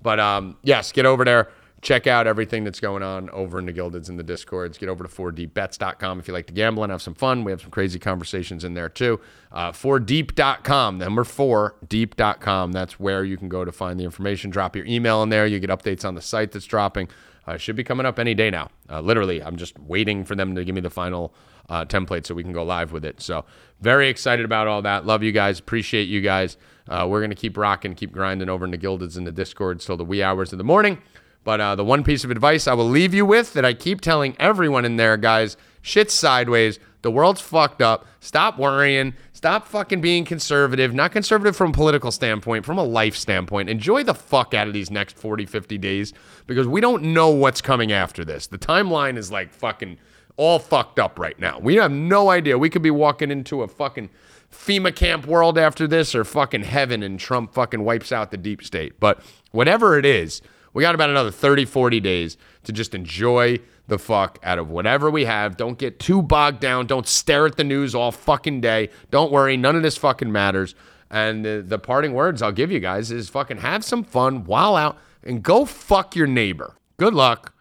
[0.03, 1.51] But um, yes, get over there.
[1.83, 4.79] Check out everything that's going on over in the Guildeds and the Discords.
[4.79, 7.45] Get over to 4deepbets.com if you like to gamble and have some fun.
[7.45, 9.21] We have some crazy conversations in there too.
[9.53, 12.73] Uh, 4deep.com, number 4, deep.com.
[12.73, 14.49] That's where you can go to find the information.
[14.51, 15.47] Drop your email in there.
[15.47, 17.09] You get updates on the site that's dropping.
[17.47, 18.69] Uh, should be coming up any day now.
[18.89, 21.35] Uh, literally, I'm just waiting for them to give me the final
[21.69, 23.21] uh, template so we can go live with it.
[23.21, 23.45] So,
[23.81, 25.05] very excited about all that.
[25.05, 25.59] Love you guys.
[25.59, 26.57] Appreciate you guys.
[26.89, 29.85] Uh, we're going to keep rocking, keep grinding over in the Guildeds and the Discords
[29.85, 30.99] till the wee hours of the morning.
[31.43, 34.01] But uh, the one piece of advice I will leave you with that I keep
[34.01, 36.81] telling everyone in there, guys shit's sideways.
[37.03, 38.07] The world's fucked up.
[38.19, 39.15] Stop worrying.
[39.45, 40.95] Stop fucking being conservative.
[40.95, 43.69] Not conservative from a political standpoint, from a life standpoint.
[43.69, 46.15] Enjoy the fuck out of these next 40, 50 days
[46.47, 48.47] because we don't know what's coming after this.
[48.47, 49.99] The timeline is like fucking
[50.39, 51.59] all fucked up right now.
[51.59, 52.57] We have no idea.
[52.57, 54.09] We could be walking into a fucking
[54.51, 58.65] FEMA camp world after this or fucking heaven and Trump fucking wipes out the deep
[58.65, 58.99] state.
[58.99, 60.41] But whatever it is,
[60.73, 65.11] we got about another 30, 40 days to just enjoy the fuck out of whatever
[65.11, 65.57] we have.
[65.57, 66.87] Don't get too bogged down.
[66.87, 68.91] Don't stare at the news all fucking day.
[69.11, 69.57] Don't worry.
[69.57, 70.75] None of this fucking matters.
[71.11, 74.77] And the, the parting words I'll give you guys is fucking have some fun while
[74.77, 76.77] out and go fuck your neighbor.
[76.97, 77.53] Good luck.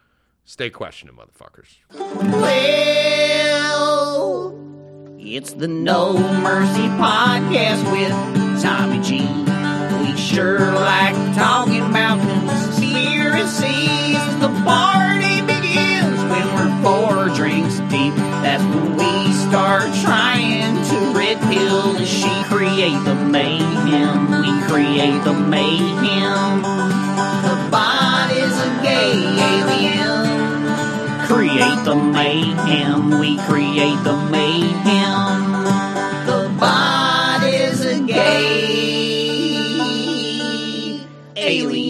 [0.44, 1.76] Stay questioning, motherfuckers.
[2.40, 4.58] Well,
[5.18, 9.20] it's the No Mercy Podcast with Tommy G.
[10.00, 14.18] We sure like talking about conspiracies.
[14.40, 15.03] The we're
[16.84, 18.14] four drinks deep.
[18.44, 24.30] That's when we start trying to red pill and she create the mayhem.
[24.42, 26.62] We create the mayhem.
[27.46, 29.16] The bot is a gay
[29.52, 30.26] alien.
[31.26, 33.18] Create the mayhem.
[33.18, 35.64] We create the mayhem.
[36.26, 38.44] The bot is a gay
[41.36, 41.83] alien.